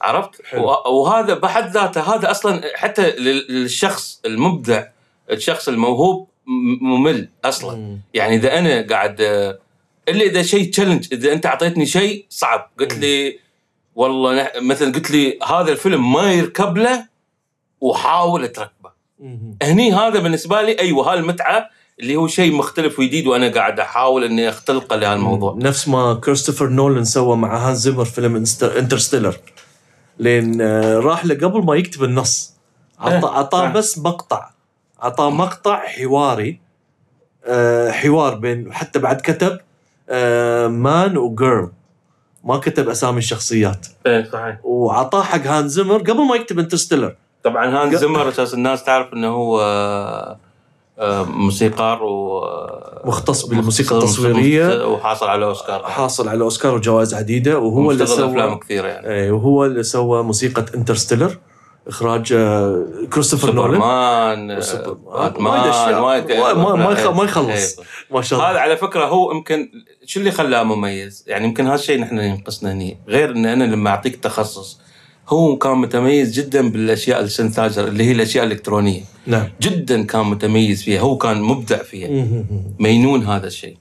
عرفت؟ 0.00 0.30
وهذا 0.86 1.34
بحد 1.34 1.70
ذاته 1.70 2.14
هذا 2.14 2.30
أصلا 2.30 2.62
حتى 2.74 3.10
لل- 3.10 3.46
للشخص 3.48 4.20
المبدع 4.26 4.84
الشخص 5.30 5.68
الموهوب 5.68 6.28
ممل 6.80 7.28
أصلا. 7.44 7.76
مم. 7.76 7.98
يعني 8.14 8.34
إذا 8.36 8.58
أنا 8.58 8.86
قاعد 8.90 9.20
آه، 9.20 9.58
إلا 10.08 10.24
إذا 10.24 10.42
شيء 10.42 10.70
تشالنج 10.70 11.08
إذا 11.12 11.32
أنت 11.32 11.46
أعطيتني 11.46 11.86
شيء 11.86 12.26
صعب. 12.30 12.70
قلت 12.80 12.92
لي 12.94 13.38
والله 13.94 14.50
مثلا 14.60 14.92
قلت 14.92 15.10
لي 15.10 15.38
هذا 15.46 15.72
الفيلم 15.72 16.12
ما 16.12 16.32
يركب 16.32 16.76
له 16.78 17.06
وحاول 17.80 18.48
تركبه. 18.48 18.90
هني 19.62 19.92
هذا 19.92 20.18
بالنسبة 20.20 20.62
لي 20.62 20.78
أيوه 20.78 21.12
هالمتعة 21.12 21.70
اللي 22.00 22.16
هو 22.16 22.26
شيء 22.26 22.52
مختلف 22.52 22.98
وجديد 22.98 23.26
وأنا 23.26 23.48
قاعد 23.48 23.80
أحاول 23.80 24.24
إني 24.24 24.48
أختلقه 24.48 24.96
لهالموضوع. 24.96 25.56
نفس 25.58 25.88
ما 25.88 26.14
كريستوفر 26.14 26.68
نولان 26.68 27.04
سوى 27.04 27.36
مع 27.36 27.68
هان 27.68 27.74
زيمر 27.74 28.04
فيلم 28.04 28.44
انترستيلر. 28.62 29.36
لين 30.18 30.60
آه، 30.60 30.98
راح 30.98 31.24
له 31.24 31.34
قبل 31.34 31.64
ما 31.64 31.74
يكتب 31.74 32.04
النص. 32.04 32.54
عطى 32.98 33.28
إيه، 33.28 33.48
فاهم. 33.62 33.72
بس 33.72 33.98
مقطع. 33.98 34.50
عطاه 35.00 35.30
مقطع 35.30 35.86
حواري 35.86 36.60
آه، 37.44 37.90
حوار 37.90 38.34
بين 38.34 38.72
حتى 38.72 38.98
بعد 38.98 39.20
كتب 39.20 39.58
man 40.70 41.16
و 41.16 41.25
girl. 41.25 41.72
ما 42.44 42.56
كتب 42.58 42.88
أسامي 42.88 43.18
الشخصيات. 43.18 43.86
إيه 44.06 44.30
صحيح. 44.32 44.58
وعطاه 44.64 45.22
حق 45.22 45.46
هانز 45.46 45.68
زيمر 45.68 45.98
قبل 45.98 46.26
ما 46.26 46.36
يكتب 46.36 46.58
انترستيلر. 46.58 47.16
طبعا 47.44 47.66
هانز 47.82 47.96
زيمر 47.96 48.28
أساس 48.28 48.54
الناس 48.54 48.84
تعرف 48.84 49.12
إنه 49.12 49.28
هو 49.28 49.60
آه، 49.60 50.38
آه، 50.98 51.22
موسيقار 51.24 52.02
و 52.02 52.38
آه، 52.38 53.02
مختص 53.04 53.44
بالموسيقى 53.46 53.96
التصويرية. 53.98 54.86
وحاصل 54.86 55.26
على 55.26 55.44
أوسكار. 55.44 55.82
حاصل 55.82 56.28
على 56.28 56.42
أوسكار 56.44 56.74
وجوائز 56.74 57.14
عديدة 57.14 57.58
وهو 57.58 57.90
اللي 57.90 58.02
مشتغل 58.04 58.28
أفلام 58.30 58.50
سوى 58.50 58.58
كثيرة 58.58 58.86
يعني. 58.88 59.06
إيه 59.08 59.30
وهو 59.32 59.64
اللي 59.64 59.82
سوى 59.82 60.22
موسيقى 60.22 60.64
انترستيلر 60.74 61.38
إخراج 61.88 62.34
كريستوفر 63.12 63.52
نولان. 63.52 63.72
سوبرمان 63.74 64.60
سوبر- 64.60 64.92
باتمان 64.92 65.94
وايد 65.98 66.32
ما- 66.32 66.74
ما- 66.74 66.88
إيه. 66.88 67.24
يخلص. 67.24 67.80
ما 68.10 68.22
شاء 68.22 68.38
هذا 68.40 68.48
الله 68.48 68.60
على 68.60 68.76
فكرة 68.76 69.04
هو 69.04 69.32
يمكن 69.32 69.70
شو 70.06 70.20
اللي 70.20 70.30
خلاه 70.30 70.62
مميز؟ 70.62 71.24
يعني 71.26 71.44
يمكن 71.44 71.66
هذا 71.66 71.74
الشيء 71.74 72.00
نحن 72.00 72.18
ينقصنا 72.18 72.72
هني. 72.72 72.98
غير 73.08 73.30
إن 73.30 73.46
أنا 73.46 73.64
لما 73.64 73.90
أعطيك 73.90 74.16
تخصص 74.16 74.80
هو 75.28 75.56
كان 75.58 75.72
متميز 75.78 76.32
جدا 76.40 76.70
بالأشياء 76.70 77.20
السنتاجر 77.20 77.88
اللي 77.88 78.04
هي 78.04 78.12
الأشياء 78.12 78.44
الإلكترونية 78.44 79.02
نعم 79.26 79.48
جدا 79.60 80.02
كان 80.02 80.24
متميز 80.26 80.82
فيها 80.82 81.00
هو 81.00 81.16
كان 81.16 81.42
مبدع 81.42 81.82
فيها. 81.82 82.44
مينون 82.78 83.24
هذا 83.26 83.46
الشيء 83.46 83.76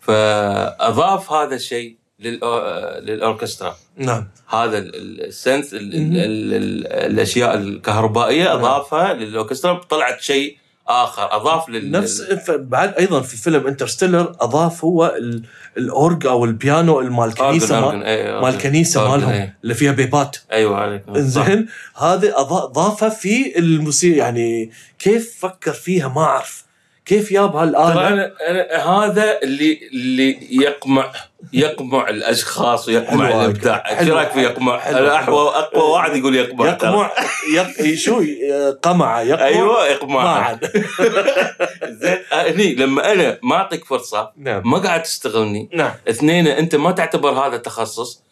فأضاف 0.00 1.32
هذا 1.32 1.54
الشيء 1.54 1.96
للأو- 2.22 3.02
للأوركسترا 3.02 3.76
نعم 3.96 4.28
هذا 4.48 4.78
ال- 4.78 4.94
ال- 4.96 5.24
السنس 5.26 5.74
ال 5.74 5.94
ال 5.94 6.00
مهم. 6.02 6.16
ال 6.16 6.54
ال 6.54 6.86
الأشياء 6.86 7.54
الكهربائية. 7.58 8.54
أضافها 8.54 9.14
للأوركسترا 9.14 9.74
طلعت 9.90 10.20
شيء 10.20 10.56
آخر 10.88 11.36
أضاف 11.36 11.68
لل 11.68 11.90
نفس 11.90 12.22
بعد 12.50 12.94
أيضا 12.94 13.20
في 13.20 13.36
فيلم 13.36 13.66
انترستيلر 13.66 14.36
أضاف 14.40 14.84
هو 14.84 15.14
ال- 15.18 15.42
الأورج 15.76 16.26
أو 16.26 16.44
البيانو 16.44 17.00
مال 17.00 17.28
الكنيسه 17.28 17.80
مال 17.90 18.02
إيه،. 18.04 18.48
الكنيسه 18.48 19.10
مالهم 19.10 19.30
إيه. 19.30 19.58
اللي 19.62 19.74
فيها 19.74 19.92
بيبات 19.92 20.36
أيوه 20.52 20.76
عليك. 20.76 21.02
إنزين 21.08 21.68
هذا 21.96 22.32
اضافه 22.36 23.08
في 23.08 23.58
الموسيقى 23.58 24.18
يعني 24.18 24.70
كيف 24.98 25.36
فكر 25.40 25.72
فيها 25.72 26.08
ما 26.08 26.22
أعرف 26.22 26.64
كيف 27.06 27.32
جاب 27.32 27.52
ترى 27.52 27.60
هالاله 27.60 28.08
أنا 28.08 28.32
أنا 28.48 28.88
هذا 28.90 29.42
اللي 29.42 29.88
اللي 29.92 30.38
يقمع 30.50 31.12
يقمع 31.52 32.08
الأشخاص 32.08 32.88
ويقمع. 32.88 33.28
الإبداع. 33.28 34.00
إيش. 34.00 34.08
رأيك 34.08 34.30
في 34.30 34.42
يقمع؟ 34.42 34.88
أنا 34.88 35.24
اقوى 35.24 35.82
واحد 35.82 36.16
يقول 36.16 36.36
يقمع. 36.36 36.68
يقمع 36.68 37.10
يق... 37.54 37.94
شو 37.94 38.22
قمع 38.82 39.22
يقمع. 39.22 39.46
أيوه 39.46 39.86
يقمع. 39.86 40.58
زين 42.00 42.18
هني 42.32 42.74
لما 42.74 43.12
أنا 43.12 43.38
ما 43.42 43.56
أعطيك 43.56 43.84
فرصة 43.84 44.30
نعم. 44.36 44.70
ما 44.70 44.78
قاعد 44.78 45.02
تستغلني. 45.02 45.68
نعم. 45.72 45.92
اثنين 46.08 46.46
أنت 46.46 46.74
ما 46.76 46.92
تعتبر 46.92 47.30
هذا 47.30 47.56
تخصص. 47.56 48.22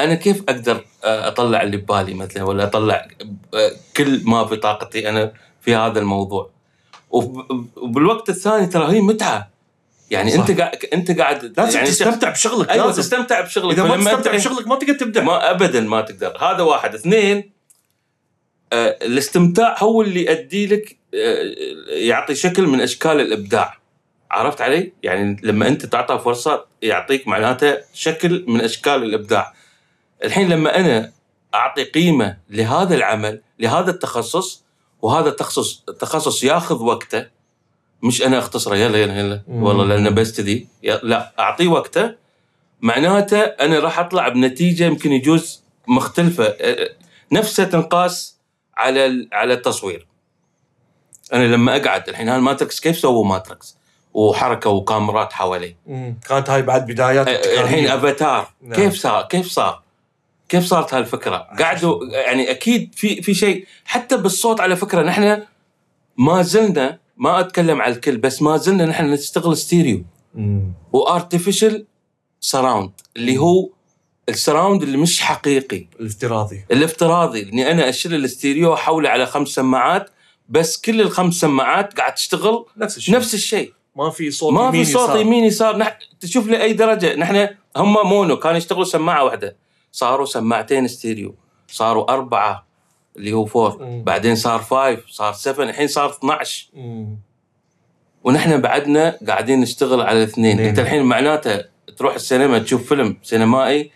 أنا 0.00 0.14
كيف 0.14 0.42
أقدر 0.48 0.84
آه، 1.04 1.28
أطلع 1.28 1.62
اللي 1.62 1.76
ببالي 1.76 2.14
مثلا 2.14 2.42
ولا 2.42 2.64
أطلع 2.64 3.08
آه، 3.54 3.70
كل 3.96 4.20
ما 4.24 4.44
في 4.44 4.56
طاقتي 4.56 5.08
أنا 5.08 5.32
في 5.60 5.74
هذا 5.74 5.98
الموضوع؟ 5.98 6.50
وبالوقت 7.10 8.28
الثاني 8.28 8.66
ترى 8.66 8.92
هي 8.92 9.00
متعة. 9.00 9.50
يعني 10.10 10.30
صح. 10.30 10.38
انت 10.38 10.60
قاعد 10.60 10.76
انت 10.92 11.18
قاعد 11.18 11.54
لازم 11.56 11.76
يعني 11.78 11.90
تستمتع 11.90 12.30
بشغلك 12.30 12.70
أيوه 12.70 12.86
لازم. 12.86 13.02
تستمتع 13.02 13.40
بشغلك. 13.40 13.78
إذا 13.78 13.82
ما 13.82 13.96
تستمتع 13.96 14.32
بشغلك 14.32 14.68
ما 14.68 14.76
تقدر 14.76 14.94
تبدع 14.94 15.22
ما 15.22 15.50
ابدا 15.50 15.80
ما 15.80 16.00
تقدر. 16.00 16.36
هذا 16.40 16.62
واحد. 16.62 16.94
اثنين 16.94 17.52
آه 18.72 18.98
الاستمتاع 19.02 19.76
هو 19.78 20.02
اللي 20.02 20.26
يؤدي 20.26 20.66
لك 20.66 20.96
آه 21.14 21.54
يعطي 21.88 22.34
شكل 22.34 22.66
من 22.66 22.80
أشكال 22.80 23.20
الإبداع. 23.20 23.78
عرفت 24.30 24.60
علي؟ 24.60 24.92
يعني 25.02 25.36
لما 25.42 25.68
أنت 25.68 25.86
تعطى 25.86 26.18
فرصة 26.18 26.64
يعطيك 26.82 27.28
معناته 27.28 27.78
شكل 27.94 28.44
من 28.48 28.60
أشكال 28.60 29.02
الإبداع. 29.02 29.54
الحين 30.24 30.48
لما 30.48 30.76
أنا 30.76 31.12
أعطي 31.54 31.84
قيمة 31.84 32.36
لهذا 32.50 32.94
العمل 32.94 33.40
لهذا 33.58 33.90
التخصص 33.90 34.64
وهذا 35.02 35.28
التخصص 35.28 35.84
تخصص 36.00 36.44
ياخذ 36.44 36.82
وقته. 36.82 37.26
مش 38.02 38.22
أنا 38.22 38.38
أختصره 38.38 38.76
يلا 38.76 38.98
يلا 38.98 39.18
يلا. 39.20 39.42
والله 39.48 39.84
لأن 39.84 40.14
بستدي 40.14 40.68
لا 40.82 41.32
أعطيه 41.38 41.68
وقته. 41.68 42.14
معناته 42.80 43.38
أنا 43.38 43.78
راح 43.78 43.98
أطلع 43.98 44.28
بنتيجة 44.28 44.84
يمكن 44.84 45.12
يجوز 45.12 45.62
مختلفة. 45.86 46.54
نفسها 47.32 47.64
تنقاس 47.64 48.36
على 48.76 49.28
على 49.32 49.54
التصوير. 49.54 50.06
أنا 51.32 51.44
لما 51.44 51.76
أقعد 51.76 52.08
الحين 52.08 52.28
هال 52.28 52.41
Matrix 52.41 52.80
كيف 52.80 52.98
سووا 52.98 53.24
Matrix؟ 53.24 53.76
وحركة 54.14 54.70
وكاميرات 54.70 55.32
حواليه. 55.32 55.76
مم. 55.86 56.20
كانت 56.28 56.50
هاي 56.50 56.62
بعد 56.62 56.86
بدايات 56.86 57.28
الحين. 57.28 57.88
أفاتار. 57.88 58.50
نعم. 58.62 58.72
كيف 58.72 58.94
صار؟ 58.94 59.22
كيف 59.22 59.46
صار؟ 59.46 59.82
كيف 60.50 60.64
صارت 60.64 60.94
هالفكرة؟ 60.94 61.36
قعدوا 61.36 62.06
يعني 62.06 62.50
أكيد 62.50 62.94
في 62.94 63.22
في 63.22 63.34
شيء 63.34 63.66
حتى 63.84 64.16
بالصوت 64.16 64.60
على 64.60 64.76
فكرة 64.76 65.02
نحن 65.02 65.42
ما 66.16 66.42
زلنا 66.42 66.98
ما 67.16 67.40
أتكلم 67.40 67.82
على 67.82 67.94
الكل 67.94 68.16
بس 68.16 68.42
ما 68.42 68.56
زلنا 68.56 68.86
نحن 68.86 69.10
نشتغل 69.10 69.56
ستيريو. 69.56 70.04
و 70.92 71.00
artificial 71.00 71.86
surround 72.40 72.90
اللي 73.16 73.38
هو 73.38 73.68
ال 74.28 74.34
surround 74.34 74.82
اللي 74.82 74.96
مش 74.96 75.20
حقيقي. 75.20 75.86
الافتراضي. 76.00 76.64
الافتراضي 76.70 77.42
إني 77.42 77.70
أنا 77.70 77.88
أشيل 77.88 78.14
الاستيريو 78.14 78.70
وأحوله 78.70 79.08
على 79.08 79.26
خمس 79.26 79.48
سماعات 79.48 80.10
بس 80.48 80.80
كل 80.80 81.00
الخمس 81.00 81.34
سماعات 81.34 81.98
قاعد 81.98 82.14
تشتغل 82.14 82.66
نفس 82.76 82.96
الشيء. 82.96 83.14
نفس 83.14 83.34
الشيء. 83.34 83.72
ما 83.96 84.10
في 84.10 84.30
صوت 84.30 84.52
ما 84.52 84.70
في 84.70 84.84
صوت. 84.84 85.16
يمين 85.16 85.44
يسار. 85.44 85.76
نح... 85.76 85.98
تشوف 86.20 86.46
لأي 86.46 86.72
درجة. 86.72 87.16
نحن 87.16 87.48
هم 87.76 88.08
mono 88.08 88.36
كانوا 88.36 88.56
يشتغلوا 88.56 88.84
سماعة 88.84 89.24
واحدة. 89.24 89.56
صاروا 89.92 90.26
سماعتين 90.26 90.88
ستيريو 90.88 91.34
صاروا 91.68 92.12
أربعة 92.12 92.66
اللي 93.16 93.32
هو 93.32 93.44
four 93.44 93.82
مم. 93.82 94.04
بعدين 94.04 94.36
صار 94.36 94.60
five 94.60 95.06
صار 95.08 95.32
7 95.32 95.64
الحين 95.64 95.88
صار 95.88 96.10
12 96.10 96.68
مم. 96.74 97.16
ونحن 98.24 98.60
بعدنا 98.60 99.18
قاعدين 99.28 99.60
نشتغل 99.60 100.00
على 100.00 100.18
الاثنين 100.18 100.52
اثنين. 100.52 100.68
انت 100.68 100.78
الحين 100.78 101.02
معناته 101.02 101.64
تروح 101.96 102.14
السينما 102.14 102.58
تشوف 102.58 102.88
فيلم 102.88 103.16
سينمائي 103.22 103.90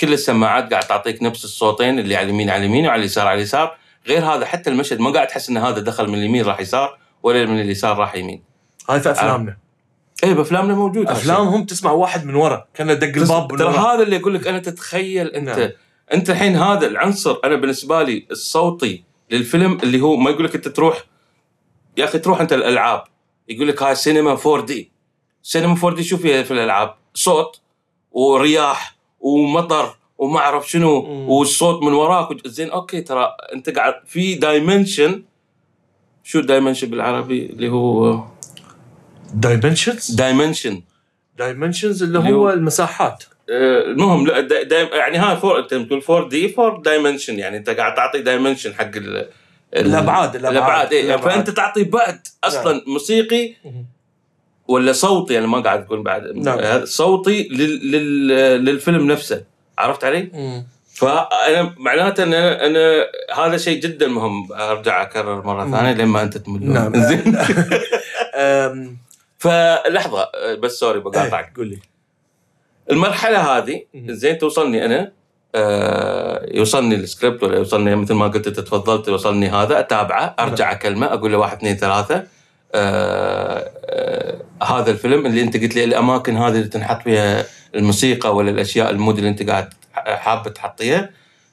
كل 0.00 0.12
السماعات 0.12 0.70
قاعد 0.70 0.82
تعطيك 0.82 1.22
نفس 1.22 1.44
الصوتين 1.44 1.98
اللي 1.98 2.16
على 2.16 2.24
اليمين 2.24 2.50
على 2.50 2.60
اليمين 2.64 2.86
وعلى 2.86 3.00
اليسار 3.00 3.26
على 3.26 3.36
اليسار 3.38 3.76
غير 4.06 4.24
هذا 4.24 4.46
حتى 4.46 4.70
المشهد 4.70 5.00
ما 5.00 5.10
قاعد 5.10 5.26
تحس 5.26 5.48
إن 5.48 5.56
هذا 5.56 5.78
دخل 5.80 6.08
من 6.08 6.14
اليمين 6.14 6.44
راح 6.44 6.60
يسار 6.60 6.98
ولا 7.22 7.46
من 7.46 7.60
اليسار 7.60 7.96
راح 7.96 8.14
يمين 8.14 8.42
هاي 8.90 9.00
في 9.00 9.10
أفلامنا 9.10 9.56
إيه 10.24 10.32
بافلامنا 10.32 10.74
موجود. 10.74 11.08
أفلامهم 11.08 11.64
تسمع 11.64 11.90
واحد 11.90 12.26
من 12.26 12.34
ورا 12.34 12.66
كأنه 12.74 12.94
دق 12.94 13.20
الباب 13.20 13.56
ترى 13.58 13.68
هذا 13.68 14.02
اللي 14.02 14.16
أقول 14.16 14.34
لك 14.34 14.46
أنا 14.46 14.58
تتخيل 14.58 15.26
أنت 15.28 15.58
نعم. 15.58 15.70
أنت 16.12 16.30
الحين 16.30 16.56
هذا 16.56 16.86
العنصر 16.86 17.36
أنا 17.44 17.56
بالنسبة 17.56 18.02
لي 18.02 18.26
الصوتي 18.30 19.04
للفيلم 19.30 19.78
اللي 19.82 20.00
هو 20.00 20.16
ما 20.16 20.30
يقول 20.30 20.44
لك 20.44 20.54
أنت 20.54 20.68
تروح 20.68 21.04
يا 21.96 22.04
أخي 22.04 22.18
تروح 22.18 22.40
أنت 22.40 22.52
الألعاب 22.52 23.04
يقول 23.48 23.68
لك 23.68 23.82
هاي 23.82 23.94
سينما 23.94 24.38
4D 24.46 24.90
سينما 25.42 25.76
4D 25.84 26.04
شو 26.04 26.16
فيها 26.16 26.42
في 26.42 26.50
الألعاب؟ 26.50 26.94
صوت 27.14 27.60
ورياح 28.12 28.96
ومطر 29.20 29.96
وما 30.18 30.38
أعرف 30.38 30.70
شنو 30.70 31.02
مم. 31.02 31.28
والصوت 31.28 31.82
من 31.82 31.92
وراك 31.92 32.46
زين 32.46 32.70
okay 32.70 33.00
ترى 33.00 33.36
أنت 33.54 33.70
قاعد 33.70 33.94
في 34.06 34.34
dimension 34.34 35.22
شو 36.24 36.40
dimension 36.40 36.90
بالعربي 36.90 37.46
اللي 37.46 37.68
هو 37.68 38.24
dimensions 39.34 40.10
dimension 40.10 40.82
dimensions 41.38 42.02
اللي 42.02 42.18
هو 42.18 42.50
المساحات. 42.50 43.24
آه، 43.50 43.80
المهم 43.84 44.26
لا 44.26 44.40
دا 44.40 44.62
دا 44.62 44.80
يعني 44.96 45.18
ها 45.18 45.34
four 45.34 45.58
انت 45.58 45.74
بتقول 45.74 46.02
4D 46.10 46.22
4 46.22 46.28
dimension 46.28 47.38
يعني 47.38 47.56
انت 47.56 47.70
قاعد 47.70 47.94
تعطي 47.94 48.22
dimension 48.22 48.74
حق 48.74 48.82
ال 48.96 48.96
ال- 48.96 49.26
الأبعاد- 49.76 49.76
الأبعاد. 49.84 50.36
الأبعاد. 50.36 50.92
إيه 50.92 51.04
الأبعاد. 51.04 51.34
فأنت 51.34 51.50
تعطي 51.50 51.84
بعد 51.84 52.20
أصلا 52.44 52.82
موسيقي 52.86 53.54
ولا 54.68 54.92
صوتي؟ 54.92 55.34
يعني 55.34 55.46
ما 55.46 55.60
قاعد 55.60 55.82
أقول 55.84 56.02
بعد. 56.02 56.22
نعم. 56.36 56.84
صوتي 56.84 57.48
لل 57.48 57.90
لل 57.92 58.28
للفيلم 58.64 59.10
نفسه. 59.12 59.42
عرفت 59.78 60.04
علي؟ 60.04 60.28
فأنا 60.94 61.74
معناته 61.76 62.22
ان 62.22 62.34
أنا, 62.34 62.66
أنا 62.66 63.04
هذا 63.36 63.56
شيء 63.56 63.80
جدا 63.80 64.08
مهم. 64.08 64.52
أرجع 64.52 65.02
أكرر 65.02 65.42
مرة 65.46 65.64
مم. 65.64 65.76
ثانية 65.76 65.92
لما 65.92 66.22
أنت 66.22 66.38
تملون. 66.38 66.72
نعم. 66.72 66.92
زين. 67.08 67.38
فلحظة 69.38 70.28
بس 70.58 70.72
سوري 70.72 71.00
بقاطعك. 71.00 71.44
إيه، 71.44 71.54
قول 71.56 71.68
لي 71.68 71.78
المرحلة 72.90 73.38
هذه. 73.38 73.82
زين 73.94 74.38
توصلني 74.38 74.84
أنا 74.84 75.12
آه 75.54 76.46
يوصلني 76.50 76.94
السكريبت 76.94 77.42
ولا 77.42 77.58
يوصلني 77.58 77.96
مثل 77.96 78.14
ما 78.14 78.28
قلت 78.28 78.46
أنت 78.46 78.60
تفضلت 78.60 79.08
يوصلني 79.08 79.48
هذا 79.48 79.80
أتابعه 79.80 80.36
أرجع 80.40 80.72
أكلمه 80.72 81.06
أقول 81.06 81.32
له 81.32 81.38
واحد 81.38 81.56
اثنين 81.56 81.76
ثلاثة 81.76 82.26
آه 82.74 83.70
آه 83.84 84.42
هذا 84.64 84.90
الفيلم 84.90 85.26
اللي 85.26 85.42
أنت 85.42 85.56
قلت 85.56 85.74
لي 85.76 85.84
الأماكن 85.84 86.36
هذه 86.36 86.54
اللي 86.56 86.68
تنحط 86.68 87.02
فيها 87.02 87.44
الموسيقى 87.74 88.36
ولا 88.36 88.50
الأشياء 88.50 88.90
ال 88.90 88.96
mood 88.96 89.18
اللي 89.18 89.30
أنت 89.30 89.50
قاعد 89.50 89.74
حابه 89.94 90.50
تحطيها. 90.50 91.10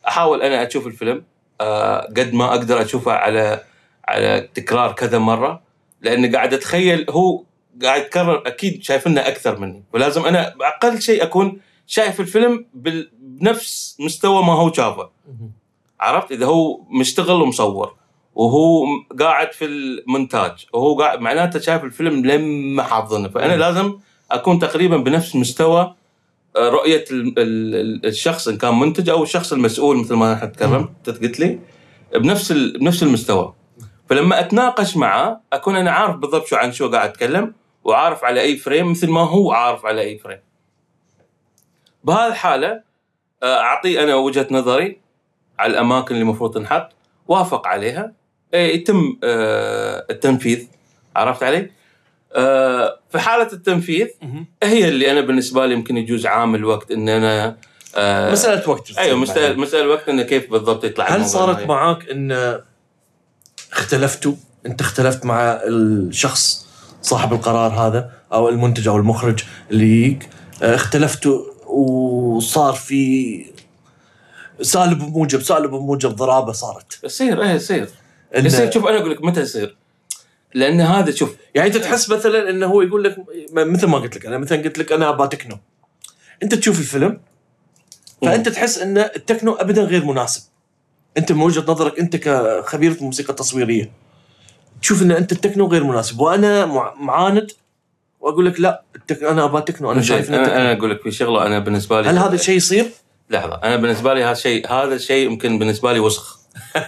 أحاول 0.07 0.41
أنا 0.41 0.67
أشوف 0.67 0.87
الفيلم 0.87 1.23
آه 1.61 2.01
قد 2.01 2.33
ما 2.33 2.45
أقدر 2.45 2.81
أشوفه 2.81 3.11
على 3.11 3.63
على 4.07 4.49
تكرار 4.53 4.91
كذا 4.91 5.17
مرة 5.17 5.61
لأني 6.01 6.27
قاعد 6.27 6.53
أتخيل 6.53 7.05
هو 7.09 7.43
قاعد 7.83 8.01
يتكرر 8.01 8.43
أكيد 8.47 8.83
شايفنا 8.83 9.27
أكثر 9.27 9.59
مني. 9.59 9.83
ولازم 9.93 10.25
أنا 10.25 10.53
أقل 10.61 11.01
شيء 11.01 11.23
أكون 11.23 11.59
شايف 11.87 12.19
الفيلم 12.19 12.65
بنفس 12.73 13.97
مستوى 13.99 14.43
ما 14.43 14.53
هو 14.53 14.73
شافه 14.73 15.09
عرفت؟ 15.99 16.31
إذا 16.31 16.45
هو 16.45 16.79
مشتغل 16.89 17.41
ومصور 17.41 17.95
وهو 18.35 18.85
قاعد 19.19 19.51
في 19.53 19.65
المونتاج 19.65 20.65
وهو 20.73 20.95
قاعد 20.99 21.19
معناته 21.21 21.59
شايف 21.59 21.83
الفيلم 21.83 22.25
لما 22.25 22.83
حافظنه 22.83 23.27
فأنا 23.27 23.53
مم. 23.53 23.59
لازم 23.59 23.97
أكون 24.31 24.59
تقريبا 24.59 24.97
بنفس 24.97 25.35
مستوى 25.35 25.95
آه، 26.57 26.69
رؤية 26.69 27.05
ال- 27.11 27.39
ال- 27.39 27.75
ال- 27.75 28.05
الشخص 28.05 28.47
إن 28.47 28.57
كان 28.57 28.79
منتج 28.79 29.09
أو 29.09 29.23
الشخص 29.23 29.53
المسؤول 29.53 29.97
مثل 29.97 30.13
ما 30.13 30.33
إحنا 30.33 30.45
تكلمت 30.47 31.09
قلت 31.09 31.39
لي 31.39 31.59
بنفس 32.15 32.51
بنفس 32.51 33.03
المستوى. 33.03 33.53
فلما 34.09 34.39
أتناقش 34.39 34.97
معاه 34.97 35.41
أكون 35.53 35.75
أنا 35.75 35.91
عارف 35.91 36.15
بالضبط 36.15 36.45
شو 36.47 36.55
عن 36.55 36.71
شو 36.71 36.89
قاعد 36.91 37.09
أتكلم 37.09 37.53
وعارف 37.85 38.23
على 38.23 38.41
أي 38.41 38.57
frame 38.57 38.91
مثل 38.91 39.09
ما 39.09 39.21
هو 39.21 39.51
عارف 39.51 39.85
على 39.85 40.01
أي 40.01 40.17
frame. 40.17 40.39
بهذه 42.03 42.27
الحالة 42.27 42.81
آه، 43.43 43.59
اعطيه 43.59 44.03
أنا 44.03 44.15
وجهة 44.15 44.47
نظري 44.51 44.99
على 45.59 45.73
الأماكن 45.73 46.15
اللي 46.15 46.21
المفروض 46.21 46.53
تنحط 46.53 46.89
وأوافق 47.27 47.67
عليها. 47.67 48.11
إيه، 48.53 48.75
يتم 48.75 49.17
آه، 49.23 50.05
التنفيذ. 50.09 50.67
عرفت 51.15 51.43
علي؟ 51.43 51.71
آه، 52.33 52.99
في 53.11 53.19
حالة 53.19 53.53
التنفيذ 53.53 54.07
هي 54.63 54.87
اللي 54.87 55.11
أنا 55.11 55.21
بالنسبة 55.21 55.65
لي 55.65 55.73
يمكن 55.73 55.97
يجوز 55.97 56.25
عامل 56.25 56.65
وقت 56.65 56.91
إن 56.91 57.09
أنا 57.09 57.57
مسألة 58.31 58.69
وقت 58.69 58.97
أيوه 58.97 59.17
مسألة 59.17 59.55
مسألة 59.61 59.87
وقت 59.87 60.09
انه 60.09 60.23
كيف 60.23 60.51
بالضبط 60.51 60.83
يطلع 60.83 61.05
هل 61.05 61.25
صارت. 61.25 61.65
معاك 61.67 62.09
إن 62.09 62.61
اختلفتوا؟ 63.71 64.33
أنت 64.65 64.81
اختلفت 64.81 65.25
مع 65.25 65.59
الشخص 65.67 66.64
صاحب 67.05 67.33
القرار 67.33 67.71
هذا 67.71 68.11
أو 68.33 68.49
المنتج 68.49 68.87
أو 68.87 68.97
المخرج 68.97 69.43
اللي 69.71 69.85
يجيك. 69.85 70.29
آه، 70.63 70.75
اختلفتوا 70.75 71.43
وصار 71.67 72.73
في 72.73 73.45
سالب 74.61 74.99
بموجب 74.99 75.41
سالب 75.41 75.71
بموجب 75.71 76.09
ضرابة 76.09 76.51
صارت. 76.51 76.99
يصير 77.03 77.41
إيه 77.41 77.49
يصير. 77.49 77.89
يصير 78.35 78.71
شوف 78.71 78.85
أنا 78.85 78.97
أقول 78.97 79.11
لك 79.11 79.23
متى 79.23 79.41
يصير؟ 79.41 79.75
لأن 80.53 80.81
هذا 80.81 81.11
شوف 81.11 81.35
يعني 81.55 81.67
أنت 81.67 81.77
تحس 81.77 82.09
مثلا 82.09 82.49
إنه 82.49 82.65
هو 82.65 82.81
يقول 82.81 83.03
لك 83.03 83.15
مثل 83.51 83.87
ما 83.87 83.97
قلت 83.97 84.15
لك 84.15 84.25
أنا 84.25 84.37
مثلا 84.37 84.63
قلت 84.63 84.77
لك 84.77 84.91
أنا 84.91 85.09
أبغى 85.09 85.27
تكنو. 85.27 85.57
أنت 86.43 86.55
تشوف 86.55 86.79
الفيلم 86.79 87.19
فأنت 88.21 88.49
تحس 88.49 88.77
إن 88.77 88.97
التكنو 88.97 89.53
ابدا 89.53 89.83
غير 89.83 90.05
مناسب. 90.05 90.41
أنت 91.17 91.31
من 91.31 91.41
وجهة 91.41 91.65
نظرك 91.67 91.99
أنت 91.99 92.15
كخبير 92.15 92.93
في 92.93 92.99
الموسيقى 92.99 93.29
التصويريه 93.29 93.91
تشوف 94.85 95.01
إن 95.01 95.11
أنت 95.11 95.31
التكنو 95.31 95.67
غير 95.67 95.83
مناسب 95.83 96.19
وأنا 96.19 96.65
مع- 96.65 96.93
معاند 96.93 97.51
وأقول 98.19 98.45
لك 98.45 98.59
لا 98.59 98.83
التك... 98.95 99.23
أنا 99.23 99.43
أبغى 99.45 99.61
تكنو 99.61 99.91
أنا 99.91 100.01
شايف 100.01 100.29
إن 100.29 100.33
أنا, 100.33 100.43
التكنو. 100.43 100.61
أنا 100.61 100.71
أقول 100.77 100.91
لك 100.91 101.01
في 101.01 101.11
شغلة 101.11 101.45
أنا 101.45 101.59
بالنسبة 101.59 102.01
لي 102.01 102.09
هل 102.09 102.17
هذا 102.17 102.33
الشيء 102.35 102.55
يصير؟ 102.55 102.91
لحظة 103.29 103.55
أنا 103.63 103.75
بالنسبة 103.75 104.13
لي 104.13 104.23
هذا 104.23 104.31
الشيء 104.31 104.71
هذا 104.71 104.95
الشيء 104.95 105.25
يمكن 105.25 105.59
بالنسبة 105.59 105.93
لي 105.93 105.99
وسخ 105.99 106.39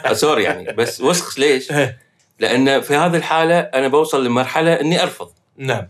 آه، 0.05 0.13
سوري 0.13 0.43
يعني 0.43 0.73
بس 0.73 1.01
وسخ 1.01 1.39
ليش؟ 1.39 1.71
إيه. 1.71 1.97
لأن 2.39 2.81
في 2.81 2.95
هذه 2.95 3.15
الحالة 3.17 3.59
أنا 3.59 3.87
بوصل 3.87 4.25
لمرحلة 4.25 4.73
إني 4.73 5.03
أرفض 5.03 5.29
نعم 5.57 5.87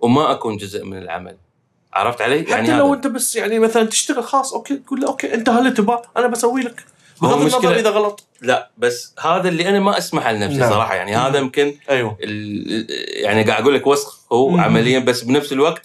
وما 0.00 0.30
أكون 0.32 0.56
جزء 0.56 0.84
من 0.84 0.98
العمل 0.98 1.36
عرفت 1.92 2.20
علي؟ 2.20 2.40
حتى 2.42 2.50
يعني 2.50 2.72
لو 2.72 2.86
هذا. 2.86 2.94
أنت 2.94 3.06
بس 3.06 3.36
يعني 3.36 3.58
مثلا 3.58 3.84
تشتغل 3.84 4.24
خاص 4.24 4.52
okay 4.54 4.76
تقول 4.76 5.00
له 5.00 5.08
okay 5.08 5.34
أنت 5.34 5.48
هل 5.48 5.74
تبغى 5.74 6.02
أنا 6.16 6.26
بسوي 6.26 6.62
لك 6.62 6.84
بغض 7.22 7.40
النظر 7.40 7.60
مشكلة- 7.60 7.78
إذا 7.78 7.90
غلط 7.90 8.24
لا 8.40 8.70
بس 8.78 9.14
هذا 9.20 9.48
اللي 9.48 9.68
أنا 9.68 9.80
ما 9.80 9.98
اسمح 9.98 10.28
لنفسي 10.28 10.58
نعم. 10.58 10.70
صراحة 10.70 10.94
يعني 10.94 11.16
هذا 11.16 11.38
يمكن 11.38 11.74
أيوه 11.90 12.18
ال- 12.22 12.86
يعني 13.24 13.42
قاعد 13.42 13.62
أقول 13.62 13.74
لك 13.74 13.86
وسخ 13.86 14.18
هو 14.32 14.48
مم. 14.48 14.60
عمليا 14.60 14.98
بس 14.98 15.22
بنفس 15.22 15.52
الوقت 15.52 15.82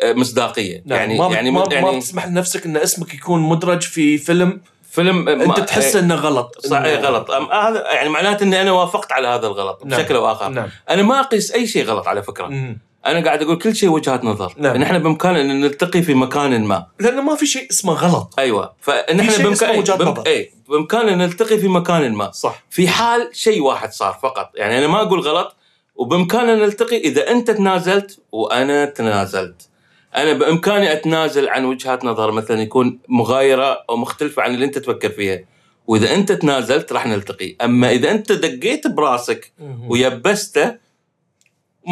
آه، 0.00 0.12
مصداقية 0.12 0.82
نعم. 0.86 0.98
يعني 0.98 1.18
ما 1.18 1.26
يعني 1.34 1.50
ما, 1.50 1.64
ما 1.68 1.74
يعني 1.74 2.00
تسمح 2.00 2.26
لنفسك 2.26 2.66
إن 2.66 2.76
اسمك 2.76 3.14
يكون 3.14 3.40
مدرج 3.40 3.82
في 3.82 4.18
فيلم 4.18 4.60
فيلم 4.90 5.28
أنت 5.28 5.60
تحس 5.60 5.96
إنه 5.96 6.14
غلط 6.14 6.58
صحيح 6.66 7.00
إنه- 7.00 7.04
غلط 7.04 7.30
أم- 7.30 7.52
هذا 7.54 7.92
يعني 7.92 8.08
معناته 8.08 8.42
إني 8.44 8.62
أنا 8.62 8.72
وافقت 8.72 9.12
على 9.12 9.28
هذا 9.28 9.46
الغلط 9.46 9.82
نعم. 9.84 10.00
بشكل 10.00 10.14
أو 10.14 10.32
آخر 10.32 10.48
نعم 10.48 10.68
أنا 10.90 11.02
ما 11.02 11.20
أقيس 11.20 11.52
أي 11.52 11.66
شيء 11.66 11.84
غلط 11.84 12.08
على 12.08 12.22
فكرة 12.22 12.46
مم. 12.46 12.78
أنا 13.06 13.24
قاعد 13.24 13.42
أقول 13.42 13.58
كل 13.58 13.76
شيء 13.76 13.88
وجهات 13.88 14.24
نظر. 14.24 14.54
نعم. 14.56 14.74
إن 14.74 14.82
إحنا 14.82 14.98
بامكاننا 14.98 15.40
أن 15.40 15.60
نلتقي 15.60 16.02
في 16.02 16.14
مكان 16.14 16.64
ما. 16.64 16.86
لأنه 17.00 17.22
ما 17.22 17.34
في 17.34 17.46
شيء 17.46 17.70
اسمه 17.70 17.92
غلط. 17.92 18.34
أيوه. 18.38 18.72
فإن 18.80 19.20
إحنا 19.20 19.44
بامكان 19.44 19.78
وجهات 19.78 19.98
بم... 19.98 20.08
نظر. 20.08 20.26
اي 20.26 20.52
بامكاننا 20.68 21.14
نلتقي 21.14 21.58
في 21.58 21.68
مكان 21.68 22.12
ما. 22.12 22.30
صح. 22.30 22.64
في 22.70 22.88
حال 22.88 23.30
شيء 23.32 23.62
واحد 23.62 23.92
صار 23.92 24.18
فقط. 24.22 24.50
يعني 24.54 24.78
أنا 24.78 24.86
ما 24.86 25.02
أقول 25.02 25.20
غلط 25.20 25.56
وبامكاننا 25.96 26.54
نلتقي 26.54 26.96
إذا 26.96 27.30
أنت 27.30 27.50
تنازلت 27.50 28.18
وأنا 28.32 28.84
تنازلت. 28.84 29.68
أنا 30.16 30.32
بإمكاني 30.32 30.92
أتنازل 30.92 31.48
عن 31.48 31.64
وجهات 31.64 32.04
نظر 32.04 32.30
مثلا 32.30 32.62
يكون 32.62 32.98
مغايرة 33.08 33.84
أو 33.90 33.96
مختلفة 33.96 34.42
عن 34.42 34.54
اللي 34.54 34.64
أنت 34.64 34.78
تفكر 34.78 35.08
فيها. 35.08 35.40
وإذا 35.86 36.14
أنت 36.14 36.32
تنازلت 36.32 36.92
راح 36.92 37.06
نلتقي. 37.06 37.56
أما 37.62 37.90
إذا 37.90 38.10
أنت 38.10 38.32
دقيت 38.32 38.86
براسك 38.86 39.52
ويبسته 39.88 40.87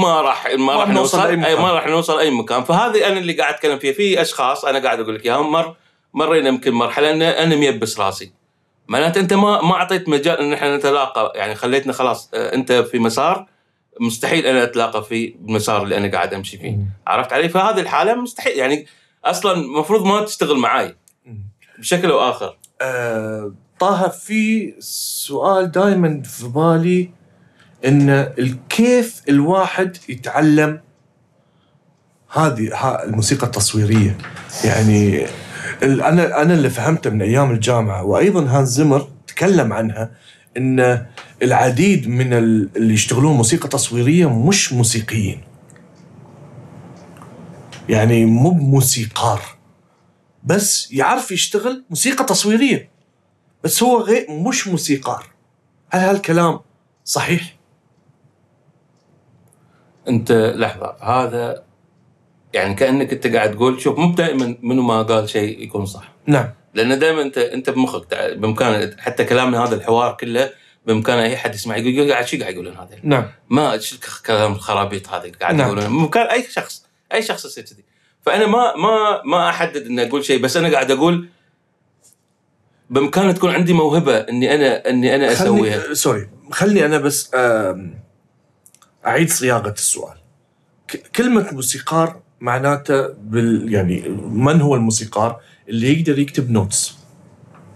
ما 0.02 0.20
راح 0.20 0.46
ما 0.58 0.72
راح 0.72 0.88
نوصل 0.88 1.26
أي 1.26 1.36
مكان. 1.36 1.62
ما 1.62 1.72
راح 1.72 1.86
نوصل 1.86 2.18
أي 2.18 2.30
مكان. 2.30 2.64
فهذه 2.64 3.08
أنا 3.08 3.18
اللي 3.18 3.32
قاعد 3.32 3.54
أتكلم 3.54 3.78
فيها. 3.78 3.92
في 3.92 4.22
أشخاص 4.22 4.64
أنا 4.64 4.78
قاعد 4.78 5.00
أقول 5.00 5.14
لك 5.14 5.26
إياهم 5.26 5.52
مر 5.52 5.76
مرينا 6.14 6.48
يمكن 6.48 6.72
مرحلة 6.72 7.10
إن 7.10 7.22
أنا 7.22 7.56
ميبس 7.56 8.00
راسي. 8.00 8.32
معناته 8.88 9.20
أنت 9.20 9.32
ما 9.32 9.62
ما 9.62 9.74
أعطيت 9.74 10.08
مجال 10.08 10.38
إن 10.38 10.52
إحنا 10.52 10.76
نتلاقى. 10.76 11.32
يعني 11.34 11.54
خليتنا 11.54 11.92
خلاص 11.92 12.30
آه، 12.34 12.54
أنت 12.54 12.72
في 12.72 12.98
مسار 12.98 13.46
مستحيل 14.00 14.46
أنا 14.46 14.62
أتلاقى 14.62 15.04
في 15.04 15.34
المسار 15.48 15.82
اللي 15.82 15.96
أنا 15.96 16.10
قاعد 16.10 16.34
أمشي 16.34 16.58
فيه. 16.58 16.76
عرفت 17.06 17.32
علي؟ 17.32 17.48
فهذه 17.48 17.80
الحالة 17.80 18.14
مستحيل. 18.14 18.58
يعني 18.58 18.86
أصلا 19.24 19.52
المفروض 19.52 20.04
ما 20.04 20.20
تشتغل 20.24 20.56
معاي. 20.56 20.96
بشكل 21.78 22.10
أو 22.10 22.18
آخر. 22.18 22.56
آه، 22.82 23.52
طه 23.78 24.08
في 24.08 24.74
سؤال 24.80 25.70
دائما 25.70 26.22
في 26.22 26.48
بالي. 26.48 27.10
إن 27.84 28.32
كيف 28.68 29.22
الواحد 29.28 29.96
يتعلم 30.08 30.80
هذه 32.32 32.70
الموسيقى 33.04 33.46
التصويرية. 33.46 34.18
يعني 34.64 35.26
أنا 35.82 36.42
أنا 36.42 36.54
اللي 36.54 36.70
فهمته 36.70 37.10
من 37.10 37.22
أيام 37.22 37.50
الجامعة 37.50 38.04
وأيضا 38.04 38.46
هانز 38.46 38.68
زيمر 38.68 39.08
تكلم 39.26 39.72
عنها 39.72 40.10
إن 40.56 41.06
العديد 41.42 42.08
من 42.08 42.32
ال- 42.32 42.68
اللي 42.76 42.94
يشتغلون 42.94 43.36
موسيقى 43.36 43.68
تصويرية 43.68 44.38
مش 44.48 44.72
موسيقيين. 44.72 45.40
يعني 47.88 48.24
مو 48.24 48.50
موسيقار 48.50 49.42
بس 50.44 50.92
يعرف 50.92 51.30
يشتغل 51.30 51.84
موسيقى 51.90 52.24
تصويرية. 52.24 52.90
بس 53.64 53.82
هو 53.82 54.00
غير 54.00 54.26
مش 54.30 54.68
موسيقار. 54.68 55.26
هل 55.90 56.00
هالكلام 56.00 56.60
صحيح؟ 57.04 57.55
انت 60.08 60.32
لحظة 60.56 60.96
هذا 61.00 61.62
يعني 62.52 62.74
كأنك 62.74 63.12
انت 63.12 63.26
قاعد 63.26 63.54
تقول 63.54 63.80
شوف 63.80 63.98
مو 63.98 64.14
دائما 64.14 64.56
منو 64.62 64.82
ما 64.82 65.02
قال 65.02 65.28
شيء 65.28 65.62
يكون 65.62 65.86
صح. 65.86 66.12
نعم. 66.26 66.48
لأن 66.74 66.98
دائما 66.98 67.22
انت 67.22 67.38
انت 67.38 67.70
بمخك 67.70 68.34
بامكان 68.36 68.96
حتى 68.98 69.24
كلامنا 69.24 69.64
هذا 69.64 69.74
الحوار 69.74 70.16
كله 70.20 70.50
بامكان 70.86 71.18
أي 71.18 71.36
حد 71.36 71.54
يسمع 71.54 71.76
يقول 71.76 72.12
قاعد 72.12 72.26
شو 72.26 72.38
قاعد 72.38 72.52
يقولون 72.54 72.72
هذا 72.72 72.96
نعم. 73.02 73.30
ما 73.50 73.80
كلام 74.26 74.52
الخرابيط 74.52 75.08
هذه 75.08 75.32
قاعد 75.40 75.54
نعم. 75.54 75.66
يقولون. 75.66 75.84
بإمكان 75.84 76.26
أي 76.26 76.42
شخص 76.42 76.86
أي 77.12 77.22
شخص 77.22 77.44
يصير 77.44 77.64
كذي. 77.64 77.84
فأنا 78.22 78.46
ما 78.46 78.76
ما 78.76 79.22
ما 79.24 79.48
أحدد 79.48 79.86
إني 79.86 80.08
أقول 80.08 80.24
شيء 80.24 80.42
بس 80.42 80.56
أنا 80.56 80.72
قاعد 80.72 80.90
أقول 80.90 81.28
بامكاني 82.90 83.32
تكون 83.32 83.50
عندي 83.50 83.72
موهبة 83.72 84.16
إني 84.16 84.54
أنا 84.54 84.90
إني 84.90 85.14
أنا 85.14 85.32
أسويها. 85.32 85.80
خلني 85.80 85.94
sorry 85.94 86.28
خلني 86.52 86.86
أنا 86.86 86.98
بس 86.98 87.30
أعيد 89.06 89.30
صياغة 89.30 89.70
السؤال. 89.70 90.14
كلمة 91.16 91.46
موسيقار 91.52 92.20
معناته 92.40 93.08
بال 93.08 93.72
يعني 93.74 94.08
من 94.30 94.60
هو 94.60 94.74
الموسيقار؟ 94.74 95.40
اللي 95.68 95.98
يقدر 96.00 96.18
يكتب 96.18 96.50
notes 96.50 96.94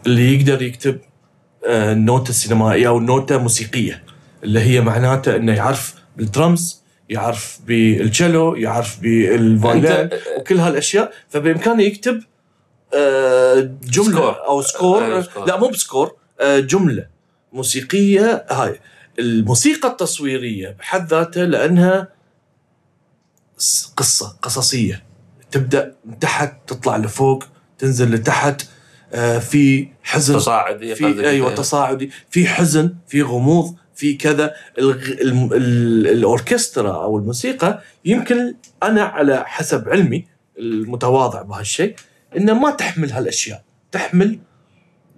اللي 0.07 0.35
يقدر 0.35 0.63
يكتب 0.63 0.99
آه، 1.67 1.95
نوتة 1.95 2.33
سينمائية 2.33 2.89
أو 2.89 3.01
نوتة 3.01 3.39
موسيقية. 3.39 4.03
اللي 4.45 4.61
هي 4.61 4.81
معناته 4.81 5.37
أنه 5.37 5.53
يعرف 5.55 5.95
بالدرمز 6.17 6.81
يعرف 7.09 7.59
بال 7.67 7.92
cello 7.92 8.55
يعرف 8.57 9.01
بال 9.01 9.28
violin 9.28 10.09
أنت- 10.11 10.39
وكل 10.41 10.59
هالأشياء. 10.59 11.13
فبإمكانه 11.29 11.83
يكتب 11.83 12.23
آه، 12.95 13.71
جملة 13.83 14.11
score. 14.11 14.47
أو 14.47 14.63
score 14.63 15.19
آه، 15.19 15.21
score. 15.23 15.47
لا 15.47 15.57
مو 15.61 15.69
ب 15.69 15.77
score 15.77 16.17
آه، 16.41 16.59
جملة 16.61 17.07
موسيقية 17.53 18.47
هاي. 18.51 18.81
الموسيقى 19.21 19.89
التصويرية 19.89 20.69
بحد 20.79 21.09
ذاتها 21.11 21.47
لأنها 21.47 22.09
س- 23.59 23.93
قصة 23.97 24.37
قصصية. 24.43 25.03
تبدأ 25.51 25.95
من 26.05 26.19
تحت 26.19 26.55
تطلع 26.67 26.97
لفوق 26.97 27.45
تنزل 27.79 28.15
لتحت 28.15 28.63
آه، 29.13 29.39
في 29.39 29.89
حزن 30.03 30.35
تصاعدي 30.35 30.95
في 30.95 31.29
أيوه 31.29 31.51
أنت. 31.51 31.59
تصاعدي. 31.59 32.11
في 32.31 32.47
حزن 32.47 32.95
في 33.09 33.23
غموض 33.23 33.77
في 33.95 34.15
كذا. 34.15 34.55
الأوركسترا 34.79 36.93
أو 37.05 37.19
الموسيقى 37.19 37.83
يمكن 38.05 38.55
أنا 38.83 39.03
على 39.03 39.45
حسب 39.47 39.89
علمي 39.89 40.27
المتواضع 40.59 41.43
بهالشيء 41.43 41.95
انه 42.37 42.53
ما 42.55 42.71
تحمل 42.71 43.13
هالأشياء. 43.13 43.63
تحمل 43.93 44.39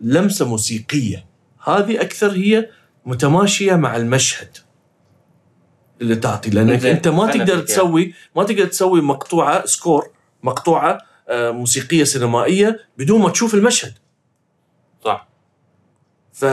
لمسة 0.01 0.49
موسيقية. 0.49 1.27
هذه 1.65 2.01
أكثر 2.01 2.31
هي 2.33 2.69
متماشية 3.07 3.75
مع 3.75 3.97
المشهد 3.97 4.57
اللي 6.01 6.17
تعطي 6.17 6.51
لأنك 6.51 6.87
أنت 6.87 7.09
ما 7.09 7.31
تقدر. 7.31 7.61
تسوي 7.61 8.15
ما 8.37 8.45
تقدر 8.45 8.67
تسوي 8.67 9.01
مقطوعة 9.01 9.67
سكور 9.67 10.11
مقطوعة 10.43 10.99
آه، 11.29 11.51
موسيقية 11.51 12.05
سينمائية 12.05 12.81
بدون 12.99 13.21
ما 13.21 13.29
تشوف 13.29 13.55
المشهد. 13.55 13.95
صح. 15.05 15.29
ف... 16.33 16.45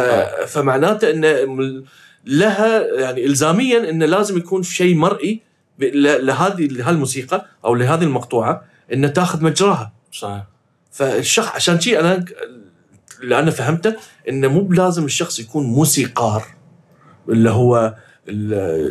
فمعناته 0.48 1.12
إن 1.12 1.84
لها 2.26 3.00
يعني 3.00 3.26
الزاميا 3.26 3.90
انه 3.90 4.06
لازم 4.06 4.38
يكون 4.38 4.62
في 4.62 4.76
شيء 4.76 4.96
مرئي 4.96 5.42
لهذه 5.80 6.68
لهالموسيقى 6.68 7.46
أو 7.66 7.76
لهذه 7.76 8.04
المقطوعة 8.04 8.66
إنه 8.94 9.08
تاخذ 9.08 9.44
مجراها 9.44 9.94
صح 10.12 10.46
فالشخص 10.92 11.56
عشان 11.56 11.80
شيء 11.80 12.00
أنا 12.00 12.26
اللي 13.24 13.40
أنا 13.40 13.52
فهمته 13.52 13.96
إنه 14.30 14.48
مو 14.48 14.62
بلازم 14.62 15.06
الشخص 15.06 15.40
يكون 15.40 15.66
موسيقار 15.66 16.44
اللي 17.30 17.50
هو 17.50 17.96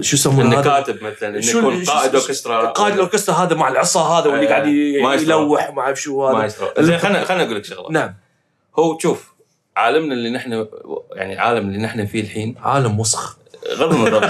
شو 0.01 0.16
يسمونه 0.16 0.55
هذا؟ 0.55 0.62
كاتب 0.62 1.03
مثلا 1.05 1.29
إنه 1.29 1.47
يكون 1.47 1.85
قائد 1.85 2.14
أوركسترا. 2.14 2.66
قائد 2.66 2.95
الأوركسترا 2.95 3.35
هذا 3.35 3.55
مع 3.55 3.68
العصا 3.68 4.01
هذا 4.01 4.31
واللي 4.31 4.47
قاعد. 4.47 4.66
يلوح 4.66 5.70
وما 5.70 5.83
أعرف 5.83 6.01
شو 6.01 6.26
هذا. 6.26 6.55
زين 6.79 6.99
خلينا 6.99 7.24
خلينا 7.24 7.45
أقول 7.45 7.57
لك 7.57 7.64
شغلة. 7.64 7.91
نعم. 7.91 8.14
هو 8.79 8.99
شوف 8.99 9.35
عالمنا 9.76 10.14
اللي 10.14 10.31
نحن 10.31 10.66
يعني 11.12 11.39
عالم 11.39 11.68
اللي 11.68 11.79
نحن 11.79 12.07
فيه 12.07 12.20
الحين 12.20 12.55
عالم 12.59 13.01
وسخ 13.01 13.39
غض 13.79 13.95
النظر 13.95 14.20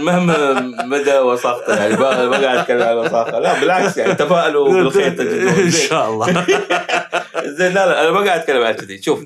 مهما 0.00 0.60
مدى 0.84 1.18
وساخته 1.18 1.76
يعني 1.76 1.96
ما 1.96 2.36
قاعد 2.38 2.58
اتكلم 2.58 2.82
عن 2.82 2.96
وساخة. 2.96 3.38
لا 3.38 3.60
بالعكس 3.60 3.96
يعني 3.96 4.14
تفائلوا 4.14 4.68
بالخير 4.82 5.10
تجدون 5.10 5.48
إن 5.48 5.70
شاء 5.70 6.10
الله. 6.10 6.26
زين 7.58 7.72
لا 7.72 7.86
لا 7.86 8.00
أنا 8.02 8.10
ما 8.10 8.20
قاعد 8.26 8.40
أتكلم 8.40 8.62
عن 8.62 8.72
كذي. 8.72 9.02
شوف 9.02 9.24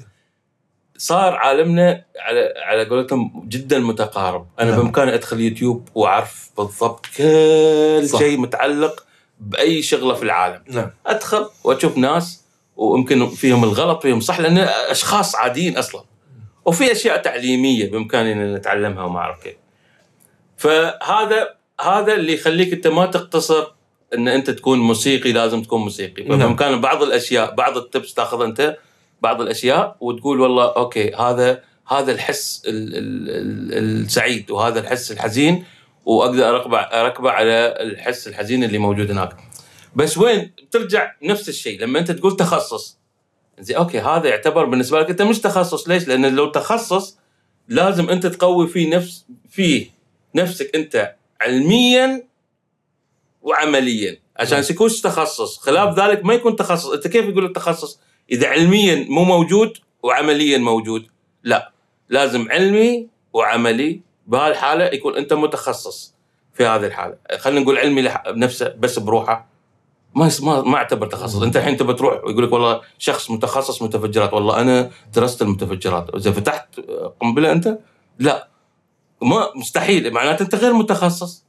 صار 0.98 1.34
عالمنا 1.34 2.04
على 2.20 2.54
على 2.66 2.88
قولتهم 2.88 3.44
جدا 3.48 3.78
متقارب. 3.78 4.46
أنا 4.60 4.70
نعم. 4.70 4.80
بإمكاني 4.80 5.14
أدخل 5.14 5.40
يوتيوب 5.40 5.88
وأعرف 5.94 6.50
بالضبط 6.58 7.06
كل. 7.16 8.08
شيء 8.18 8.38
متعلق 8.38 9.04
بأي 9.40 9.82
شغلة 9.82 10.14
في 10.14 10.22
العالم. 10.22 10.62
نعم. 10.68 10.90
أدخل 11.06 11.48
وأشوف 11.64 11.98
ناس 11.98 12.44
ويمكن 12.76 13.28
فيهم 13.28 13.64
الغلط 13.64 14.02
فيهم 14.02 14.20
صح 14.20 14.40
لأن 14.40 14.58
أشخاص 14.88 15.34
عاديين 15.36 15.76
أصلا. 15.76 16.02
وفي 16.64 16.92
أشياء 16.92 17.22
تعليمية 17.22 17.90
بامكاني 17.90 18.32
أن 18.32 18.54
نتعلمها 18.54 19.04
وما 19.04 19.18
أعرف 19.18 19.42
كيف. 19.42 19.54
فهذا 20.56 21.54
هذا 21.80 22.14
اللي 22.14 22.34
يخليك 22.34 22.72
أنت 22.72 22.86
ما 22.86 23.06
تقتصر 23.06 23.66
أن 24.14 24.28
أنت 24.28 24.50
تكون 24.50 24.78
موسيقي 24.78 25.32
لازم 25.32 25.62
تكون 25.62 25.80
موسيقي. 25.80 26.22
نعم. 26.22 26.38
فبامكان 26.38 26.80
بعض 26.80 27.02
الأشياء 27.02 27.54
بعض 27.54 27.76
التبس 27.76 28.14
تاخذ 28.14 28.42
أنت 28.42 28.76
بعض 29.22 29.40
الأشياء 29.40 29.96
وتقول 30.00 30.40
والله 30.40 30.72
أوكي 30.76 31.14
هذا 31.14 31.62
هذا 31.88 32.12
الحس 32.12 32.62
ال 32.66 32.96
ال 32.96 33.30
ال 33.30 34.04
السعيد 34.04 34.50
وهذا 34.50 34.80
الحس 34.80 35.12
الحزين 35.12 35.64
وأقدر 36.04 36.48
اركبه 36.48 36.78
أركبه 36.78 37.30
على 37.30 37.74
الحس 37.80 38.28
الحزين 38.28 38.64
اللي 38.64 38.78
موجود 38.78 39.10
هناك. 39.10 39.36
بس 39.96 40.18
وين؟ 40.18 40.52
بترجع 40.68 41.12
نفس 41.22 41.48
الشيء. 41.48 41.80
لما 41.80 41.98
أنت 41.98 42.10
تقول 42.10 42.36
تخصص 42.36 42.97
زين 43.60 43.76
أوكي 43.76 44.00
هذا 44.00 44.28
يعتبر 44.28 44.64
بالنسبة 44.64 45.00
لك 45.00 45.10
أنت 45.10 45.22
مش 45.22 45.40
تخصص. 45.40 45.88
ليش؟ 45.88 46.08
لأن 46.08 46.34
لو 46.34 46.50
تخصص 46.50 47.18
لازم 47.68 48.10
أنت 48.10 48.26
تقوي 48.26 48.68
فيه 48.68 48.96
نفس 48.96 49.24
فيه 49.50 49.90
نفسك 50.34 50.76
أنت 50.76 51.14
علميا 51.40 52.24
وعمليا 53.42 54.18
عشان 54.36 54.62
يكون 54.70 54.88
تخصص. 54.88 55.58
خلاف 55.58 55.98
ذلك 55.98 56.24
ما 56.24 56.34
يكون 56.34 56.56
تخصص. 56.56 56.90
أنت 56.90 57.08
كيف 57.08 57.24
يقول 57.24 57.44
التخصص 57.44 58.00
إذا 58.30 58.48
علميا 58.48 59.06
مو 59.08 59.24
موجود 59.24 59.78
وعمليا 60.02 60.58
موجود. 60.58 61.06
لا 61.44 61.72
لازم 62.08 62.48
علمي 62.50 63.08
وعملي 63.32 64.00
بهالحالة 64.26 64.84
يكون 64.84 65.16
أنت 65.16 65.32
متخصص 65.32 66.14
في 66.54 66.64
هذه 66.66 66.86
الحالة. 66.86 67.16
خلينا 67.38 67.60
نقول 67.60 67.78
علمي 67.78 68.08
لح- 68.08 68.30
بنفسه 68.30 68.68
بس 68.78 68.98
بروحه. 68.98 69.48
ما 70.18 70.30
ما 70.42 70.62
ما 70.62 70.76
أعتبر 70.76 71.06
تخصص. 71.06 71.42
أنت 71.42 71.56
الحين 71.56 71.76
تبى 71.76 71.94
تروح 71.94 72.24
ويقول 72.24 72.44
لك 72.44 72.52
والله 72.52 72.80
شخص 72.98 73.30
متخصص 73.30 73.82
متفجرات 73.82 74.34
والله 74.34 74.60
أنا 74.60 74.90
درست 75.14 75.42
المتفجرات 75.42 76.14
إذا 76.14 76.32
فتحت 76.32 76.66
قنبلة 77.20 77.52
أنت؟ 77.52 77.78
لا. 78.18 78.48
ما 79.22 79.48
مستحيل. 79.56 80.12
معناته 80.12 80.42
أنت 80.42 80.54
غير 80.54 80.72
متخصص. 80.72 81.44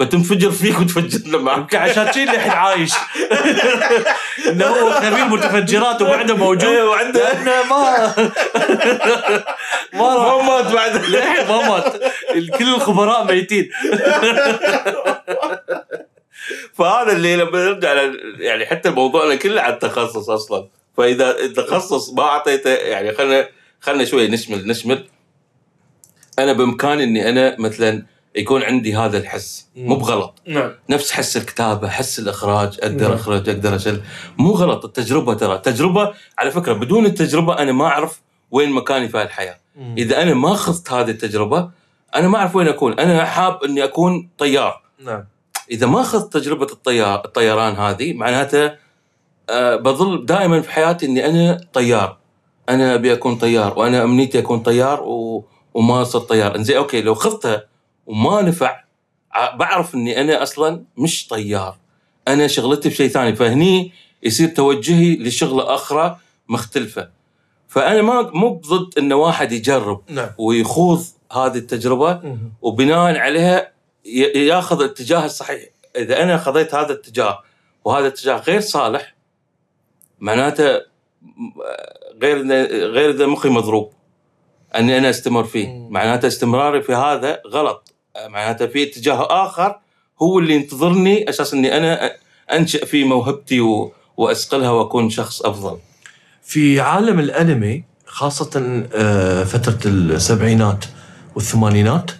بتنفجر 0.00 0.50
فيك 0.50 0.80
وتفجرنا 0.80 1.38
معك. 1.38 1.74
عشان 1.74 2.12
شي 2.12 2.22
الحين 2.22 2.50
عايش. 2.50 2.92
إنه 4.48 4.66
هو 4.66 4.90
خبير 4.90 5.24
متفجرات 5.24 6.02
وبعده 6.02 6.36
موجود. 6.36 6.64
أيوه 6.64 6.90
وعنده. 6.90 7.20
لأنه 7.20 7.52
ما 7.70 8.14
ما 9.98 10.42
مات 10.42 10.72
بعد 10.72 10.96
للحين 11.04 11.48
ما 11.48 11.68
مات. 11.68 11.96
كل 12.58 12.74
الخبراء 12.74 13.24
ميتين. 13.24 13.70
فهذا 16.74 17.12
اللي 17.12 17.36
لما 17.36 17.64
نرجع 17.64 18.12
يعني 18.38 18.66
حتى 18.66 18.90
موضوعنا 18.90 19.34
كله 19.34 19.60
عن 19.60 19.72
التخصص 19.72 20.30
أصلا. 20.30 20.68
فإذا 20.96 21.38
التخصص 21.38 22.12
ما 22.12 22.22
أعطيته 22.22 22.70
يعني 22.70 23.12
خلينا 23.12 23.48
خلينا 23.80 24.04
شوي 24.04 24.28
نشمل 24.28 24.66
نشمل. 24.66 25.04
أنا 26.38 26.52
بامكاني 26.52 27.04
إني 27.04 27.28
أنا 27.28 27.56
مثلا 27.58 28.02
يكون 28.36 28.62
عندي 28.62 28.96
هذا 28.96 29.18
الحس. 29.18 29.66
مو 29.76 29.96
بغلط. 29.96 30.42
نعم. 30.46 30.72
نفس 30.90 31.12
حس 31.12 31.36
الكتابة 31.36 31.88
حس 31.88 32.18
الإخراج 32.18 32.78
أقدر 32.82 33.08
نعم. 33.08 33.12
أخرج 33.12 33.48
أقدر 33.48 33.76
أشل. 33.76 34.00
مو 34.38 34.50
غلط. 34.50 34.84
التجربة 34.84 35.34
ترى 35.34 35.54
التجربة 35.54 36.14
على 36.38 36.50
فكرة 36.50 36.72
بدون 36.72 37.06
التجربة 37.06 37.58
أنا 37.58 37.72
ما 37.72 37.86
أعرف 37.86 38.20
وين 38.50 38.70
مكاني 38.70 39.08
في 39.08 39.22
الحياة. 39.22 39.60
إذا 39.98 40.22
أنا 40.22 40.34
ما 40.34 40.54
خضت 40.54 40.92
هذه 40.92 41.10
التجربة 41.10 41.70
أنا 42.16 42.28
ما 42.28 42.38
أعرف 42.38 42.56
وين 42.56 42.68
أكون. 42.68 43.00
أنا 43.00 43.24
حاب 43.24 43.64
إني 43.64 43.84
أكون 43.84 44.28
طيار. 44.38 44.82
نعم. 44.98 45.24
إذا 45.70 45.86
ما 45.86 46.00
أخذت 46.00 46.32
تجربة 46.32 46.66
الطيار 46.72 47.24
الطيران 47.24 47.74
هذه 47.74 48.12
معناته 48.12 48.72
آه، 49.50 49.76
بظل 49.76 50.26
دائما 50.26 50.60
في 50.60 50.70
حياتي 50.70 51.06
إني 51.06 51.26
أنا 51.26 51.60
طيار. 51.72 52.18
أنا 52.68 52.94
أبي 52.94 53.12
أكون 53.12 53.36
طيار 53.36 53.78
وأنا 53.78 54.02
أمنيتي 54.04 54.38
أكون 54.38 54.60
طيار 54.60 55.02
و... 55.02 55.44
وما 55.74 56.04
صرت 56.04 56.28
طيار. 56.28 56.56
إنزين 56.56 56.76
أوكي 56.76 57.02
لو 57.02 57.14
خذتها 57.14 57.64
وما 58.06 58.42
نفع 58.42 58.80
بعرف 59.54 59.94
إني 59.94 60.20
أنا 60.20 60.42
أصلا 60.42 60.84
مش 60.96 61.28
طيار. 61.28 61.76
أنا 62.28 62.46
شغلتي 62.46 62.88
بشيء 62.88 63.08
ثاني. 63.08 63.36
فهني 63.36 63.92
يصير 64.22 64.48
توجهي 64.48 65.16
لشغلة 65.16 65.74
أخرى 65.74 66.18
مختلفة. 66.48 67.08
فأنا 67.68 68.02
ما 68.02 68.30
مو 68.34 68.60
ضد 68.68 68.98
ان 68.98 69.12
واحد 69.12 69.52
يجرب 69.52 70.02
نعم. 70.08 70.28
ويخوض 70.38 71.04
هذه 71.32 71.56
التجربة 71.56 72.38
وبناء 72.62 73.18
عليها 73.18 73.72
ياخذ 74.34 74.82
الاتجاه 74.82 75.24
الصحيح. 75.24 75.64
إذا 75.96 76.22
أنا 76.22 76.38
خذيت 76.38 76.74
هذا 76.74 76.92
الاتجاه 76.92 77.42
وهذا 77.84 78.06
الاتجاه 78.06 78.36
غير 78.36 78.60
صالح 78.60 79.14
معناته 80.18 80.80
غير 82.22 82.46
غير 82.90 83.10
إذا 83.10 83.26
مخي 83.26 83.48
مضروب. 83.48 83.92
أني 84.76 84.98
أنا 84.98 85.10
أستمر 85.10 85.44
فيه. 85.44 85.88
معناته 85.90 86.28
استمراري 86.28 86.82
في 86.82 86.94
هذا 86.94 87.42
غلط. 87.46 87.94
معناته 88.26 88.66
في 88.66 88.82
اتجاه 88.82 89.26
آخر 89.46 89.80
هو 90.22 90.38
اللي 90.38 90.54
ينتظرني 90.54 91.28
أساس 91.28 91.54
إني 91.54 91.76
أنا 91.76 92.12
انشئ 92.52 92.86
في 92.86 93.04
موهبتي 93.04 93.60
و... 93.60 93.92
وأسقلها 94.16 94.70
وأكون 94.70 95.10
شخص 95.10 95.42
أفضل. 95.42 95.78
في 96.42 96.80
عالم 96.80 97.18
الأنمي 97.18 97.84
خاصة 98.06 98.84
آه، 98.94 99.44
فترة 99.44 99.78
السبعينات 99.84 100.84
والثمانينات 101.34 102.10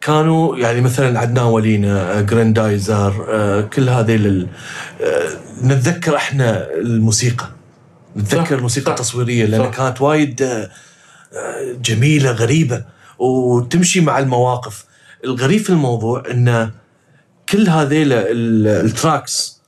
كانوا 0.00 0.56
يعني 0.56 0.80
مثلا 0.80 1.18
عدنان 1.20 1.44
ولينا 1.46 2.18
آه، 2.18 2.20
جراندايزر 2.20 3.26
آه، 3.28 3.60
كل 3.60 3.88
هذيل 3.88 4.26
ال- 4.26 4.48
آه، 5.00 5.28
نتذكر 5.64 6.16
إحنا 6.16 6.70
الموسيقى. 6.74 7.48
نتذكر 8.16 8.56
الموسيقى 8.56 8.94
لأنها 9.46 9.70
صح. 9.70 9.76
كانت 9.76 10.00
وايد 10.00 10.42
آه، 10.42 10.70
آه، 11.32 11.72
جميلة 11.84 12.30
غريبة 12.30 12.84
وتمشي 13.18 14.00
مع 14.00 14.18
المواقف. 14.18 14.84
الغريب 15.24 15.60
في 15.60 15.70
الموضوع 15.70 16.22
انه 16.30 16.70
كل 17.48 17.68
هذيل 17.68 18.12
ال- 18.12 18.66
tracks 18.86 19.62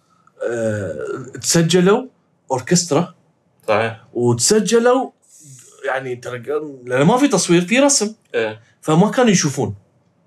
آه، 0.50 0.94
تسجلوا 1.42 2.04
أوركسترا. 2.50 3.14
صحيح. 3.68 4.00
وتسجلوا 4.14 5.10
يعني 5.86 6.16
ترى 6.16 6.42
لأن 6.84 7.06
ما 7.06 7.16
في 7.16 7.28
تصوير 7.28 7.60
في 7.60 7.78
رسم. 7.78 8.14
إيه. 8.34 8.60
فما 8.80 9.10
كانوا 9.10 9.30
يشوفون. 9.30 9.74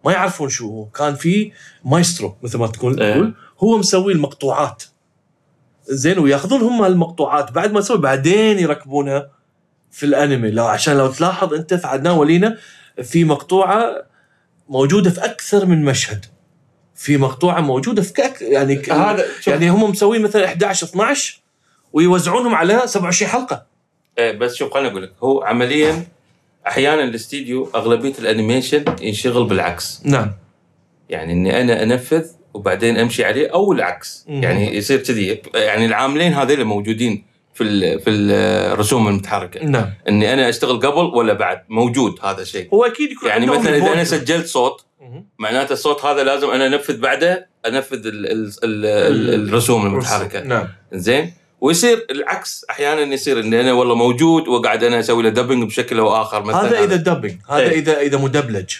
ما 0.05 0.11
يعرفون 0.11 0.49
شو 0.49 0.67
هو. 0.67 0.85
كان 0.85 1.15
في 1.15 1.51
مايسترو 1.85 2.37
مثل 2.43 2.57
ما 2.57 2.67
تقول 2.67 3.01
إيه. 3.01 3.33
هو 3.59 3.77
مسوي 3.77 4.13
المقطوعات. 4.13 4.83
زين 5.87 6.19
وياخذون 6.19 6.61
هم 6.61 6.83
المقطوعات. 6.83 7.51
بعد 7.51 7.71
ما 7.71 7.79
يسوي 7.79 7.97
بعدين 7.97 8.59
يركبونها 8.59 9.31
في 9.91 10.05
الانمي. 10.05 10.51
لو 10.51 10.65
عشان 10.65 10.97
لو 10.97 11.11
تلاحظ 11.11 11.53
انت 11.53 11.73
في 11.73 11.87
عدنان 11.87 12.13
ولينا 12.13 12.57
في 13.03 13.23
مقطوعة 13.23 14.05
موجودة 14.69 15.09
في 15.09 15.25
أكثر 15.25 15.65
من 15.65 15.85
مشهد. 15.85 16.25
في 16.95 17.17
مقطوعة 17.17 17.61
موجودة 17.61 18.01
في 18.01 18.13
كأك 18.13 18.41
يعني 18.41 18.81
هذا 18.91 19.25
يعني 19.47 19.69
هم 19.69 19.89
مسوين 19.89 20.21
مثلا 20.21 20.45
11 20.45 20.87
12 20.87 21.41
ويوزعونهم 21.93 22.55
على 22.55 22.81
27 22.85 23.31
حلقة. 23.31 23.70
بس 24.31 24.55
شوف 24.55 24.73
خليني 24.73 24.89
أقول 24.89 25.03
لك 25.03 25.13
هو 25.23 25.41
عمليا 25.41 26.05
أحيانا 26.67 27.03
الاستديو 27.03 27.69
أغلبية 27.75 28.13
ال 28.19 28.26
animation 28.26 28.85
ينشغل 29.01 29.43
بالعكس. 29.43 30.01
نعم. 30.05 30.31
يعني 31.09 31.33
إني 31.33 31.61
أنا 31.61 31.83
أنفذ 31.83 32.25
وبعدين 32.53 32.97
أمشي 32.97 33.25
عليه 33.25 33.47
أو 33.53 33.71
العكس. 33.71 34.25
مم. 34.29 34.43
يعني 34.43 34.75
يصير 34.75 34.97
كذي. 34.97 35.41
يعني 35.55 35.85
العاملين 35.85 36.33
هذول 36.33 36.63
موجودين 36.63 37.25
في 37.53 37.99
في 37.99 38.09
الرسوم 38.09 39.07
المتحركة. 39.07 39.65
نعم. 39.65 39.89
إني 40.09 40.33
أنا 40.33 40.49
أشتغل 40.49 40.79
قبل 40.79 41.17
ولا 41.17 41.33
بعد؟ 41.33 41.63
موجود 41.69 42.19
هذا 42.23 42.41
الشيء 42.41 42.69
هو 42.73 42.85
أكيد 42.85 43.11
يكون 43.11 43.29
يعني 43.29 43.45
مثلا 43.45 43.77
إذا 43.77 43.93
أنا. 43.93 44.03
سجلت 44.03 44.45
صوت. 44.45 44.85
معناته 45.39 45.73
الصوت 45.73 46.05
هذا 46.05 46.23
لازم 46.23 46.49
أنا 46.49 46.67
أنفذ 46.67 46.99
بعده 46.99 47.47
أنفذ 47.67 48.07
ال 48.07 48.31
ال 48.31 48.51
ال 48.63 48.85
ال 48.85 49.49
الرسوم 49.49 49.85
المتحركة. 49.85 50.43
نعم. 50.43 50.67
زين 50.93 51.33
ويصير 51.61 52.05
العكس 52.11 52.65
أحيانا 52.69 53.13
يصير 53.13 53.39
اني 53.39 53.61
أنا 53.61 53.73
والله 53.73 53.95
موجود 53.95 54.47
وقاعد 54.47 54.83
أنا 54.83 54.99
أسوي 54.99 55.23
له 55.23 55.29
dubbing 55.29 55.63
بشكل 55.63 55.99
أو 55.99 56.21
آخر 56.21 56.43
مثلا. 56.43 56.61
هذا 56.67 56.83
إذا 56.83 56.95
dubbing 56.95 57.35
هذا 57.49 57.59
إيه. 57.69 57.79
اذا 57.79 57.99
إذا 57.99 58.17
مدبلج. 58.17 58.73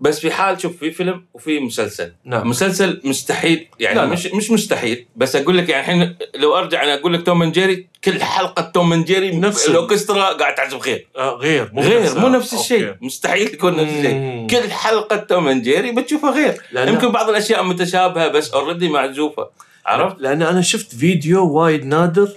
بس 0.00 0.20
في 0.20 0.30
حال 0.30 0.60
شوف 0.60 0.76
في 0.76 0.90
فيلم 0.90 1.24
وفي 1.34 1.60
مسلسل. 1.60 2.12
نعم. 2.24 2.48
مسلسل 2.48 3.00
مستحيل 3.04 3.66
يعني 3.80 3.96
لا. 3.98 4.06
مش 4.06 4.26
مش 4.26 4.50
مستحيل. 4.50 5.06
بس 5.16 5.36
أقول 5.36 5.58
لك 5.58 5.68
يعني 5.68 5.80
الحين 5.80 6.16
لو 6.34 6.58
أرجع 6.58 6.82
أنا 6.84 6.94
أقول 6.94 7.14
لك 7.14 7.26
Tom 7.26 7.42
and 7.42 7.52
Jerry 7.52 7.86
كل 8.04 8.22
حلقة 8.22 8.62
Tom 8.62 8.92
and 8.92 9.04
Jerry 9.04 9.36
نفس 9.36 9.66
ال- 9.66 9.70
الاوركسترا 9.70 10.24
قاعد 10.32 10.54
تعزف 10.54 10.86
غير 10.86 11.06
آه 11.16 11.30
غير 11.34 11.70
مو 11.72 11.82
غير 11.82 12.02
نفسها. 12.02 12.20
مو 12.20 12.28
نفس 12.28 12.52
okay. 12.54 12.64
الشيء 12.64 12.94
مستحيل 13.00 13.54
يكون 13.54 13.76
نفس 13.76 13.92
الشيء. 13.92 14.46
كل 14.50 14.70
حلقة 14.72 15.16
Tom 15.16 15.48
and 15.48 15.62
Jerry 15.62 15.92
بتشوفها 15.92 16.30
غير. 16.30 16.62
يمكن 16.88 17.08
بعض 17.12 17.28
الأشياء 17.28 17.62
متشابهة 17.64 18.28
بس 18.28 18.50
already 18.50 18.88
معزوفة. 18.88 19.48
عرفت؟ 19.90 20.16
لأن 20.20 20.42
أنا 20.42 20.60
شفت 20.60 20.94
فيديو 20.94 21.48
وايد 21.52 21.84
نادر 21.86 22.28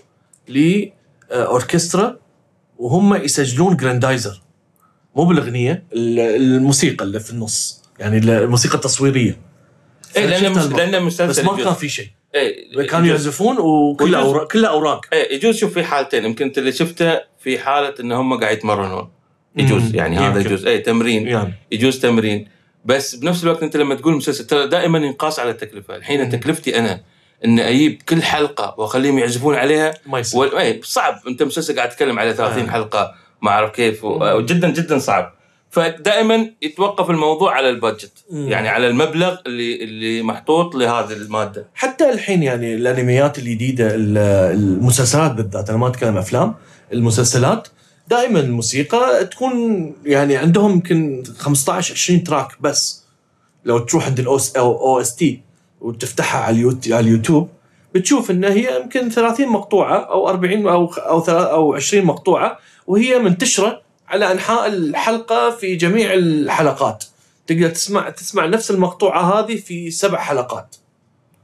لأوركسترا 1.31 2.17
وهم 2.77 3.15
يسجلون 3.15 3.75
جراندايزر 3.77 4.41
مو 5.15 5.25
بالأغنية 5.25 5.83
ال- 5.93 6.19
الموسيقى 6.19 7.05
اللي 7.05 7.19
في 7.19 7.31
النص 7.31 7.83
يعني 7.99 8.17
الموسيقى 8.17 8.75
التصويرية 8.75 9.29
اي 9.31 9.37
فأنا 10.13 10.25
لأنه 10.25 10.37
شفتها 10.49 10.49
مس- 10.51 10.65
المقطع. 10.65 10.83
لأنه 10.83 10.97
بس 11.05 11.21
مسلسل 11.21 11.45
ما. 11.45 11.63
كان 11.63 11.73
في 11.73 11.89
شيء 11.89 12.07
إيه، 12.35 12.87
كانوا. 12.87 13.07
يعزفون 13.07 13.57
وكلها 13.59 14.21
اوراق 14.21 14.51
كلها 14.51 14.69
أوراق 14.69 15.05
إيه 15.13 15.35
يجوز 15.35 15.55
شوف 15.57 15.73
في 15.73 15.83
حالتين 15.83 16.25
يمكن 16.25 16.45
أنت 16.45 16.57
اللي 16.57 16.71
شفته 16.71 17.19
في 17.39 17.59
حالة 17.59 17.93
إن 17.99 18.11
هم 18.11 18.39
قاعد 18.39 18.57
يتمرنون 18.57 19.09
يجوز. 19.57 19.95
يعني 19.95 20.17
هذا. 20.17 20.39
يجوز 20.39 20.65
اي 20.65 20.79
تمرين 20.79 21.27
يعني 21.27 21.53
يجوز 21.71 21.99
تمرين 21.99 22.47
بس 22.85 23.15
بنفس 23.15 23.43
الوقت 23.43 23.63
أنت 23.63 23.77
لما 23.77 23.95
تقول 23.95 24.15
مسلسل 24.15 24.47
ترى 24.47 24.67
دائما 24.67 24.99
ينقاس 24.99 25.39
على 25.39 25.49
التكلفة 25.49 25.95
الحين. 25.95 26.29
تكلفتي 26.29 26.79
أنا 26.79 27.01
إن 27.45 27.59
أجيب 27.59 28.01
كل 28.09 28.23
حلقة 28.23 28.75
وأخليهم 28.77 29.19
يعزفون 29.19 29.55
عليها 29.55 29.93
ما 30.05 30.19
يصير. 30.19 30.59
إيه 30.59 30.81
صعب 30.83 31.19
أنت 31.27 31.43
مسلسل 31.43 31.75
قاعد 31.75 31.89
تتكلم 31.89 32.19
على 32.19 32.33
30 32.33 32.63
آه. 32.63 32.71
حلقة 32.71 33.15
ما 33.41 33.49
أعرف 33.51 33.71
كيف 33.71 34.03
و... 34.03 34.19
مم. 34.19 34.21
وجدا 34.35 34.69
جدا 34.69 34.99
صعب 34.99 35.33
فدائما 35.71 36.49
يتوقف 36.61 37.09
الموضوع 37.09 37.53
على 37.55 37.69
ال 37.69 37.74
budget. 37.74 38.11
يعني 38.31 38.69
على 38.69 38.87
المبلغ 38.87 39.35
اللي 39.47 39.83
اللي 39.83 40.21
محطوط 40.23 40.75
لهذه 40.75 41.13
المادة 41.13 41.65
حتى 41.75 42.09
الحين 42.09 42.43
يعني 42.43 42.75
الأنميات 42.75 43.39
الجديدة 43.39 43.95
ال- 43.95 44.17
المسلسلات 44.57 45.31
بالذات 45.31 45.69
أنا 45.69 45.77
ما 45.77 45.87
أتكلم 45.87 46.17
أفلام 46.17 46.55
المسلسلات 46.93 47.67
دائما 48.07 48.39
الموسيقى 48.39 49.25
تكون 49.25 49.93
يعني 50.05 50.37
عندهم 50.37 50.71
يمكن 50.71 51.23
15 51.39 51.93
20 51.93 52.23
track 52.23 52.47
بس 52.61 53.03
لو 53.65 53.79
تروح 53.79 54.05
عند 54.05 54.19
ال 54.19 54.37
OST 54.57 55.41
وتفتحها 55.83 56.41
على 56.41 56.55
اليوت- 56.55 56.91
على 56.91 56.99
اليوتيوب 56.99 57.49
بتشوف 57.95 58.31
إن 58.31 58.43
هي 58.43 58.81
يمكن 58.81 59.09
30 59.09 59.47
مقطوعة 59.49 59.97
أو 59.97 60.29
40 60.29 60.67
أو 60.67 60.85
أو 60.93 61.19
أو 61.29 61.73
20 61.73 62.05
مقطوعة 62.05 62.57
وهي 62.87 63.19
منتشرة 63.19 63.81
على 64.07 64.31
أنحاء 64.31 64.67
الحلقة 64.67 65.49
في 65.49 65.75
جميع 65.75 66.13
الحلقات. 66.13 67.03
تقدر 67.47 67.69
تسمع 67.69 68.09
تسمع 68.09 68.45
نفس 68.45 68.71
المقطوعة 68.71 69.39
هذه 69.39 69.55
في 69.55 69.91
سبع 69.91 70.19
حلقات. 70.19 70.75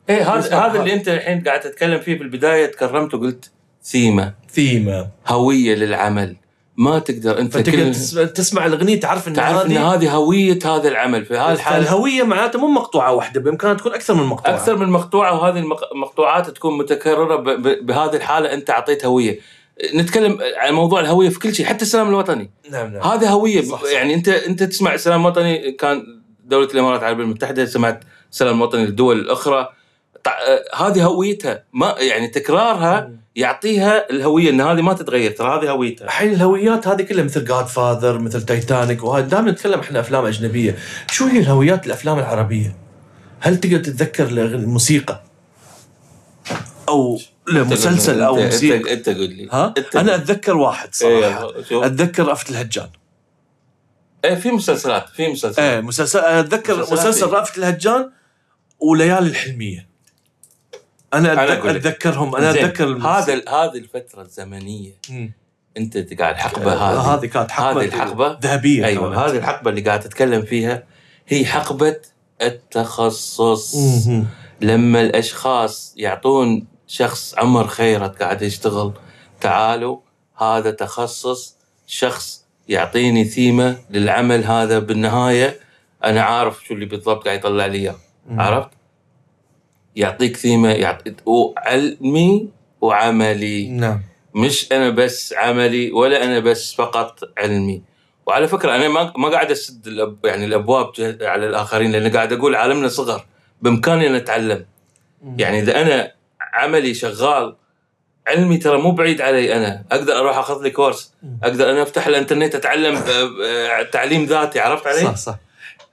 إيه 0.09 0.33
هذا 0.33 0.39
هذا- 0.47 0.57
هذا 0.59 0.79
اللي 0.79 0.93
أنت 0.93 1.07
الحين 1.09 1.43
قاعد 1.43 1.59
تتكلم 1.59 1.99
فيه 1.99 2.17
في 2.17 2.23
البدايه 2.23 2.65
تكرمت 2.65 3.13
وقلت 3.13 3.51
ثيمة. 3.83 4.33
ثيمة. 4.51 5.07
هوية 5.27 5.75
للعمل. 5.75 6.35
ما 6.79 6.99
تقدر 6.99 7.39
أنت 7.39 7.53
فتقدر 7.53 7.71
كل 7.71 8.27
تسمع, 8.33 8.65
الأغنية 8.65 8.99
تعرف 8.99 9.27
إن 9.27 9.33
تعرف 9.33 9.65
إن 9.65 9.71
هذه 9.71 9.93
هذه 9.93 10.11
هوية 10.11 10.59
هذا 10.65 10.87
العمل. 10.87 11.25
في 11.25 11.37
هذه 11.37 11.53
الحاله 11.53 11.83
الهوية 11.83 12.23
معناته 12.23 12.59
مو 12.59 12.67
مقطوعة 12.67 13.13
واحدة 13.13 13.41
بإمكانها 13.41 13.75
تكون 13.75 13.93
أكثر 13.93 14.13
من 14.13 14.23
مقطوعة. 14.23 14.55
أكثر 14.55 14.75
من 14.77 14.89
مقطوعة 14.89 15.33
وهذه 15.41 15.59
المق- 15.59 15.91
المقطوعات 15.93 16.49
تكون 16.49 16.77
متكررة 16.77 17.35
ب- 17.35 17.49
ب- 17.67 17.85
بهذه 17.85 18.15
الحالة 18.15 18.53
أنت 18.53 18.69
أعطيت 18.69 19.05
هوية. 19.05 19.39
نتكلم 19.95 20.37
عن 20.57 20.73
موضوع 20.73 20.99
الهوية 20.99 21.29
في 21.29 21.39
كل 21.39 21.55
شيء 21.55 21.65
حتى 21.65 21.81
السلام 21.81 22.09
الوطني. 22.09 22.51
نعم 22.71 22.93
نعم. 22.93 23.01
هذا 23.03 23.29
هوية 23.29 23.61
صح، 23.61 23.83
صح. 23.83 23.91
يعني 23.91 24.13
انت 24.13 24.29
أنت 24.29 24.63
تسمع 24.63 24.93
السلام 24.93 25.21
الوطني 25.21 25.71
كان 25.71 26.03
دولة 26.45 26.67
الإمارات 26.73 26.99
العربية 26.99 27.23
المتحدة 27.23 27.65
سمعت 27.65 28.03
السلام 28.31 28.57
الوطني 28.57 28.85
للدول 28.85 29.19
الاخرى 29.19 29.69
هذه 30.75 31.03
هويتها 31.03 31.63
ما 31.73 31.95
يعني 31.99 32.27
تكرارها 32.27 33.11
يعطيها 33.35 34.09
الهوية 34.09 34.49
إن 34.49 34.61
هذه 34.61 34.81
ما 34.81 34.93
تتغير 34.93 35.31
ترى 35.31 35.59
هذه 35.59 35.71
هويتها 35.71 36.05
الحين 36.05 36.33
الهويات 36.33 36.87
هذه 36.87 37.01
كلها 37.01 37.23
مثل 37.23 37.45
جاد 37.45 37.65
فاذر 37.67 38.19
مثل 38.19 38.41
تايتانيك 38.41 39.03
وهذا 39.03 39.27
دائما 39.27 39.51
نتكلم 39.51 39.79
إحنا 39.79 39.99
أفلام 39.99 40.25
أجنبية. 40.25 40.75
شو 41.11 41.25
هي 41.25 41.39
الهويات 41.39 41.85
الأفلام 41.87 42.19
العربية؟ 42.19 42.75
هل 43.39 43.59
تقدر 43.59 43.77
تتذكر 43.77 44.27
الموسيقى؟ 44.27 45.23
أو 46.89 47.19
لمسلسل 47.47 48.21
أو 48.21 48.35
موسيقى؟ 48.35 48.93
أنت, 48.93 49.09
قول 49.09 49.29
لي. 49.29 49.49
ها؟ 49.51 49.73
أنا 49.95 50.15
أتذكر 50.15 50.57
واحد 50.57 50.89
إيه، 51.03 51.21
صراحة. 51.21 51.51
أتذكر 51.85 52.25
رأفت 52.25 52.49
الهجان. 52.49 52.89
إيه 54.25 54.35
في 54.35 54.51
مسلسلات 54.51 55.09
في 55.09 55.27
مسلسلات. 55.27 55.59
إيه 55.59 55.81
مسلسل 55.81 56.19
أتذكر 56.19 56.81
مسلسل 56.81 57.25
إيه. 57.25 57.33
رأفت 57.33 57.57
الهجان 57.57 58.11
وليالي 58.79 59.27
الحلمية. 59.27 59.88
أنا 61.13 61.33
أنا. 61.33 61.71
أتذكرهم 61.71 62.35
أنا 62.35 62.51
أتذكر 62.51 62.97
هذا 62.97 63.33
هذه 63.33 63.77
الفترة 63.77 64.21
الزمنية 64.21 64.91
مم. 65.09 65.31
أنت 65.77 66.19
قاعد 66.21 66.35
حقبة 66.35 66.73
آه، 66.73 66.75
هذه 66.75 67.13
هذه 67.13 67.25
كانت 67.25 67.51
حقبة 67.51 67.81
هذه 67.81 67.85
الحقبة 67.85 68.37
ذهبية 68.41 68.85
أيوه. 68.85 69.25
هذه 69.25 69.37
الحقبة 69.37 69.69
اللي 69.69 69.81
قاعد 69.81 69.99
تتكلم 69.99 70.41
فيها 70.41 70.83
هي 71.27 71.45
حقبة 71.45 71.95
التخصص 72.41 73.75
مهم. 73.75 74.27
لما 74.61 75.01
الأشخاص 75.01 75.93
يعطون 75.97 76.67
شخص 76.87 77.35
عمر 77.37 77.67
خيرت 77.67 78.21
قاعد 78.23 78.41
يشتغل 78.41 78.93
تعالوا 79.41 79.97
هذا 80.37 80.71
تخصص 80.71 81.55
شخص 81.87 82.45
يعطيني 82.69 83.25
ثيمة 83.25 83.77
للعمل 83.89 84.43
هذا 84.43 84.79
بالنهاية 84.79 85.59
أنا 86.03 86.21
عارف 86.21 86.65
شو 86.65 86.73
اللي 86.73 86.85
بالضبط 86.85 87.25
قاعد 87.25 87.39
يطلع 87.39 87.65
لي 87.65 87.77
إياه 87.77 87.95
مم. 88.27 88.41
عرفت؟ 88.41 88.69
يعطيك 89.99 90.37
ثيمه 90.37 90.71
يعطي 90.71 91.13
علمي 91.57 92.49
وعملي 92.81 93.69
نعم. 93.69 94.01
مش 94.35 94.71
أنا 94.71 94.89
بس 94.89 95.33
عملي 95.33 95.91
ولا 95.91 96.23
أنا 96.23 96.39
بس 96.39 96.73
فقط 96.73 97.19
علمي. 97.37 97.81
وعلى 98.25 98.47
فكرة 98.47 98.75
أنا 98.75 98.87
ما 98.87 99.13
ما 99.17 99.29
قاعد 99.29 99.51
أسد 99.51 99.87
الأب 99.87 100.17
يعني 100.25 100.45
الأبواب 100.45 100.91
على 101.21 101.47
الآخرين 101.47 101.91
لأن 101.91 102.11
قاعد 102.11 102.33
أقول 102.33 102.55
عالمنا 102.55 102.87
صغر. 102.87 103.25
بإمكاني 103.61 104.07
أن 104.07 104.15
أتعلم. 104.15 104.65
يعني 105.37 105.59
إذا 105.59 105.81
أنا 105.81 106.11
عملي 106.53 106.93
شغال 106.93 107.55
علمي 108.27 108.57
ترى 108.57 108.77
مو 108.77 108.91
بعيد 108.91 109.21
علي 109.21 109.55
أنا. 109.55 109.83
أقدر 109.91 110.19
أروح 110.19 110.37
أخذ 110.37 110.63
لي 110.63 110.69
كورس. 110.69 111.13
أقدر 111.43 111.71
أنا 111.71 111.81
أفتح 111.81 112.07
الإنترنت 112.07 112.55
أتعلم 112.55 113.03
تعليم 113.91 114.25
ذاتي 114.25 114.59
عرفت 114.59 114.87
علي؟ 114.87 115.01
صح 115.01 115.15
صح. 115.15 115.37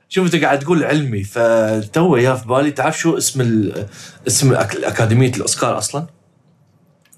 شوف 0.09 0.26
انت 0.34 0.44
قاعد 0.44 0.59
تقول 0.59 0.84
علمي 0.84 1.22
فتو 1.24 2.16
يا 2.16 2.34
في 2.34 2.46
بالي 2.48 2.70
تعرف 2.70 2.98
شو 2.98 3.16
اسم 3.18 3.40
ال- 3.40 3.86
اسم 4.26 4.52
اكاديميه 4.54 5.30
الأوسكار 5.36 5.78
أصلا؟ 5.78 6.07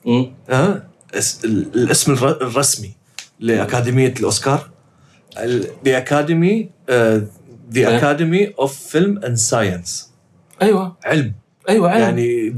مم. 0.06 0.32
ها؟ 0.50 0.88
اس- 1.14 1.44
ال- 1.44 1.74
الاسم 1.74 2.12
الر- 2.12 2.42
الرسمي 2.42 2.92
لأكاديمية 3.40 4.14
الأوسكار 4.20 4.70
the 5.84 5.98
academy 5.98 6.70
the. 6.90 7.26
Academy 7.96 8.46
of 8.58 8.78
film 8.88 9.18
and 9.24 9.36
science 9.36 10.10
أيوه 10.62 10.96
علم 11.04 11.32
أيوه 11.68 11.90
علم. 11.90 12.00
يعني 12.02 12.48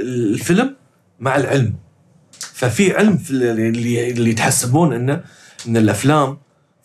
الفيلم 0.00 0.76
مع 1.20 1.36
العلم 1.36 1.74
ففي 2.38 2.96
علم 2.96 3.16
في 3.18 3.30
ال- 3.30 3.42
اللي 3.60 4.10
اللي 4.10 4.30
يتحسبون 4.30 4.92
إنه 4.92 5.24
إن 5.68 5.76
الأفلام 5.76 6.38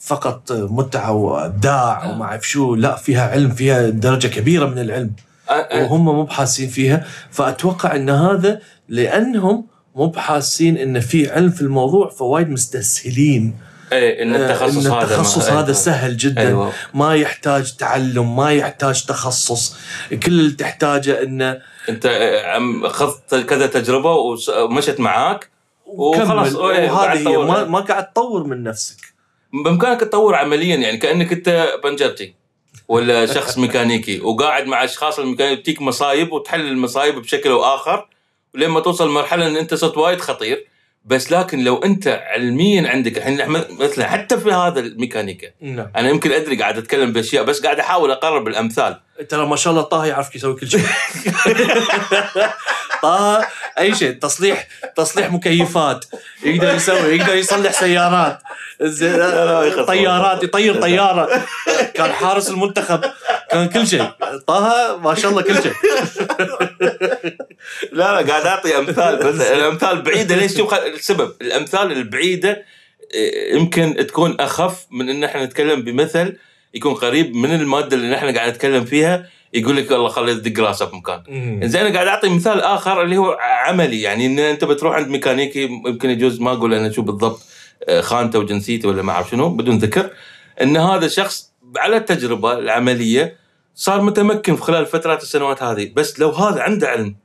فقط 0.05 0.51
متعة 0.51 1.11
وإبداع 1.11 2.03
آه. 2.03 2.11
وما 2.11 2.25
أعرف 2.25 2.47
شو. 2.47 2.75
لا 2.75 2.95
فيها 2.95 3.29
علم 3.29 3.49
فيها 3.55 3.89
درجة 3.89 4.27
كبيرة 4.27 4.65
من 4.65 4.79
العلم. 4.79 5.11
أ- 5.47 5.51
أ- 5.51 5.75
وهم 5.75 6.05
مو 6.05 6.23
بحاسين 6.23 6.69
فيها. 6.69 7.05
فأتوقع 7.31 7.95
إن 7.95 8.09
هذا 8.09 8.59
لأنهم 8.89 9.65
مو 9.95 10.07
بحاسين 10.07 10.77
إن 10.77 10.99
في 10.99 11.31
علم 11.31 11.49
في 11.51 11.61
الموضوع 11.61 12.09
فوايد 12.09 12.49
مستسهلين. 12.49 13.55
إيه 13.91 14.23
إن 14.23 14.35
التخصص 14.35 14.85
إن 14.85 14.91
هذا 14.91 15.03
التخصص 15.03 15.49
ما- 15.49 15.59
هذا 15.59 15.73
سهل 15.73 16.17
جدا. 16.17 16.41
أيوة. 16.47 16.71
ما 16.93 17.15
يحتاج 17.15 17.75
تعلم 17.75 18.35
ما 18.35 18.51
يحتاج 18.51 19.05
تخصص. 19.05 19.75
كل 20.09 20.31
اللي 20.31 20.51
تحتاجه 20.51 21.23
انه 21.23 21.57
أنت 21.89 22.05
آه، 22.05 22.87
أخذت 22.87 23.35
كذا 23.35 23.67
تجربة 23.67 24.11
ومشت 24.13 24.99
معاك 24.99 25.49
وخلاص 25.85 26.55
إيه، 26.55 26.91
وهذه. 26.91 27.43
ما, 27.43 27.63
ما 27.63 27.79
قاعد 27.79 28.11
تطور 28.13 28.43
من 28.43 28.63
نفسك. 28.63 29.14
بإمكانك 29.63 29.99
تطور 29.99 30.35
عمليا 30.35 30.75
يعني 30.75 30.97
كأنك 30.97 31.31
أنت 31.31 31.73
بنجرتي 31.83 32.33
ولا 32.87 33.25
شخص 33.25 33.57
ميكانيكي 33.63 34.19
وقاعد 34.21 34.67
مع 34.67 34.83
أشخاص 34.83 35.19
الميكانيكي 35.19 35.61
تجيك 35.61 35.81
مصايب 35.81 36.31
وتحل 36.31 36.67
المصايب 36.67 37.15
بشكل 37.15 37.49
أو 37.49 37.63
آخر 37.63 38.07
ولما 38.55 38.79
توصل 38.79 39.09
مرحلة 39.09 39.47
إن 39.47 39.57
أنت 39.57 39.73
صرت 39.73 39.97
وايد 39.97 40.21
خطير. 40.21 40.67
بس 41.05 41.31
لكن 41.31 41.63
لو 41.63 41.77
أنت 41.77 42.07
علميا 42.07 42.89
عندك 42.89 43.17
الحين 43.17 43.47
مثلا 43.79 44.07
حتى 44.07 44.37
في 44.37 44.51
هذا 44.51 44.79
الميكانيكا 44.79 45.47
نعم. 45.61 45.91
أنا 45.95 46.09
يمكن 46.09 46.31
أدري 46.31 46.55
قاعد 46.55 46.77
أتكلم 46.77 47.13
بأشياء 47.13 47.43
بس 47.43 47.61
قاعد 47.61 47.79
أحاول 47.79 48.11
أقرب 48.11 48.47
الأمثال. 48.47 48.99
ترى 49.29 49.45
ما 49.45 49.55
شاء 49.55 49.73
الله 49.73 49.83
طه 49.83 50.05
يعرف 50.05 50.35
يسوي 50.35 50.55
كل 50.55 50.69
شيء. 50.69 50.81
طه 53.03 53.47
أي 53.79 53.95
شيء 53.95 54.11
تصليح 54.11 54.67
تصليح 54.95 55.31
مكيفات. 55.31 56.05
يقدر 56.43 56.75
يسوي 56.75 57.15
يقدر 57.15 57.35
يصلح 57.35 57.71
سيارات. 57.71 58.39
طيارات 59.87 60.43
يطير 60.43 60.81
طيارة. 60.81 61.45
كان 61.93 62.11
حارس 62.11 62.49
المنتخب 62.49 63.01
كان 63.51 63.69
كل 63.69 63.87
شيء. 63.87 64.11
طه 64.47 64.97
ما 64.97 65.15
شاء 65.15 65.31
الله 65.31 65.41
كل 65.41 65.63
شيء. 65.63 65.73
لا 67.91 68.21
لا 68.21 68.31
قاعد 68.31 68.45
أعطي 68.45 68.77
أمثال 68.77 69.17
بس. 69.17 69.41
الأمثال 69.41 70.01
بعيده 70.01 70.35
ليش 70.35 70.57
شوف 70.57 70.73
السبب؟ 70.73 71.33
الأمثال 71.41 71.91
البعيدة 71.91 72.63
إيه، 73.13 73.55
يمكن 73.55 74.07
تكون 74.07 74.35
أخف 74.39 74.85
من 74.91 75.09
إن 75.09 75.23
إحنا 75.23 75.45
نتكلم 75.45 75.81
بمثل 75.81 76.35
يكون 76.75 76.93
قريب 76.93 77.35
من 77.35 77.51
المادة 77.55 77.97
اللي 77.97 78.09
نحن 78.15 78.37
قاعد 78.37 78.49
نتكلم 78.49 78.85
فيها 78.85 79.29
يقول 79.53 79.77
لك 79.77 79.91
والله 79.91 80.07
خلي 80.09 80.33
دق 80.33 80.63
راسه 80.63 80.85
بمكان. 80.85 81.21
زين 81.63 81.81
أنا 81.81 81.93
قاعد 81.93 82.07
أعطي 82.07 82.29
مثال 82.29 82.61
آخر 82.61 83.01
اللي 83.01 83.17
هو 83.17 83.37
عملي. 83.41 84.01
يعني 84.01 84.25
إن 84.25 84.39
أنت 84.39 84.63
بتروح 84.65 84.95
عند 84.95 85.07
ميكانيكي 85.07 85.63
يمكن 85.63 86.09
يجوز 86.09 86.41
ما 86.41 86.51
أقول 86.51 86.73
أنا 86.73 86.91
شو 86.91 87.01
بالضبط 87.01 87.41
آه، 87.89 88.01
خانته 88.01 88.39
وجنسيته 88.39 88.89
ولا 88.89 89.01
ما 89.01 89.11
أعرف 89.11 89.29
شنو 89.29 89.49
بدون 89.49 89.77
ذكر. 89.77 90.09
إن 90.61 90.77
هذا 90.77 91.07
شخص 91.07 91.51
على 91.77 91.97
التجربة 91.97 92.53
العملية 92.53 93.35
صار 93.75 94.01
متمكن 94.01 94.55
في 94.55 94.61
خلال 94.61 94.85
فترات 94.85 95.21
السنوات 95.23 95.63
هذه. 95.63 95.91
بس 95.95 96.19
لو 96.19 96.29
هذا 96.29 96.61
عنده 96.61 96.87
علم 96.87 97.15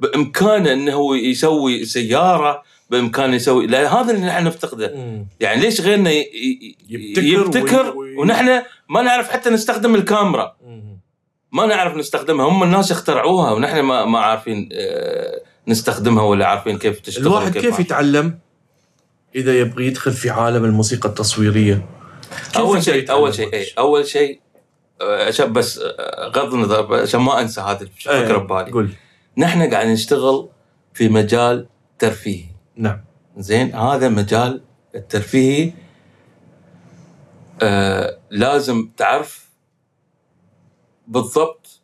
بإمكانه 0.00 0.72
إنه 0.72 0.92
هو 0.92 1.14
يسوي 1.14 1.84
سيارة 1.84 2.62
بإمكانه 2.90 3.34
يسوي 3.34 3.66
لا 3.66 3.94
هذا 4.00 4.12
اللي 4.14 4.26
نحن 4.26 4.44
نفتقده. 4.44 4.94
يعني 5.40 5.60
ليش 5.60 5.80
غيرنا 5.80 6.10
ي- 6.10 6.76
يبتكر 6.88 7.22
يبتكر 7.24 7.96
وي- 7.96 8.16
ونحن 8.16 8.62
ما 8.88 9.02
نعرف 9.02 9.30
حتى 9.30 9.50
نستخدم 9.50 9.94
الكاميرا. 9.94 10.56
ما 11.52 11.66
نعرف 11.66 11.96
نستخدمها. 11.96 12.48
هم 12.48 12.62
الناس 12.62 12.92
اخترعوها 12.92 13.52
ونحن 13.52 13.80
ما 13.80 14.04
ما 14.04 14.18
عارفين 14.18 14.68
آه، 14.72 15.40
نستخدمها 15.68 16.22
ولا 16.22 16.46
عارفين 16.46 16.78
كيف 16.78 17.00
تشتغل 17.00 17.26
الواحد 17.26 17.58
كيف 17.58 17.74
ما. 17.74 17.80
يتعلم 17.80 18.38
إذا 19.34 19.58
يبغى 19.58 19.86
يدخل 19.86 20.12
في 20.12 20.30
عالم 20.30 20.64
الموسيقى 20.64 21.08
التصويرية؟ 21.08 21.86
كيف 22.52 22.56
اول 22.56 22.82
شيء 22.82 23.10
أول 23.10 23.34
شيء 23.34 23.48
هذا 23.48 23.56
اي؟ 23.56 23.66
أول 23.78 24.06
شيء 24.06 24.40
آه، 25.00 25.26
عشان 25.26 25.52
بس 25.52 25.78
آه، 25.78 26.28
غض 26.36 26.54
النظر 26.54 26.94
عشان 26.94 27.20
ما 27.20 27.40
أنسى 27.40 27.60
هذه 27.60 27.80
الفكرة 27.80 28.12
إيه، 28.12 28.36
ببالي. 28.36 28.70
قول. 28.70 28.90
نحن 29.38 29.70
قاعد 29.70 29.86
نشتغل 29.86 30.48
في 30.94 31.08
مجال 31.08 31.66
ترفيهي. 31.98 32.44
نعم. 32.76 33.00
زين 33.36 33.74
هذا 33.74 34.08
مجال 34.08 34.62
الترفيهي 34.94 35.72
آه 37.62 38.18
لازم 38.30 38.90
تعرف 38.96 39.46
بالضبط 41.06 41.80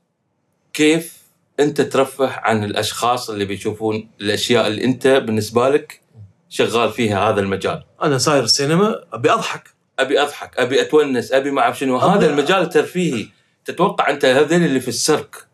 كيف 0.73 1.23
انت 1.61 1.81
ترفه 1.81 2.31
عن 2.31 2.65
الأشخاص 2.65 3.31
اللي 3.31 3.45
بيشوفون 3.45 4.11
الأشياء 4.21 4.67
اللي 4.67 4.85
انت 4.85 5.07
بالنسبة 5.07 5.69
لك 5.69 6.01
شغال 6.49 6.91
فيها 6.93 7.31
هذا 7.31 7.41
المجال. 7.41 7.85
أنا 8.03 8.19
صاير 8.19 8.45
السينما 8.45 9.05
أبي 9.13 9.33
أضحك. 9.33 9.75
أبي 9.99 10.23
أضحك 10.23 10.59
أبي 10.59 10.83
أتونس 10.83 11.33
أبي 11.33 11.51
ما 11.51 11.61
أعرف 11.61 11.79
شنو. 11.79 11.97
هذا 11.97 12.27
المجال 12.31 12.63
الترفيهي 12.63 13.29
تتوقع 13.65 14.11
أنت 14.11 14.25
هذول 14.25 14.63
اللي 14.63 14.81
في 14.81 14.89
السيرك 14.89 15.47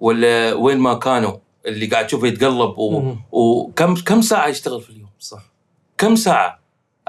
ولا 0.00 0.54
وين 0.54 0.78
ما 0.78 0.94
كانوا 0.94 1.38
اللي 1.66 1.86
قاعد 1.86 2.06
تشوفه 2.06 2.26
يتقلب 2.26 2.78
و... 2.78 3.16
وكم 3.32 3.94
كم 3.94 4.20
ساعة 4.22 4.48
يشتغل 4.48 4.80
في 4.80 4.90
اليوم؟ 4.90 5.10
صح. 5.18 5.42
كم 5.98 6.16
ساعة؟ 6.16 6.57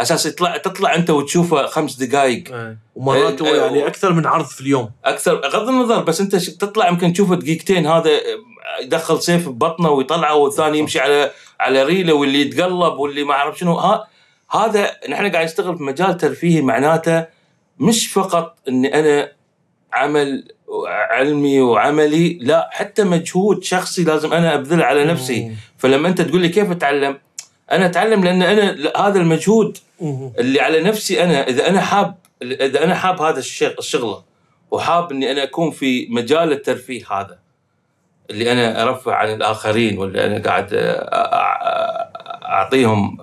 أساس 0.01 0.25
يطلع 0.25 0.57
تطلع 0.57 0.95
أنت 0.95 1.09
وتشوفه 1.09 1.65
خمس 1.65 1.95
دقائق 1.95 2.43
ومرات 2.95 3.41
إيه، 3.41 3.51
هو 3.51 3.55
يعني 3.55 3.79
إيه، 3.79 3.87
أكثر 3.87 4.13
من 4.13 4.25
عرض 4.25 4.45
في 4.45 4.61
اليوم. 4.61 4.91
أكثر 5.05 5.35
غض 5.35 5.69
النظر 5.69 6.03
بس 6.03 6.21
أنت 6.21 6.35
تطلع 6.35 6.89
يمكن 6.89 7.13
تشوفه 7.13 7.35
دقيقتين 7.35 7.87
هذا 7.87 8.09
يدخل 8.83 9.21
سيف 9.21 9.49
ببطنه 9.49 9.89
ويطلعه 9.89 10.35
والثاني 10.35 10.79
يمشي 10.79 10.99
على 10.99 11.31
على 11.59 11.83
ريله 11.83 12.13
واللي 12.13 12.41
يتقلب 12.41 12.93
واللي 12.99 13.23
ما 13.23 13.33
أعرف 13.33 13.59
شنو. 13.59 13.73
ها 13.73 14.07
هذا 14.51 14.91
نحن 15.09 15.31
قاعد 15.31 15.45
نشتغل 15.45 15.77
في 15.77 15.83
مجال 15.83 16.17
ترفيهي 16.17 16.61
معناته 16.61 17.25
مش 17.79 18.07
فقط 18.07 18.57
إني 18.67 18.99
أنا 18.99 19.31
عمل 19.93 20.47
علمي 21.09 21.61
وعملي 21.61 22.39
لا 22.41 22.69
حتى 22.71 23.03
مجهود 23.03 23.63
شخصي 23.63 24.03
لازم 24.03 24.33
أنا 24.33 24.55
أبذله 24.55 24.85
على 24.85 25.05
نفسي. 25.05 25.51
فلما 25.77 26.07
أنت 26.07 26.21
تقول 26.21 26.41
لي 26.41 26.49
كيف 26.49 26.71
أتعلم؟ 26.71 27.17
أنا 27.71 27.85
أتعلم 27.85 28.23
لأن 28.23 28.41
أنا 28.41 28.91
هذا 28.97 29.19
المجهود. 29.19 29.77
اللي 30.39 30.59
على 30.59 30.81
نفسي 30.81 31.23
أنا 31.23 31.47
إذا 31.47 31.69
أنا 31.69 31.81
حاب 31.81 32.15
إذا 32.41 32.83
أنا 32.83 32.95
حاب 32.95 33.21
هذا 33.21 33.39
الشيء 33.39 33.79
الشغلة 33.79 34.23
وحاب 34.71 35.11
إني 35.11 35.31
أنا 35.31 35.43
أكون 35.43 35.71
في 35.71 36.07
مجال 36.09 36.51
الترفيه 36.51 37.03
هذا 37.11 37.39
اللي 38.29 38.51
أنا 38.51 38.83
أرفع 38.83 39.15
عن 39.15 39.33
الآخرين 39.33 39.97
ولا 39.97 40.25
أنا 40.25 40.43
قاعد 40.43 40.69
أ- 40.69 40.73
أ- 40.73 40.75
أ- 40.75 42.45
أعطيهم 42.45 43.17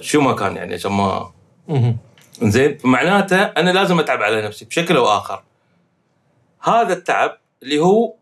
شو 0.00 0.20
ما 0.20 0.32
كان 0.34 0.56
يعني 0.56 0.74
عشان 0.74 0.92
ما. 0.92 1.30
زين 2.42 2.78
معناته 2.84 3.42
أنا 3.42 3.70
لازم 3.70 3.98
أتعب 4.00 4.22
على 4.22 4.42
نفسي 4.42 4.64
بشكل 4.64 4.96
أو 4.96 5.06
آخر. 5.06 5.42
هذا 6.62 6.92
التعب 6.92 7.38
اللي 7.62 7.78
هو 7.78 8.14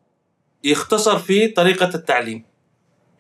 يختصر 0.65 1.19
في 1.19 1.49
طريقة 1.49 1.91
التعليم. 1.95 2.45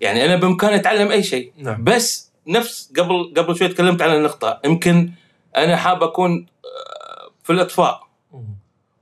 يعني 0.00 0.24
أنا 0.24 0.36
بإمكاني 0.36 0.74
أتعلم 0.76 1.10
أي 1.10 1.22
شيء 1.22 1.52
نعم. 1.56 1.84
بس 1.84 2.29
نفس 2.50 2.92
قبل 2.98 3.34
قبل 3.36 3.56
شوي 3.56 3.68
تكلمت 3.68 4.02
عن 4.02 4.14
النقطة. 4.14 4.60
يمكن 4.64 5.10
أنا 5.56 5.76
حاب 5.76 6.02
أكون 6.02 6.46
آه، 6.64 7.30
في 7.42 7.52
الأطفاء. 7.52 8.00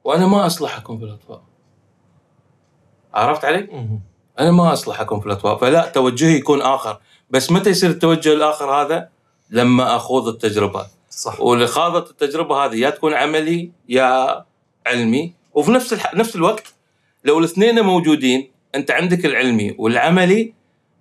وأنا 0.05 0.27
ما 0.27 0.47
أصلح 0.47 0.77
أكون 0.77 0.99
في 0.99 1.05
الأطفاء. 1.05 1.43
عرفت 3.15 3.45
علي؟ 3.45 3.69
أنا 4.39 4.51
ما 4.51 4.73
أصلح 4.73 5.01
أكون 5.01 5.21
في 5.21 5.27
الأطفاء. 5.27 5.57
فلا 5.57 5.89
توجهي 5.89 6.37
يكون 6.37 6.63
آخر. 6.63 7.01
بس 7.31 7.53
متى 7.53 7.71
يصير 7.71 7.91
التوجه 7.91 8.33
الآخر 8.33 8.71
هذا؟ 8.71 9.09
لما 9.51 9.97
أخوض 9.97 10.29
التجربة. 10.29 10.87
صح. 11.11 11.41
والخاضة 11.41 12.11
التجربة 12.11 12.65
هذه 12.65 12.77
يا 12.77 12.91
تكون 12.91 13.15
عملي 13.15 13.71
يا 13.89 14.45
علمي. 14.87 15.33
وفي 15.55 15.71
نفس 15.71 15.93
الح... 15.93 16.15
نفس 16.15 16.37
الوقت 16.37 16.75
لو 17.25 17.39
الاثنين 17.39 17.81
موجودين 17.81 18.51
أنت 18.75 18.91
عندك 18.91 19.27
العلمي 19.27 19.75
والعملي 19.79 20.55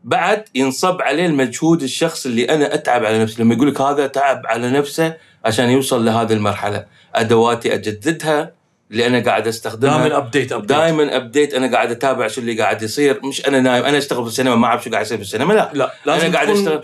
بعد 0.08 0.44
ينصب 0.56 1.02
عليه 1.02 1.26
المجهود 1.26 1.84
الشخص 1.84 2.26
اللي 2.26 2.50
أنا 2.50 2.74
أتعب 2.74 3.06
على 3.06 3.20
نفسي. 3.24 3.42
لما 3.42 3.54
يقول 3.56 3.68
لك 3.72 3.82
هذا 3.82 4.08
تعب 4.08 4.42
على 4.46 4.70
نفسه 4.70 5.14
عشان 5.46 5.70
يوصل 5.70 6.06
لهذه 6.06 6.34
المرحلة. 6.34 6.86
أدواتي 7.16 7.74
أجددها 7.74 8.52
اللي 8.92 9.08
أنا 9.08 9.20
قاعد 9.24 9.48
أستخدمها. 9.48 9.98
دائما 9.98 10.18
updated 10.18 10.52
updated 10.52 10.70
دائما 10.78 11.16
updated 11.16 11.54
أنا 11.54 11.72
قاعد 11.76 11.92
أتابع 11.92 12.28
شو 12.28 12.42
اللي 12.42 12.62
قاعد 12.62 12.82
يصير. 12.82 13.20
مش 13.26 13.48
أنا 13.48 13.60
نايم. 13.60 13.84
أنا 13.86 13.98
أشتغل 13.98 14.24
في 14.24 14.30
السينما 14.30 14.56
ما 14.56 14.68
أعرف 14.68 14.84
شو 14.84 14.92
قاعد 14.92 15.06
يصير 15.06 15.18
في 15.18 15.24
السينما. 15.24 15.54
لا. 15.54 15.72
لا 15.74 15.94
لازم 16.06 16.26
أنا 16.26 16.36
قاعد 16.36 16.48
تكون- 16.48 16.60
أشتغل. 16.60 16.82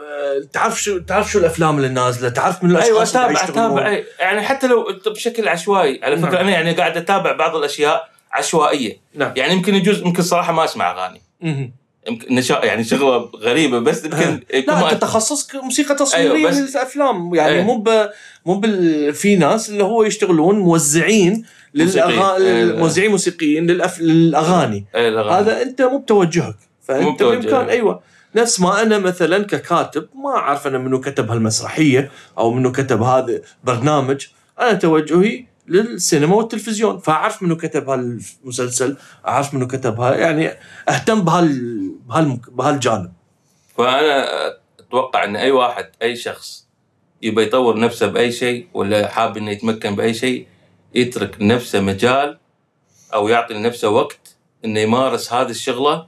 آه، 0.00 0.46
تعرف 0.52 0.82
شو 0.82 0.98
تعرف 0.98 1.30
شو 1.30 1.38
الأفلام 1.38 1.76
اللي 1.76 1.88
نازلة 1.88 2.28
تعرف 2.28 2.64
من 2.64 2.76
أيوه 2.76 2.96
الاشخاص 2.98 3.16
اللي 3.16 3.38
أتابع. 3.38 3.66
أتابع. 3.80 4.00
يعني 4.20 4.42
حتى 4.42 4.66
لو 4.66 4.86
بشكل 5.06 5.48
عشوائي. 5.48 6.00
على 6.02 6.16
فكرة 6.16 6.30
نعم. 6.30 6.36
أنا 6.40 6.50
يعني 6.50 6.72
قاعد 6.72 6.96
أتابع 6.96 7.32
بعض 7.32 7.56
الأشياء 7.56 8.08
عشوائية. 8.32 8.96
نعم. 9.14 9.32
يعني 9.36 9.52
يمكن 9.52 9.74
يجوز 9.74 9.98
يمكن 10.00 10.22
صراحة 10.22 10.52
ما 10.52 10.64
أسمع 10.64 10.90
أغاني. 10.90 11.22
مهم. 12.06 12.14
يمكن 12.14 12.34
نشا 12.34 12.60
يعني 12.64 12.84
شغلة 12.84 13.30
غريبة 13.36 13.78
بس 13.78 14.04
يمكن 14.04 14.40
يكون 14.54 14.74
لا 14.74 14.92
انت 14.92 15.02
تخصصك 15.02 15.56
موسيقى 15.56 15.94
تصويرية 15.94 16.32
أيوة، 16.34 16.50
بس- 16.50 16.56
للافلام 16.58 17.34
يعني 17.34 17.52
أيوة. 17.52 17.64
مو 17.64 17.76
ب... 17.78 17.88
مو 18.46 18.54
بال... 18.54 19.14
في 19.14 19.36
ناس 19.36 19.70
اللي 19.70 19.84
هو 19.84 20.02
يشتغلون 20.04 20.58
موزعين. 20.58 21.44
للاغاني 21.74 22.46
أيوة. 22.56 22.76
موزعين 22.78 23.10
موسيقيين 23.10 23.66
للأف... 23.66 24.00
للأغاني 24.00 24.84
أي 24.94 25.08
الأغاني. 25.08 25.34
هذا 25.40 25.62
أنت 25.62 25.82
مو 25.82 25.98
بتوجهك 25.98 26.56
فأنت. 26.82 27.22
بامكان 27.22 27.68
أيوه 27.68 28.00
نفس 28.34 28.60
ما 28.60 28.82
أنا 28.82 28.98
مثلا 28.98 29.44
ككاتب 29.44 30.08
ما 30.14 30.30
أعرف 30.30 30.66
أنا 30.66 30.78
منو 30.78 31.00
كتب 31.00 31.30
هالمسرحية 31.30 32.10
أو 32.38 32.52
منو 32.52 32.72
كتب 32.72 33.02
هذا 33.02 33.40
برنامج 33.64 34.26
أنا 34.60 34.72
توجهي 34.72 35.44
للسينما 35.70 36.34
والتلفزيون 36.34 36.98
فاعرف 36.98 37.42
منو 37.42 37.56
كتب 37.56 37.90
هالمسلسل 37.90 38.96
اعرف 39.28 39.54
منو 39.54 39.66
كتب 39.66 40.00
ها 40.00 40.14
يعني 40.14 40.50
اهتم 40.88 41.22
بهال 41.22 41.94
بهال 42.06 42.40
بهالجانب 42.48 43.12
فأنا 43.76 44.26
أتوقع 44.78 45.24
إن 45.24 45.36
أي 45.36 45.50
واحد 45.50 45.90
أي 46.02 46.16
شخص 46.16 46.66
يبى 47.22 47.42
يطور 47.42 47.78
نفسه 47.78 48.06
بأي 48.06 48.32
شيء 48.32 48.66
ولا 48.74 49.08
حاب 49.08 49.36
إنه 49.36 49.50
يتمكن 49.50 49.96
بأي 49.96 50.14
شيء 50.14 50.46
يترك 50.94 51.36
نفسه 51.40 51.80
مجال 51.80 52.38
أو 53.14 53.28
يعطي 53.28 53.54
لنفسه 53.54 53.88
وقت 53.88 54.36
إنه 54.64 54.80
يمارس 54.80 55.32
هذه 55.32 55.50
الشغلة 55.50 56.06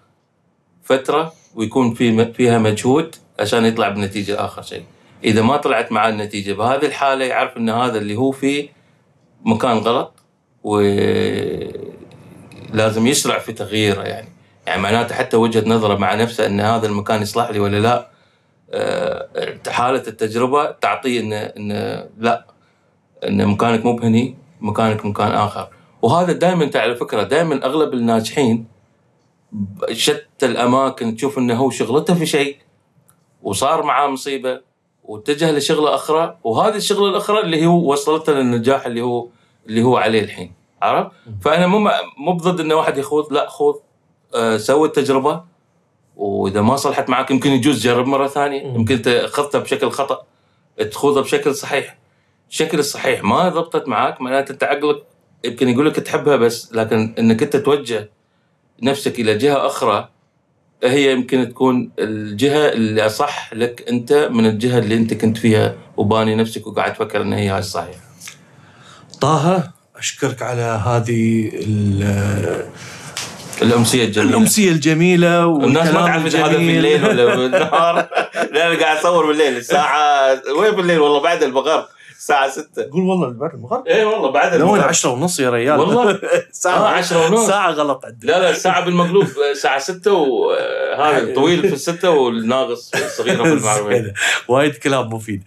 فترة 0.82 1.32
ويكون 1.54 1.94
في 1.94 2.32
فيها 2.32 2.58
مجهود 2.58 3.16
عشان 3.40 3.64
يطلع 3.64 3.88
بنتيجة 3.88 4.44
آخر 4.44 4.62
شيء. 4.62 4.84
إذا 5.24 5.42
ما 5.42 5.56
طلعت 5.56 5.92
معاه 5.92 6.10
النتيجة 6.10 6.52
بهذه 6.52 6.86
الحالة 6.86 7.24
يعرف 7.24 7.56
إن 7.56 7.70
هذا 7.70 7.98
اللي 7.98 8.16
هو 8.16 8.30
فيه 8.30 8.68
مكان 9.44 9.78
غلط 9.78 10.12
ولازم 10.62 11.06
يسرع 13.06 13.38
في 13.38 13.52
تغييره 13.52 14.02
يعني. 14.02 14.28
يعني 14.66 14.82
معناته 14.82 15.14
حتى 15.14 15.36
وجهة 15.36 15.68
نظره 15.68 15.96
مع 15.96 16.14
نفسه 16.14 16.46
إن 16.46 16.60
هذا 16.60 16.86
المكان 16.86 17.22
يصلح 17.22 17.50
لي 17.50 17.60
ولا 17.60 17.80
لا 17.80 18.08
آه، 18.70 19.58
حالة 19.68 20.02
التجربة 20.06 20.70
تعطيه 20.70 21.20
انه 21.20 21.36
انه 21.36 22.08
لا 22.18 22.46
إن 23.24 23.46
مكانك 23.46 23.84
مو 23.84 23.96
بهني 23.96 24.36
مكانك 24.60 25.06
مكان 25.06 25.32
آخر 25.32 25.68
وهذا 26.02 26.32
دائما 26.32 26.70
على 26.74 26.96
فكرة 26.96 27.22
دائما 27.22 27.64
أغلب 27.64 27.94
الناجحين 27.94 28.66
شتى 29.92 30.46
الأماكن 30.46 31.16
تشوف 31.16 31.38
إنه 31.38 31.54
هو 31.54 31.70
شغلته 31.70 32.14
في 32.14 32.26
شيء 32.26 32.56
وصار 33.42 33.82
معاه 33.82 34.08
مصيبة 34.08 34.60
واتجه 35.12 35.50
لشغلة 35.50 35.94
أخرى 35.94 36.36
وهذه 36.44 36.76
الشغلة 36.76 37.08
الأخرى 37.08 37.40
اللي 37.40 37.66
هو 37.66 37.92
وصلته 37.92 38.32
للنجاح 38.32 38.86
اللي 38.86 39.00
هو 39.00 39.26
اللي 39.66 39.82
هو 39.82 39.96
عليه 39.96 40.20
الحين 40.20 40.52
عرفت؟ 40.82 41.10
فأنا 41.42 41.66
مو 41.66 41.90
مو 42.18 42.32
بضد 42.32 42.60
إنه 42.60 42.74
واحد 42.74 42.98
يخوض 42.98 43.32
لا 43.32 43.48
خوض 43.48 43.80
آه، 44.34 44.56
سوي 44.56 44.88
التجربة 44.88 45.44
وإذا 46.16 46.60
ما 46.60 46.76
صلحت 46.76 47.08
معك 47.08 47.30
يمكن 47.30 47.50
يجوز 47.50 47.82
جرب 47.82 48.06
مرة 48.06 48.26
ثانية. 48.26 48.62
يمكن 48.62 48.94
انت 48.94 49.08
أخذتها 49.08 49.58
بشكل 49.58 49.90
خطأ 49.90 50.22
تخوضها 50.90 51.22
بشكل 51.22 51.54
صحيح 51.54 51.98
الشكل 52.50 52.78
الصحيح 52.78 53.24
ما 53.24 53.48
ضبطت 53.48 53.88
معك 53.88 54.20
معناته 54.20 54.52
أنت 54.52 54.64
عقلك 54.64 55.02
يمكن 55.44 55.68
يقول 55.68 55.86
لك 55.86 55.96
تحبها 55.96 56.36
بس 56.36 56.72
لكن 56.72 57.14
إنك 57.18 57.42
أنت 57.42 57.56
توجه 57.56 58.10
نفسك 58.82 59.20
إلى 59.20 59.34
جهة 59.34 59.66
أخرى 59.66 60.08
هي 60.84 61.12
يمكن 61.12 61.48
تكون 61.48 61.90
الجهة 61.98 62.68
اللي 62.68 63.06
أصح 63.06 63.54
لك 63.54 63.84
أنت 63.88 64.12
من 64.30 64.46
الجهة 64.46 64.78
اللي 64.78 64.94
أنت 64.94 65.14
كنت 65.14 65.38
فيها 65.38 65.74
وباني 65.96 66.34
نفسك 66.34 66.66
وقاعد 66.66 66.92
تفكر 66.94 67.22
إن 67.22 67.32
هي 67.32 67.48
هاي 67.48 67.58
الصحيح. 67.58 67.96
طه 69.20 69.70
أشكرك 69.96 70.42
على 70.42 70.62
هذه 70.86 71.50
ال- 71.54 72.66
الأمسية 73.62 74.04
الجميلة. 74.04 74.30
الأمسية 74.30 74.70
الجميلة 74.70 75.56
الناس 75.64 75.88
ما 75.94 76.06
تعرف 76.06 76.36
هذا 76.36 76.48
في. 76.48 76.56
الليل 76.78 77.04
ولا 77.06 77.24
بالنهار 77.36 78.08
لا 78.52 78.66
أنا 78.72 78.80
قاعد 78.80 78.96
أصور 78.96 79.26
بالليل 79.26 79.56
الساعة 79.56 80.40
وين 80.58 80.70
بالليل 80.70 80.98
والله 81.00 81.20
بعد 81.20 81.42
المغرب 81.42 81.84
الساعة 82.22 82.50
6 82.50 82.82
قول 82.92 83.02
والله 83.02 83.28
بعد 83.30 83.54
المغرب. 83.54 83.86
اي 83.86 84.04
والله 84.04 84.30
بعد 84.30 84.54
لو 84.54 84.66
المغرب. 84.66 84.88
10 84.88 85.10
ونص 85.10 85.40
يا 85.40 85.50
ريال. 85.50 85.80
والله؟ 85.80 86.20
ساعة 86.52 86.78
آه 86.78 86.88
10 86.88 87.26
ونص. 87.26 87.46
ساعة 87.46 87.70
غلط 87.70 88.04
عندك 88.04 88.24
لا 88.24 88.38
لا 88.40 88.50
الساعة 88.50 88.84
بالمقلوب 88.84 89.26
الساعة 89.50 89.78
6 89.92 90.12
وهذا 90.12 91.18
الطويل 91.18 91.60
في 91.68 91.74
الستة 91.74 92.10
والناقص 92.10 92.94
الصغيرة 92.94 93.42
في 93.42 93.52
المعلومات. 93.52 94.12
وايد 94.48 94.74
كلام 94.76 95.12
مفيد. 95.12 95.42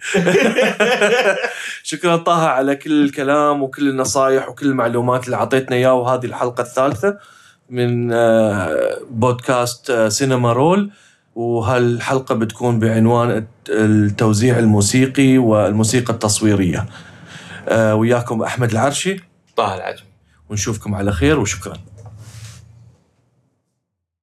شكرا 1.82 2.16
طه 2.16 2.46
على 2.48 2.76
كل 2.76 3.04
الكلام 3.04 3.62
وكل 3.62 3.88
النصائح 3.88 4.48
وكل 4.48 4.66
المعلومات 4.66 5.24
اللي 5.24 5.36
اعطيتنا 5.36 5.76
اياه 5.76 5.94
وهذه 5.94 6.24
الحلقة 6.26 6.60
الثالثة 6.60 7.18
من 7.70 8.12
آه، 8.12 8.98
بودكاست 9.10 9.90
آه، 9.90 10.08
سينما 10.08 10.52
رول. 10.52 10.90
وهالحلقة 11.36 12.34
بتكون 12.34 12.78
بعنوان 12.78 13.46
التوزيع 13.68 14.58
الموسيقي 14.58 15.38
والموسيقى 15.38 16.12
التصويرية. 16.12 16.86
آه، 17.68 17.94
وياكم 17.94 18.42
أحمد 18.42 18.70
العرشي. 18.70 19.16
طه 19.56 19.74
العجمي. 19.74 20.08
ونشوفكم 20.50 20.94
على 20.94 21.12
خير 21.12 21.40
وشكرا. 21.40 21.76